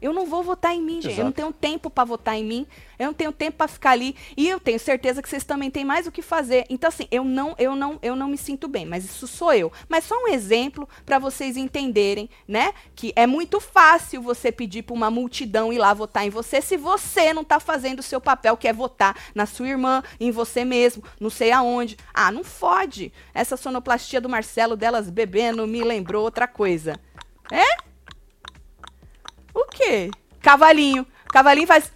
Eu 0.00 0.12
não 0.12 0.26
vou 0.26 0.42
votar 0.42 0.74
em 0.74 0.82
mim, 0.82 1.00
gente. 1.00 1.18
Eu 1.18 1.24
não 1.24 1.32
Exato. 1.32 1.36
tenho 1.36 1.52
tempo 1.52 1.90
pra 1.90 2.04
votar 2.04 2.36
em 2.36 2.44
mim. 2.44 2.66
Eu 2.98 3.06
não 3.06 3.14
tenho 3.14 3.32
tempo 3.32 3.58
pra 3.58 3.68
ficar 3.68 3.90
ali. 3.90 4.16
E 4.36 4.48
eu 4.48 4.58
tenho 4.58 4.78
certeza 4.78 5.22
que 5.22 5.28
vocês 5.28 5.44
também 5.44 5.70
têm 5.70 5.84
mais 5.84 6.06
o 6.06 6.12
que 6.12 6.22
fazer. 6.22 6.64
Então 6.68 6.88
assim, 6.88 7.06
eu 7.10 7.24
não, 7.24 7.54
eu 7.58 7.74
não, 7.74 7.98
eu 8.02 8.16
não 8.16 8.28
me 8.28 8.38
sinto 8.38 8.68
bem, 8.68 8.84
mas 8.86 9.04
isso 9.04 9.26
sou 9.26 9.52
eu. 9.52 9.72
Mas 9.88 10.04
só 10.04 10.14
um 10.16 10.28
exemplo 10.28 10.88
pra 11.04 11.18
vocês 11.18 11.56
entenderem, 11.56 12.28
né, 12.46 12.72
que 12.94 13.12
é 13.16 13.26
muito 13.26 13.60
fácil 13.60 14.22
você 14.22 14.50
pedir 14.50 14.82
pra 14.82 14.94
uma 14.94 15.10
multidão 15.10 15.72
ir 15.72 15.78
lá 15.78 15.92
votar 15.92 16.26
em 16.26 16.30
você 16.30 16.60
se 16.60 16.76
você 16.76 17.32
não 17.32 17.44
tá 17.44 17.60
fazendo 17.60 18.00
o 18.00 18.02
seu 18.02 18.20
papel, 18.20 18.56
que 18.56 18.68
é 18.68 18.72
votar 18.72 19.16
na 19.34 19.46
sua 19.46 19.68
irmã, 19.68 20.02
em 20.18 20.30
você 20.30 20.64
mesmo, 20.64 21.02
não 21.20 21.30
sei 21.30 21.52
aonde. 21.52 21.96
Ah, 22.12 22.30
não 22.30 22.44
fode. 22.44 23.12
Essa 23.34 23.56
sonoplastia 23.56 24.20
do 24.20 24.28
Marcelo 24.28 24.76
delas 24.76 25.10
bebendo 25.10 25.66
me 25.66 25.82
lembrou 25.82 26.22
outra 26.22 26.46
coisa. 26.46 26.98
É? 27.52 27.85
O 29.56 29.64
quê? 29.70 30.10
Cavalinho. 30.42 31.06
Cavalinho 31.32 31.66
faz. 31.66 31.90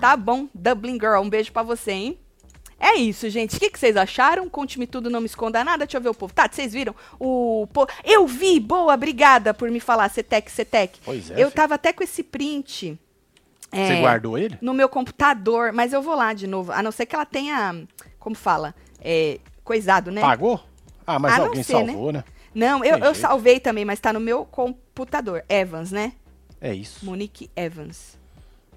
Tá 0.00 0.16
bom, 0.16 0.48
Dublin 0.52 0.94
Girl, 0.94 1.20
um 1.20 1.28
beijo 1.30 1.52
pra 1.52 1.62
você, 1.62 1.92
hein? 1.92 2.18
É 2.80 2.94
isso, 2.94 3.28
gente. 3.30 3.56
O 3.56 3.60
que, 3.60 3.70
que 3.70 3.78
vocês 3.78 3.96
acharam? 3.96 4.48
Conte-me 4.48 4.86
tudo, 4.86 5.08
não 5.10 5.20
me 5.20 5.26
esconda 5.26 5.64
nada. 5.64 5.84
Deixa 5.84 5.96
eu 5.98 6.00
ver 6.00 6.08
o 6.08 6.14
povo. 6.14 6.32
Tá, 6.32 6.48
vocês 6.50 6.72
viram? 6.72 6.94
O 7.18 7.68
po... 7.72 7.86
Eu 8.04 8.26
vi! 8.26 8.58
Boa, 8.60 8.94
obrigada 8.94 9.52
por 9.54 9.68
me 9.70 9.80
falar, 9.80 10.08
Cetec, 10.08 10.50
Cetec. 10.50 10.98
Pois 11.04 11.30
é, 11.30 11.34
Eu 11.34 11.36
filho. 11.38 11.50
tava 11.52 11.74
até 11.74 11.92
com 11.92 12.02
esse 12.04 12.22
print. 12.22 12.98
Você 13.70 13.80
é, 13.80 14.00
guardou 14.00 14.38
ele? 14.38 14.56
no 14.60 14.72
meu 14.72 14.88
computador, 14.88 15.72
mas 15.72 15.92
eu 15.92 16.00
vou 16.00 16.14
lá 16.14 16.32
de 16.32 16.46
novo. 16.46 16.72
A 16.72 16.82
não 16.82 16.90
ser 16.92 17.06
que 17.06 17.14
ela 17.16 17.26
tenha, 17.26 17.84
como 18.18 18.34
fala, 18.36 18.74
é, 19.00 19.40
coisado, 19.64 20.10
né? 20.12 20.20
Pagou? 20.20 20.60
Ah, 21.06 21.18
mas 21.18 21.34
A 21.34 21.42
alguém 21.42 21.62
ser, 21.62 21.84
né? 21.84 21.92
salvou, 21.92 22.12
né? 22.12 22.24
Não, 22.54 22.84
eu, 22.84 22.98
eu 22.98 23.14
salvei 23.14 23.60
também, 23.60 23.84
mas 23.84 24.00
tá 24.00 24.12
no 24.12 24.20
meu 24.20 24.44
computador. 24.44 25.44
Evans, 25.48 25.92
né? 25.92 26.12
É 26.60 26.74
isso. 26.74 27.04
Monique 27.04 27.50
Evans. 27.54 28.18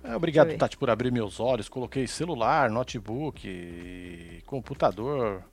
É, 0.04 0.16
obrigado. 0.16 0.56
Tati, 0.58 0.78
por 0.78 0.90
abrir 0.90 1.12
meus 1.12 1.40
olhos. 1.40 1.70
Coloquei 1.70 2.08
celular, 2.08 2.70
notebook, 2.70 4.44
computador 4.46 5.44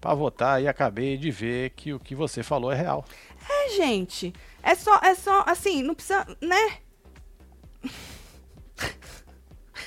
pra 0.00 0.14
votar 0.14 0.62
e 0.62 0.68
acabei 0.68 1.16
de 1.16 1.30
ver 1.30 1.70
que 1.70 1.92
o 1.92 1.98
que 1.98 2.14
você 2.14 2.42
falou 2.42 2.70
é 2.70 2.76
real. 2.76 3.04
É, 3.48 3.70
gente. 3.70 4.32
É 4.62 4.74
só, 4.74 4.98
é 5.02 5.14
só, 5.14 5.44
assim, 5.46 5.82
não 5.82 5.94
precisa, 5.94 6.26
né? 6.40 6.78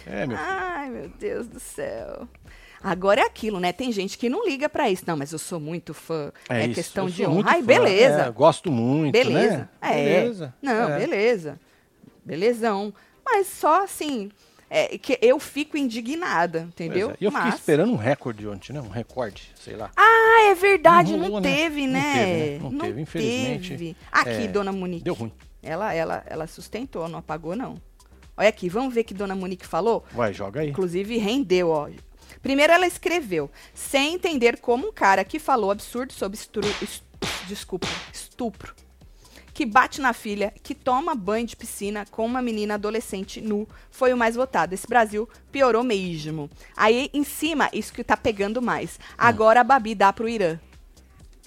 É, 0.05 0.25
meu 0.25 0.37
filho. 0.37 0.49
Ai, 0.49 0.89
meu 0.89 1.09
Deus 1.09 1.47
do 1.47 1.59
céu. 1.59 2.27
Agora 2.83 3.21
é 3.21 3.25
aquilo, 3.25 3.59
né? 3.59 3.71
Tem 3.71 3.91
gente 3.91 4.17
que 4.17 4.27
não 4.29 4.45
liga 4.45 4.67
pra 4.67 4.89
isso. 4.89 5.03
Não, 5.05 5.15
mas 5.15 5.31
eu 5.31 5.39
sou 5.39 5.59
muito 5.59 5.93
fã. 5.93 6.31
É, 6.49 6.65
isso, 6.65 6.75
questão 6.75 7.07
de 7.07 7.25
honra. 7.25 7.51
Ai, 7.51 7.61
beleza. 7.61 8.21
É, 8.23 8.31
gosto 8.31 8.71
muito, 8.71 9.11
beleza. 9.13 9.57
né? 9.57 9.69
É. 9.81 9.93
Beleza. 10.21 10.53
Não, 10.61 10.89
É. 10.89 10.97
beleza. 10.99 11.59
Belezão. 12.25 12.93
Mas 13.23 13.47
só 13.47 13.83
assim, 13.83 14.29
é, 14.69 14.97
que 14.97 15.17
eu 15.21 15.39
fico 15.39 15.77
indignada, 15.77 16.61
entendeu? 16.61 17.11
É. 17.11 17.17
Eu 17.21 17.31
fiquei 17.31 17.45
Mas- 17.49 17.55
esperando 17.55 17.91
um 17.93 17.97
recorde 17.97 18.47
ontem, 18.47 18.73
né? 18.73 18.81
Um 18.81 18.89
recorde, 18.89 19.51
sei 19.55 19.75
lá. 19.75 19.91
Ah, 19.95 20.49
é 20.49 20.55
verdade, 20.55 21.15
Não 21.15 21.29
não, 21.29 21.39
né? 21.39 21.49
teve, 21.55 21.85
Não 21.87 21.93
né? 21.93 22.13
teve, 22.13 22.49
né? 22.63 22.69
Não 22.71 22.79
teve, 22.79 23.01
infelizmente, 23.01 23.69
teve. 23.69 23.95
Aqui, 24.11 24.29
é, 24.29 24.47
dona 24.47 24.71
Monique. 24.71 25.03
Deu 25.03 25.13
ruim. 25.13 25.31
Ela, 25.63 25.93
ela, 25.93 26.23
ela 26.25 26.47
sustentou, 26.47 27.07
não 27.07 27.19
apagou, 27.19 27.55
não. 27.55 27.75
Olha 28.35 28.49
aqui, 28.49 28.67
vamos 28.69 28.93
ver 28.93 29.01
o 29.01 29.03
que 29.03 29.13
dona 29.13 29.35
Monique 29.35 29.67
falou? 29.67 30.03
Vai, 30.11 30.33
joga 30.33 30.61
aí. 30.61 30.69
Inclusive, 30.69 31.17
rendeu, 31.17 31.69
ó. 31.69 31.87
Primeiro 32.41 32.71
ela 32.73 32.87
escreveu, 32.87 33.49
sem 33.73 34.15
entender 34.15 34.59
como 34.59 34.87
um 34.87 34.91
cara 34.93 35.23
que 35.23 35.39
falou 35.39 35.71
absurdo 35.71 36.13
sobre 36.13 36.37
estru, 36.37 36.61
est- 36.81 37.03
desculpa, 37.47 37.87
estupro, 38.13 38.73
que 39.53 39.65
bate 39.65 39.99
na 40.01 40.13
filha, 40.13 40.53
que 40.63 40.73
toma 40.73 41.13
banho 41.13 41.45
de 41.45 41.55
piscina 41.55 42.05
com 42.09 42.25
uma 42.25 42.41
menina 42.41 42.75
adolescente 42.75 43.41
nu, 43.41 43.67
foi 43.91 44.13
o 44.13 44.17
mais 44.17 44.35
votado. 44.35 44.73
Esse 44.73 44.87
Brasil 44.87 45.27
piorou 45.51 45.83
mesmo. 45.83 46.49
Aí, 46.75 47.09
em 47.13 47.23
cima, 47.23 47.69
isso 47.73 47.93
que 47.93 48.03
tá 48.03 48.15
pegando 48.15 48.61
mais. 48.61 48.99
Agora 49.17 49.61
a 49.61 49.63
Babi 49.63 49.93
dá 49.93 50.11
pro 50.13 50.29
Irã. 50.29 50.57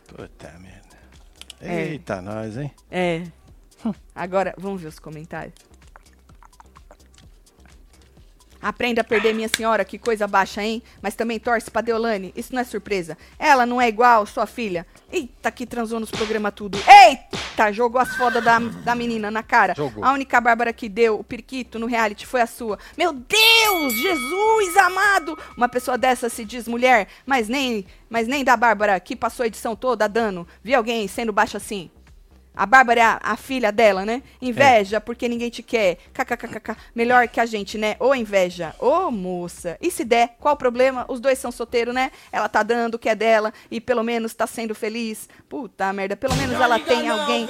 Puta 0.06 0.50
merda. 0.60 0.84
É. 1.60 1.88
Eita, 1.88 2.20
nós, 2.20 2.56
hein? 2.58 2.70
É. 2.90 3.22
Agora, 4.14 4.54
vamos 4.58 4.80
ver 4.82 4.88
os 4.88 4.98
comentários. 4.98 5.54
Aprenda 8.64 9.02
a 9.02 9.04
perder, 9.04 9.34
minha 9.34 9.50
senhora, 9.54 9.84
que 9.84 9.98
coisa 9.98 10.26
baixa, 10.26 10.62
hein? 10.62 10.82
Mas 11.02 11.14
também 11.14 11.38
torce 11.38 11.70
pra 11.70 11.82
Deolane. 11.82 12.32
Isso 12.34 12.54
não 12.54 12.62
é 12.62 12.64
surpresa. 12.64 13.18
Ela 13.38 13.66
não 13.66 13.78
é 13.78 13.86
igual, 13.86 14.24
sua 14.24 14.46
filha. 14.46 14.86
Eita, 15.12 15.50
que 15.50 15.66
transou 15.66 16.00
nos 16.00 16.10
programas 16.10 16.54
tudo. 16.56 16.78
Eita, 16.88 17.70
jogou 17.70 18.00
as 18.00 18.16
fodas 18.16 18.42
da, 18.42 18.58
da 18.58 18.94
menina 18.94 19.30
na 19.30 19.42
cara. 19.42 19.74
Jogou. 19.76 20.02
A 20.02 20.12
única 20.12 20.40
Bárbara 20.40 20.72
que 20.72 20.88
deu 20.88 21.20
o 21.20 21.22
periquito 21.22 21.78
no 21.78 21.84
reality 21.84 22.26
foi 22.26 22.40
a 22.40 22.46
sua. 22.46 22.78
Meu 22.96 23.12
Deus, 23.12 23.92
Jesus 23.92 24.76
amado! 24.78 25.38
Uma 25.58 25.68
pessoa 25.68 25.98
dessa 25.98 26.30
se 26.30 26.42
diz 26.42 26.66
mulher, 26.66 27.06
mas 27.26 27.50
nem, 27.50 27.84
mas 28.08 28.26
nem 28.26 28.42
da 28.42 28.56
Bárbara, 28.56 28.98
que 28.98 29.14
passou 29.14 29.44
a 29.44 29.46
edição 29.46 29.76
toda 29.76 30.08
dando. 30.08 30.48
Vi 30.62 30.74
alguém 30.74 31.06
sendo 31.06 31.34
baixo 31.34 31.58
assim? 31.58 31.90
A 32.54 32.66
Bárbara 32.66 33.00
é 33.00 33.02
a, 33.02 33.20
a 33.22 33.36
filha 33.36 33.72
dela, 33.72 34.04
né? 34.04 34.22
Inveja 34.40 35.00
porque 35.00 35.28
ninguém 35.28 35.50
te 35.50 35.62
quer. 35.62 35.98
KKKKK. 36.12 36.76
Melhor 36.94 37.26
que 37.28 37.40
a 37.40 37.46
gente, 37.46 37.76
né? 37.76 37.96
Ô 37.98 38.14
inveja. 38.14 38.74
Ô 38.78 39.10
moça. 39.10 39.76
E 39.80 39.90
se 39.90 40.04
der, 40.04 40.36
qual 40.38 40.54
o 40.54 40.58
problema? 40.58 41.04
Os 41.08 41.20
dois 41.20 41.38
são 41.38 41.50
solteiros, 41.50 41.94
né? 41.94 42.12
Ela 42.30 42.48
tá 42.48 42.62
dando 42.62 42.94
o 42.94 42.98
que 42.98 43.08
é 43.08 43.14
dela 43.14 43.52
e 43.70 43.80
pelo 43.80 44.02
menos 44.02 44.34
tá 44.34 44.46
sendo 44.46 44.74
feliz. 44.74 45.28
Puta 45.48 45.92
merda. 45.92 46.16
Pelo 46.16 46.36
menos 46.36 46.60
ela 46.60 46.78
tem 46.78 47.08
alguém. 47.08 47.48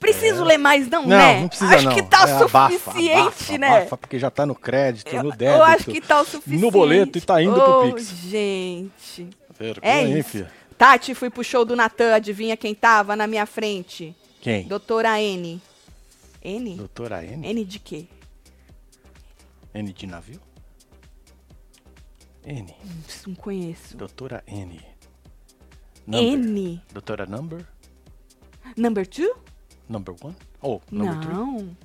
Preciso 0.00 0.42
ler 0.44 0.56
mais, 0.58 0.88
não, 0.88 1.02
Não, 1.02 1.08
né? 1.10 1.40
não 1.42 1.48
precisa 1.48 1.74
Acho 1.76 1.84
não. 1.84 1.94
que 1.94 2.02
tá 2.02 2.26
É, 2.28 2.34
o 2.40 2.44
abafa, 2.46 2.72
suficiente, 2.78 3.18
abafa, 3.20 3.58
né? 3.58 3.76
Abafa, 3.76 3.96
porque 3.98 4.18
já 4.18 4.30
tá 4.30 4.46
no 4.46 4.54
crédito, 4.54 5.14
Eu, 5.14 5.22
no 5.22 5.28
eu 5.30 5.36
débito. 5.36 5.62
acho 5.62 5.84
que 5.84 6.00
tá 6.00 6.20
o 6.22 6.24
suficiente. 6.24 6.60
No 6.60 6.70
boleto 6.70 7.18
e 7.18 7.20
tá 7.20 7.42
indo 7.42 7.52
pro 7.54 7.88
oh, 7.88 7.92
Pix. 7.94 8.08
gente. 8.08 9.28
Vergonha, 9.58 9.92
É 9.92 10.02
hein, 10.06 10.22
filha? 10.22 10.50
Tati, 10.78 11.14
fui 11.14 11.28
pro 11.28 11.44
show 11.44 11.66
do 11.66 11.76
Natan, 11.76 12.14
adivinha 12.14 12.56
quem 12.56 12.74
tava 12.74 13.14
na 13.14 13.26
minha 13.26 13.44
frente? 13.44 14.16
Quem? 14.40 14.66
Doutora 14.66 15.20
N. 15.20 15.60
N? 16.42 16.74
Doutora 16.76 17.22
N? 17.22 17.46
N 17.46 17.64
de 17.66 17.78
quê? 17.78 18.06
N 19.74 19.92
de 19.92 20.06
navio? 20.06 20.40
N. 22.46 22.74
Não 23.26 23.34
conheço. 23.34 23.94
Doutora 23.98 24.42
N. 24.46 24.80
N. 26.08 26.82
Doutora 26.92 27.26
Number? 27.26 27.66
Number 28.76 29.06
two? 29.06 29.30
Number 29.90 30.14
one? 30.22 30.36
Oh, 30.62 30.80
number 30.90 31.18
three? 31.20 31.34
Não. 31.34 31.76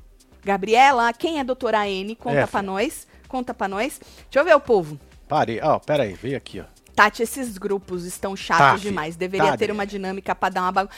Gabriela, 0.43 1.11
quem 1.11 1.39
é 1.39 1.43
doutora 1.43 1.89
N? 1.89 2.15
Conta 2.15 2.37
É, 2.41 2.45
pra 2.45 2.61
nós. 2.61 3.07
Conta 3.27 3.51
pra 3.51 3.67
nós. 3.67 3.99
Deixa 4.25 4.39
eu 4.39 4.45
ver 4.45 4.55
o 4.55 4.59
povo. 4.59 4.99
Parei. 5.27 5.59
Ó, 5.59 5.79
pera 5.79 6.03
aí, 6.03 6.13
veio 6.13 6.37
aqui, 6.37 6.59
ó. 6.59 6.65
Tati, 6.95 7.23
esses 7.23 7.57
grupos 7.57 8.05
estão 8.05 8.35
chatos 8.35 8.79
filha. 8.81 8.91
demais. 8.91 9.15
Deveria 9.15 9.51
Tá, 9.51 9.57
ter 9.57 9.71
uma 9.71 9.85
dinâmica 9.87 10.35
pra 10.35 10.49
dar 10.49 10.61
uma 10.61 10.71
bagunça. 10.71 10.95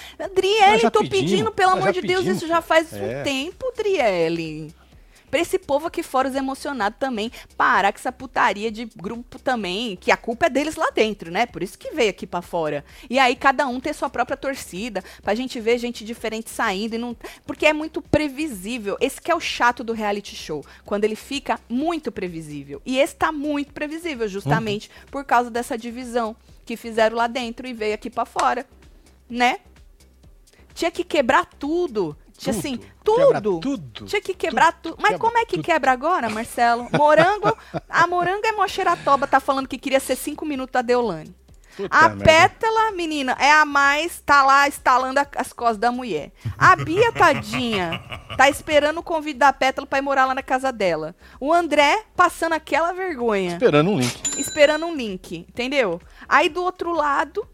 Já 0.82 0.92
tô 0.92 1.00
pedimos, 1.00 1.32
pedindo, 1.32 1.52
pelo 1.52 1.72
amor 1.72 1.94
de 1.94 2.02
Deus, 2.02 2.20
pedimos, 2.20 2.38
isso 2.38 2.48
já 2.48 2.62
faz 2.62 2.92
É. 2.94 3.22
um 3.22 3.24
tempo, 3.24 3.68
Adriele. 3.70 4.76
Pra 5.30 5.40
esse 5.40 5.60
povo 5.60 5.88
aqui 5.88 6.02
fora, 6.02 6.30
os 6.30 6.36
emocionados 6.36 6.98
também, 7.00 7.32
parar 7.58 7.92
com 7.92 8.00
essa 8.00 8.12
putaria 8.12 8.72
de 8.72 8.86
grupo 8.86 9.40
também, 9.40 9.96
que 9.96 10.12
a 10.12 10.18
culpa 10.18 10.46
é 10.46 10.50
deles 10.50 10.76
lá 10.76 10.90
dentro, 10.92 11.32
né? 11.32 11.46
Por 11.46 11.62
isso 11.62 11.78
que 11.78 11.92
veio 11.92 12.10
aqui 12.10 12.26
pra 12.26 12.42
fora. 12.42 12.86
E 13.10 13.20
aí 13.20 13.36
cada 13.36 13.68
um 13.68 13.80
ter 13.80 13.94
sua 13.94 14.10
própria 14.10 14.38
torcida, 14.38 15.04
pra 15.22 15.36
gente 15.36 15.60
ver 15.60 15.78
gente 15.78 16.06
diferente 16.06 16.50
saindo 16.50 16.96
e 16.96 16.98
não... 16.98 17.16
Porque 17.46 17.66
é 17.66 17.74
muito 17.74 18.02
previsível. 18.02 18.98
Esse 19.02 19.22
que 19.22 19.32
é 19.32 19.36
o 19.36 19.40
chato 19.40 19.84
do 19.84 19.94
reality 19.94 20.36
show, 20.36 20.66
quando 20.86 21.04
ele 21.04 21.16
fica 21.16 21.60
muito 21.68 22.12
previsível. 22.12 22.82
E 22.86 22.98
esse 22.98 23.16
tá 23.16 23.32
muito 23.32 23.74
previsível, 23.74 24.28
justamente 24.28 24.90
por 25.12 25.26
causa 25.26 25.50
dessa 25.50 25.78
divisão 25.78 26.36
que 26.66 26.78
fizeram 26.78 27.18
lá 27.18 27.28
dentro 27.28 27.68
e 27.68 27.74
veio 27.74 27.96
aqui 27.96 28.10
pra 28.10 28.26
fora, 28.26 28.66
né? 29.30 29.60
Tinha 30.74 30.92
que 30.92 31.04
quebrar 31.04 31.46
tudo. 31.46 32.16
Tinha 32.38 32.54
Tudo. 32.54 32.60
assim, 32.60 32.80
tudo. 33.04 33.60
tudo. 33.60 34.06
Tinha 34.06 34.22
que 34.22 34.34
quebrar 34.34 34.72
tudo. 34.74 34.96
Mas 35.00 35.12
Quebra 35.14 35.20
como 35.28 35.38
é 35.40 35.46
que 35.46 35.56
tudo. 35.58 35.66
quebra 35.66 35.92
agora, 35.92 36.30
Marcelo? 36.30 36.88
Morango, 36.96 37.58
a 37.90 38.06
morango 38.06 38.46
é 38.46 38.52
moxeratoba, 38.52 39.26
tá 39.26 39.40
falando 39.40 39.68
que 39.68 39.78
queria 39.78 40.00
ser 40.00 40.16
cinco 40.16 40.46
minutos 40.46 40.72
da 40.74 40.82
Deolane. 40.84 41.36
Puta 41.76 41.96
A 41.96 42.10
merda. 42.10 42.24
Pétala, 42.24 42.92
menina, 42.92 43.36
é 43.40 43.52
a 43.52 43.64
mais, 43.64 44.20
tá 44.26 44.44
lá 44.44 44.68
estalando 44.68 45.20
a- 45.20 45.28
as 45.36 45.54
costas 45.54 45.78
da 45.78 45.92
mulher. 45.92 46.32
A 46.58 46.76
Bia, 46.76 47.12
tadinha, 47.12 48.02
tá 48.36 48.50
esperando 48.50 49.00
o 49.00 49.04
convite 49.04 49.38
da 49.38 49.54
Pétala 49.54 49.86
pra 49.86 50.00
ir 50.00 50.02
morar 50.02 50.26
lá 50.26 50.34
na 50.34 50.42
casa 50.42 50.72
dela. 50.72 51.16
O 51.40 51.54
André 51.54 52.04
passando 52.16 52.54
aquela 52.54 52.94
vergonha 52.94 53.52
Esperando 53.52 53.92
um 53.92 54.00
link. 54.00 54.40
esperando 54.40 54.86
um 54.88 54.96
link, 54.96 55.46
entendeu? 55.50 56.02
Aí 56.28 56.50
do 56.50 56.64
outro 56.64 56.92
lado, 56.94 57.48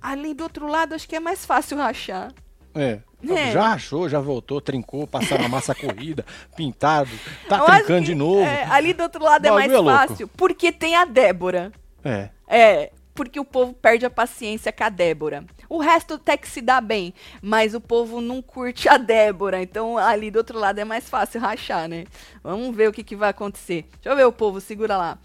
ali 0.00 0.32
do 0.34 0.42
outro 0.44 0.66
lado, 0.66 0.94
acho 0.94 1.06
que 1.08 1.16
é 1.16 1.20
mais 1.20 1.44
fácil 1.44 1.76
rachar. 1.78 2.32
É. 2.74 2.98
É. 3.30 3.52
Já 3.52 3.72
achou, 3.72 4.08
já 4.08 4.20
voltou, 4.20 4.60
trincou, 4.60 5.06
passaram 5.06 5.46
a 5.46 5.48
massa 5.48 5.74
corrida, 5.74 6.26
pintado, 6.54 7.10
tá 7.48 7.58
Eu 7.58 7.64
trincando 7.64 8.00
que, 8.00 8.06
de 8.06 8.14
novo. 8.14 8.42
é, 8.42 8.64
ali 8.64 8.92
do 8.92 9.02
outro 9.02 9.22
lado 9.22 9.46
é 9.46 9.50
mais 9.50 9.72
é 9.72 9.82
fácil, 9.82 10.28
porque 10.28 10.70
tem 10.70 10.94
a 10.94 11.06
Débora. 11.06 11.72
É. 12.04 12.28
É, 12.46 12.92
porque 13.14 13.40
o 13.40 13.44
povo 13.44 13.72
perde 13.72 14.04
a 14.04 14.10
paciência 14.10 14.72
com 14.72 14.84
a 14.84 14.88
Débora. 14.88 15.44
O 15.68 15.78
resto 15.78 16.14
até 16.14 16.36
que 16.36 16.48
se 16.48 16.60
dá 16.60 16.80
bem, 16.80 17.14
mas 17.40 17.74
o 17.74 17.80
povo 17.80 18.20
não 18.20 18.42
curte 18.42 18.88
a 18.88 18.98
Débora. 18.98 19.62
Então 19.62 19.96
ali 19.96 20.30
do 20.30 20.36
outro 20.36 20.58
lado 20.58 20.78
é 20.78 20.84
mais 20.84 21.08
fácil 21.08 21.40
rachar, 21.40 21.88
né? 21.88 22.04
Vamos 22.42 22.74
ver 22.76 22.88
o 22.88 22.92
que, 22.92 23.02
que 23.04 23.16
vai 23.16 23.30
acontecer. 23.30 23.86
Deixa 23.94 24.10
eu 24.10 24.16
ver 24.16 24.26
o 24.26 24.32
povo, 24.32 24.60
segura 24.60 24.96
lá. 24.96 25.18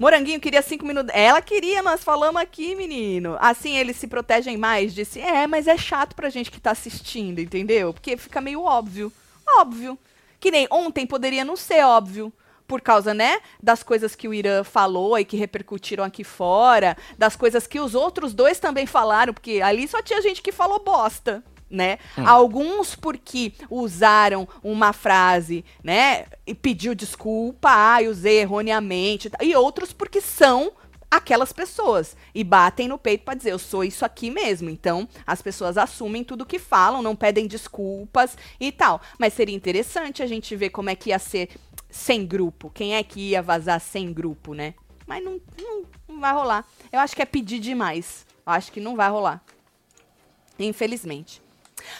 Moranguinho 0.00 0.40
queria 0.40 0.62
cinco 0.62 0.86
minutos. 0.86 1.12
Ela 1.14 1.42
queria, 1.42 1.82
nós 1.82 2.02
falamos 2.02 2.40
aqui, 2.40 2.74
menino. 2.74 3.36
Assim 3.38 3.76
eles 3.76 3.98
se 3.98 4.06
protegem 4.06 4.56
mais. 4.56 4.94
Disse, 4.94 5.20
é, 5.20 5.46
mas 5.46 5.66
é 5.68 5.76
chato 5.76 6.16
pra 6.16 6.30
gente 6.30 6.50
que 6.50 6.58
tá 6.58 6.70
assistindo, 6.70 7.38
entendeu? 7.38 7.92
Porque 7.92 8.16
fica 8.16 8.40
meio 8.40 8.62
óbvio. 8.62 9.12
Óbvio. 9.58 9.98
Que 10.40 10.50
nem 10.50 10.66
ontem 10.70 11.06
poderia 11.06 11.44
não 11.44 11.54
ser 11.54 11.84
óbvio. 11.84 12.32
Por 12.66 12.80
causa, 12.80 13.12
né, 13.12 13.40
das 13.62 13.82
coisas 13.82 14.14
que 14.14 14.26
o 14.26 14.32
Irã 14.32 14.64
falou 14.64 15.18
e 15.18 15.24
que 15.24 15.36
repercutiram 15.36 16.04
aqui 16.04 16.24
fora, 16.24 16.96
das 17.18 17.36
coisas 17.36 17.66
que 17.66 17.80
os 17.80 17.96
outros 17.96 18.32
dois 18.32 18.60
também 18.60 18.86
falaram, 18.86 19.34
porque 19.34 19.60
ali 19.60 19.88
só 19.88 20.00
tinha 20.00 20.22
gente 20.22 20.40
que 20.40 20.52
falou 20.52 20.78
bosta, 20.78 21.42
né? 21.70 21.98
Alguns 22.16 22.94
porque 22.94 23.52
usaram 23.70 24.48
uma 24.62 24.92
frase, 24.92 25.64
né, 25.84 26.26
e 26.46 26.54
pediu 26.54 26.94
desculpa, 26.94 27.68
ah, 27.72 28.02
eu 28.02 28.10
usei 28.10 28.40
erroneamente, 28.40 29.30
e 29.40 29.54
outros 29.54 29.92
porque 29.92 30.20
são 30.20 30.72
aquelas 31.10 31.52
pessoas 31.52 32.16
e 32.32 32.44
batem 32.44 32.86
no 32.86 32.96
peito 32.96 33.24
pra 33.24 33.34
dizer 33.34 33.50
eu 33.50 33.58
sou 33.58 33.82
isso 33.82 34.04
aqui 34.04 34.30
mesmo. 34.30 34.70
Então, 34.70 35.08
as 35.26 35.42
pessoas 35.42 35.76
assumem 35.76 36.22
tudo 36.22 36.46
que 36.46 36.58
falam, 36.58 37.02
não 37.02 37.16
pedem 37.16 37.46
desculpas 37.46 38.36
e 38.60 38.70
tal. 38.70 39.00
Mas 39.18 39.34
seria 39.34 39.56
interessante 39.56 40.22
a 40.22 40.26
gente 40.26 40.54
ver 40.54 40.70
como 40.70 40.88
é 40.88 40.94
que 40.94 41.10
ia 41.10 41.18
ser 41.18 41.50
sem 41.90 42.24
grupo. 42.24 42.70
Quem 42.70 42.94
é 42.94 43.02
que 43.02 43.30
ia 43.30 43.42
vazar 43.42 43.80
sem 43.80 44.12
grupo, 44.12 44.54
né? 44.54 44.74
Mas 45.06 45.24
não, 45.24 45.40
não, 45.60 45.84
não 46.08 46.20
vai 46.20 46.32
rolar. 46.32 46.64
Eu 46.92 47.00
acho 47.00 47.16
que 47.16 47.22
é 47.22 47.26
pedir 47.26 47.58
demais. 47.58 48.24
Eu 48.46 48.52
acho 48.52 48.70
que 48.70 48.78
não 48.78 48.94
vai 48.94 49.10
rolar. 49.10 49.42
Infelizmente. 50.58 51.42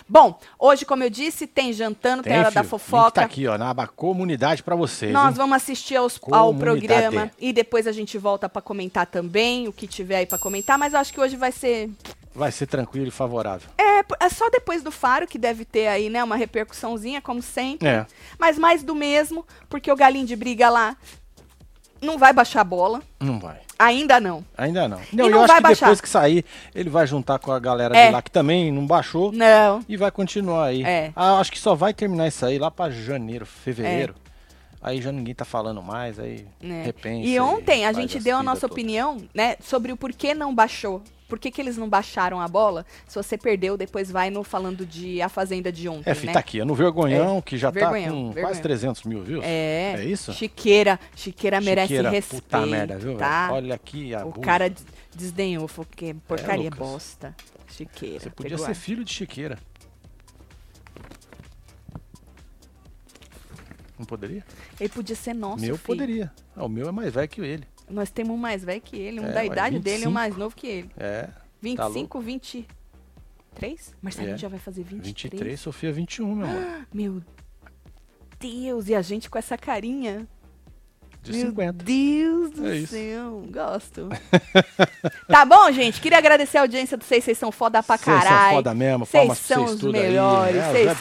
Bom, 0.09 0.39
hoje, 0.59 0.85
como 0.85 1.03
eu 1.05 1.11
disse, 1.11 1.47
tem 1.47 1.73
jantando, 1.73 2.23
tem, 2.23 2.33
hora 2.33 2.45
da 2.45 2.51
filho. 2.51 2.63
Link 2.63 2.71
fofoca. 2.71 3.11
Tá 3.13 3.23
aqui, 3.23 3.47
ó, 3.47 3.57
na 3.59 3.71
aba 3.71 3.87
comunidade 3.87 4.63
pra 4.63 4.75
vocês. 4.77 5.13
Nós 5.13 5.29
hein? 5.31 5.35
vamos 5.35 5.57
assistir 5.57 5.97
aos- 5.97 6.21
ao 6.31 6.55
programa 6.55 7.31
e 7.39 7.53
depois 7.53 7.87
a 7.87 7.93
gente 7.93 8.17
volta 8.19 8.49
pra 8.49 8.63
comentar 8.63 9.07
também 9.07 9.69
o 9.69 9.73
que 9.73 9.87
tiver 9.87 10.17
aí 10.17 10.27
pra 10.27 10.39
comentar. 10.39 10.79
Mas 10.79 10.95
acho 10.95 11.13
que 11.13 11.21
hoje 11.21 11.37
vai 11.37 11.53
ser. 11.53 11.91
Vai 12.35 12.53
ser 12.53 12.67
tranquilo 12.67 13.09
e 13.09 13.11
favorável. 13.11 13.69
É, 13.77 14.05
é 14.25 14.29
só 14.29 14.49
depois 14.51 14.83
do 14.83 14.91
Faro 14.93 15.27
que 15.27 15.37
deve 15.37 15.65
ter 15.65 15.89
aí, 15.89 16.09
né? 16.09 16.23
Uma 16.23 16.37
repercussãozinha, 16.37 17.21
como 17.21 17.43
sempre. 17.43 17.89
É. 17.89 18.07
Mas 18.39 18.57
mais 18.59 18.83
do 18.85 18.95
mesmo, 18.95 19.45
porque 19.69 19.91
o 19.91 19.97
galinho 19.97 20.27
de 20.27 20.37
briga 20.37 20.71
lá 20.71 20.97
não 22.01 22.17
vai 22.19 22.33
baixar 22.33 22.61
a 22.61 22.65
bola. 22.65 23.03
Não 23.19 23.39
vai. 23.41 23.59
Ainda 23.83 24.21
não. 24.21 24.45
Ainda 24.59 24.87
não. 24.87 24.99
Não, 25.13 25.31
não 25.31 25.39
eu 25.39 25.43
acho 25.45 25.55
que 25.55 25.61
baixar. 25.63 25.87
depois 25.87 26.01
que 26.03 26.09
sair, 26.09 26.45
ele 26.75 26.91
vai 26.91 27.07
juntar 27.07 27.39
com 27.39 27.51
a 27.51 27.59
galera 27.59 27.97
É. 27.97 28.07
de 28.09 28.13
lá 28.13 28.21
que 28.21 28.31
também 28.31 28.71
não 28.71 28.87
baixou 28.87 29.33
Não. 29.33 29.83
e 29.89 29.97
vai 29.97 30.11
continuar 30.11 30.67
aí. 30.67 30.85
É. 30.85 31.11
Ah, 31.17 31.39
acho 31.41 31.51
que 31.51 31.59
só 31.59 31.75
vai 31.75 31.95
terminar 31.95 32.29
isso 32.29 32.45
aí 32.45 32.59
lá 32.59 32.71
pra 32.71 32.91
janeiro, 32.91 33.47
fevereiro. 33.47 34.15
Aí 34.83 35.01
já 35.01 35.11
ninguém 35.13 35.35
tá 35.35 35.45
falando 35.45 35.83
mais, 35.83 36.19
aí 36.19 36.47
repensa. 36.85 37.27
E 37.29 37.39
ontem 37.41 37.85
a 37.87 37.93
gente 37.93 38.19
deu 38.21 38.37
a 38.37 38.43
nossa 38.43 38.63
todas. 38.63 38.73
opinião, 38.73 39.17
né, 39.35 39.57
sobre 39.63 39.93
o 39.93 39.97
porquê 39.97 40.35
não 40.35 40.55
baixou. 40.55 41.03
Por 41.31 41.39
que, 41.39 41.51
que 41.51 41.61
eles 41.61 41.77
não 41.79 41.89
baixaram 41.89 42.41
a 42.41 42.49
bola? 42.49 42.85
Se 43.07 43.15
você 43.15 43.39
perdeu, 43.39 43.77
depois 43.77 44.11
vai 44.11 44.29
no 44.29 44.43
falando 44.45 44.85
de 44.85 45.23
A 45.23 45.29
Fazenda 45.29 45.71
de 45.73 45.89
ontem, 45.89 46.11
É, 46.11 46.15
né? 46.15 46.15
fita 46.15 46.39
aqui, 46.39 46.61
é 46.61 46.65
no 46.65 46.75
Vergonhão, 46.75 47.41
que 47.41 47.57
já 47.57 47.71
Vergonhão, 47.71 48.03
tá 48.05 48.11
com 48.11 48.23
Vergonhão. 48.33 48.43
quase 48.49 48.61
300 48.61 49.03
mil 49.05 49.23
views. 49.23 49.45
É. 49.45 49.95
É 49.99 50.05
isso? 50.05 50.33
Chiqueira. 50.33 50.99
Chiqueira 51.15 51.61
merece 51.61 51.87
Chiqueira, 51.89 52.11
respeito. 52.11 52.43
Puta 52.43 52.67
merda, 52.67 52.99
viu? 52.99 53.17
Tá? 53.17 53.49
Olha 53.53 53.75
aqui 53.77 54.15
a 54.15 54.27
o 54.27 54.33
cara 54.41 54.69
des- 54.69 54.85
desdenhou, 55.15 55.67
falou 55.69 55.87
que 55.95 56.13
porcaria 56.15 56.65
Lucas. 56.65 56.79
bosta. 56.79 57.35
Chiqueira. 57.69 58.19
Você 58.21 58.31
podia 58.31 58.59
ser 58.59 58.73
a- 58.73 58.75
filho 58.75 59.05
de 59.05 59.13
Chiqueira. 59.15 59.57
Não 63.99 64.07
poderia? 64.07 64.45
Ele 64.81 64.89
podia 64.89 65.15
ser 65.15 65.35
nosso 65.35 65.61
meu 65.63 65.77
filho. 65.77 65.87
poderia. 65.87 66.33
Ah, 66.57 66.65
o 66.65 66.69
meu 66.69 66.89
é 66.89 66.93
mais 66.93 67.13
velho 67.13 67.29
que 67.29 67.41
ele. 67.41 67.67
Nós 67.91 68.11
temos 68.11 68.33
um 68.35 68.39
mais 68.39 68.65
velho 68.65 68.81
que 68.81 68.97
ele, 68.97 69.21
um 69.21 69.27
É, 69.27 69.33
da 69.33 69.45
idade 69.45 69.79
dele 69.79 70.05
e 70.05 70.07
um 70.07 70.11
25. 70.11 70.13
mais 70.13 70.37
novo 70.37 70.55
que 70.57 70.67
ele. 70.67 70.91
É. 70.97 71.29
25, 71.61 72.21
23? 72.21 73.95
Marcelinho 74.01 74.35
É. 74.35 74.39
já 74.39 74.49
vai 74.49 74.59
fazer 74.59 74.83
23. 74.83 75.33
23, 75.33 75.61
Sofia 75.61 75.93
21, 75.93 76.35
meu 76.35 76.47
amor. 76.47 76.87
Meu 76.95 77.23
Deus, 78.39 78.89
e 78.89 78.95
a 78.95 79.03
gente 79.03 79.29
com 79.29 79.39
essa 79.39 79.59
carinha? 79.59 80.27
De 81.23 81.33
Meu 81.33 81.49
50. 81.49 81.85
Deus 81.85 82.51
do 82.53 82.67
É 82.67 82.87
céu, 82.87 83.45
gosto. 83.51 84.09
tá 85.29 85.45
bom, 85.45 85.71
gente? 85.71 86.01
Queria 86.01 86.17
agradecer 86.17 86.57
a 86.57 86.63
audiência 86.63 86.97
de 86.97 87.05
vocês, 87.05 87.23
vocês 87.23 87.37
são 87.37 87.53
foda 87.53 87.83
pra 87.83 87.99
Vocês 87.99 88.17
caralho. 88.23 88.45
são 88.47 88.51
foda 88.55 88.75
mesmo, 88.75 89.05
Vocês 89.05 89.39
são 89.39 89.67
vocês 89.67 89.83
os 89.85 89.93
melhores, 89.93 90.57
É, 90.57 90.71
vocês 90.73 90.89
Zé 90.89 90.95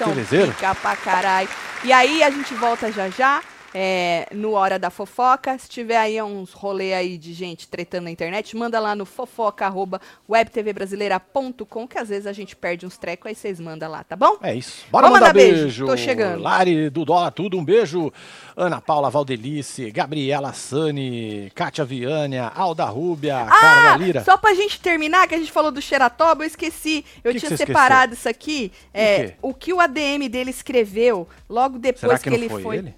são 0.43 0.47
pica 0.49 0.75
pra 0.75 0.95
caralho. 0.97 1.47
E 1.85 1.93
aí 1.93 2.21
a 2.21 2.29
gente 2.29 2.53
volta 2.55 2.91
já 2.91 3.09
já. 3.09 3.41
É, 3.73 4.27
no 4.33 4.53
Hora 4.53 4.79
da 4.79 4.89
Fofoca. 4.89 5.57
Se 5.57 5.67
tiver 5.69 5.97
aí 5.97 6.21
uns 6.21 6.51
rolê 6.53 6.93
aí 6.93 7.17
de 7.17 7.33
gente 7.33 7.67
tretando 7.67 8.03
na 8.05 8.11
internet, 8.11 8.55
manda 8.55 8.79
lá 8.79 8.95
no 8.95 9.05
fofoca.webtvbrasileira.com, 9.05 11.87
que 11.87 11.97
às 11.97 12.09
vezes 12.09 12.27
a 12.27 12.33
gente 12.33 12.55
perde 12.55 12.85
uns 12.85 12.97
trecos, 12.97 13.27
aí 13.27 13.35
vocês 13.35 13.59
mandam 13.59 13.89
lá, 13.91 14.03
tá 14.03 14.15
bom? 14.15 14.37
É 14.41 14.55
isso. 14.55 14.85
Bora 14.91 15.07
Vou 15.07 15.15
mandar, 15.15 15.27
mandar 15.27 15.39
beijo. 15.39 15.61
beijo. 15.63 15.85
Tô 15.85 15.97
chegando. 15.97 16.41
Lari 16.41 16.89
do 16.89 17.05
Dólar 17.05 17.31
Tudo, 17.31 17.57
um 17.57 17.63
beijo. 17.65 18.11
Ana 18.55 18.81
Paula 18.81 19.09
Valdelice, 19.09 19.89
Gabriela 19.91 20.51
Sani, 20.53 21.51
Kátia 21.55 21.85
Viânia, 21.85 22.51
Alda 22.53 22.85
Rúbia, 22.85 23.45
Carla 23.45 23.93
Ah, 23.93 23.97
Lira. 23.97 24.23
só 24.23 24.37
pra 24.37 24.53
gente 24.53 24.79
terminar, 24.81 25.27
que 25.27 25.35
a 25.35 25.37
gente 25.37 25.51
falou 25.51 25.71
do 25.71 25.81
Xeratoba, 25.81 26.43
eu 26.43 26.47
esqueci. 26.47 27.05
Eu 27.23 27.31
Que 27.31 27.39
que 27.39 27.47
tinha 27.47 27.57
você 27.57 27.65
separado 27.65 28.13
isso 28.13 28.27
aqui. 28.27 28.71
É, 28.93 29.33
o 29.41 29.53
que 29.53 29.71
o 29.71 29.79
ADM 29.79 30.27
dele 30.29 30.49
escreveu 30.49 31.27
logo 31.49 31.79
depois 31.79 32.21
que, 32.21 32.29
que, 32.29 32.35
ele 32.35 32.49
foi, 32.49 32.61
foi. 32.61 32.77
ele? 32.77 32.93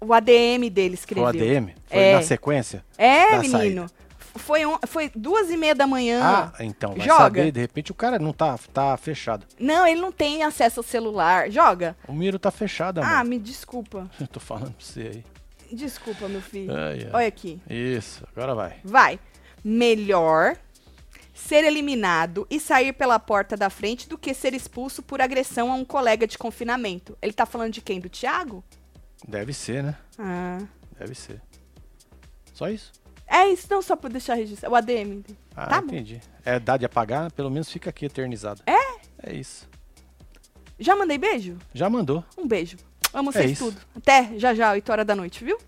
O, 0.00 0.12
ADM 0.12 0.68
dele 0.70 0.94
escreveu. 0.94 1.24
o 1.24 1.26
ADM? 1.28 1.74
Foi 1.86 1.98
É. 1.98 2.14
na 2.14 2.22
sequência? 2.22 2.84
É, 2.98 3.38
menino. 3.38 3.50
saída. 3.58 3.86
Foi, 4.36 4.66
on- 4.66 4.78
foi 4.86 5.10
duas 5.14 5.50
e 5.50 5.56
meia 5.56 5.74
da 5.74 5.86
manhã. 5.86 6.20
Ah, 6.22 6.52
então, 6.60 6.90
vai 6.94 7.06
Joga. 7.06 7.22
saber, 7.24 7.50
de 7.52 7.60
repente 7.60 7.90
o 7.90 7.94
cara 7.94 8.18
não 8.18 8.34
tá, 8.34 8.58
tá 8.72 8.94
fechado. 8.98 9.46
Não, 9.58 9.86
ele 9.86 9.98
não 10.00 10.12
tem 10.12 10.42
acesso 10.42 10.80
ao 10.80 10.84
celular. 10.84 11.50
Joga. 11.50 11.96
O 12.06 12.12
Miro 12.12 12.38
tá 12.38 12.50
fechado, 12.50 13.00
Ah, 13.00 13.20
amor. 13.20 13.30
me 13.30 13.38
desculpa. 13.38 14.10
Eu 14.20 14.26
tô 14.26 14.38
falando 14.38 14.74
pra 14.74 14.84
você 14.84 15.00
aí. 15.14 15.24
Desculpa, 15.72 16.28
meu 16.28 16.42
filho. 16.42 16.70
Ai, 16.76 17.04
ai. 17.04 17.10
Olha 17.14 17.26
aqui. 17.28 17.58
Isso, 17.68 18.24
agora 18.36 18.54
vai. 18.54 18.76
Vai. 18.84 19.18
Melhor 19.64 20.56
ser 21.34 21.64
eliminado 21.64 22.46
e 22.50 22.60
sair 22.60 22.92
pela 22.92 23.18
porta 23.18 23.56
da 23.56 23.68
frente 23.68 24.08
do 24.08 24.16
que 24.16 24.32
ser 24.32 24.54
expulso 24.54 25.02
por 25.02 25.20
agressão 25.20 25.70
a 25.70 25.74
um 25.74 25.84
colega 25.84 26.26
de 26.26 26.38
confinamento. 26.38 27.16
Ele 27.20 27.32
tá 27.32 27.44
falando 27.44 27.72
de 27.72 27.80
quem? 27.80 28.00
Do 28.00 28.08
Thiago? 28.08 28.62
Deve 29.26 29.52
ser, 29.52 29.82
né? 29.82 29.96
Ah. 30.18 30.58
Deve 30.98 31.14
ser. 31.14 31.40
Só 32.52 32.68
isso? 32.68 32.92
É 33.26 33.48
isso, 33.48 33.66
não 33.70 33.82
só 33.82 33.96
pra 33.96 34.08
deixar 34.08 34.34
registrado. 34.34 34.72
O 34.72 34.76
ADM. 34.76 35.22
Ah, 35.54 35.66
Tá 35.66 35.80
bom. 35.80 35.88
entendi. 35.88 36.20
É 36.44 36.58
dar 36.60 36.76
de 36.76 36.84
apagar, 36.84 37.30
pelo 37.32 37.50
menos 37.50 37.68
fica 37.70 37.90
aqui 37.90 38.06
eternizado. 38.06 38.62
É? 38.66 39.00
É 39.22 39.34
isso. 39.34 39.68
Já 40.78 40.94
mandei 40.94 41.18
beijo? 41.18 41.56
Já 41.74 41.90
mandou. 41.90 42.24
Um 42.38 42.46
beijo. 42.46 42.76
Amo 43.12 43.30
É 43.30 43.32
vocês 43.32 43.52
isso. 43.52 43.64
tudo. 43.64 43.80
Até 43.96 44.38
já 44.38 44.54
já, 44.54 44.72
8 44.72 44.92
horas 44.92 45.06
da 45.06 45.16
noite, 45.16 45.42
viu? 45.44 45.58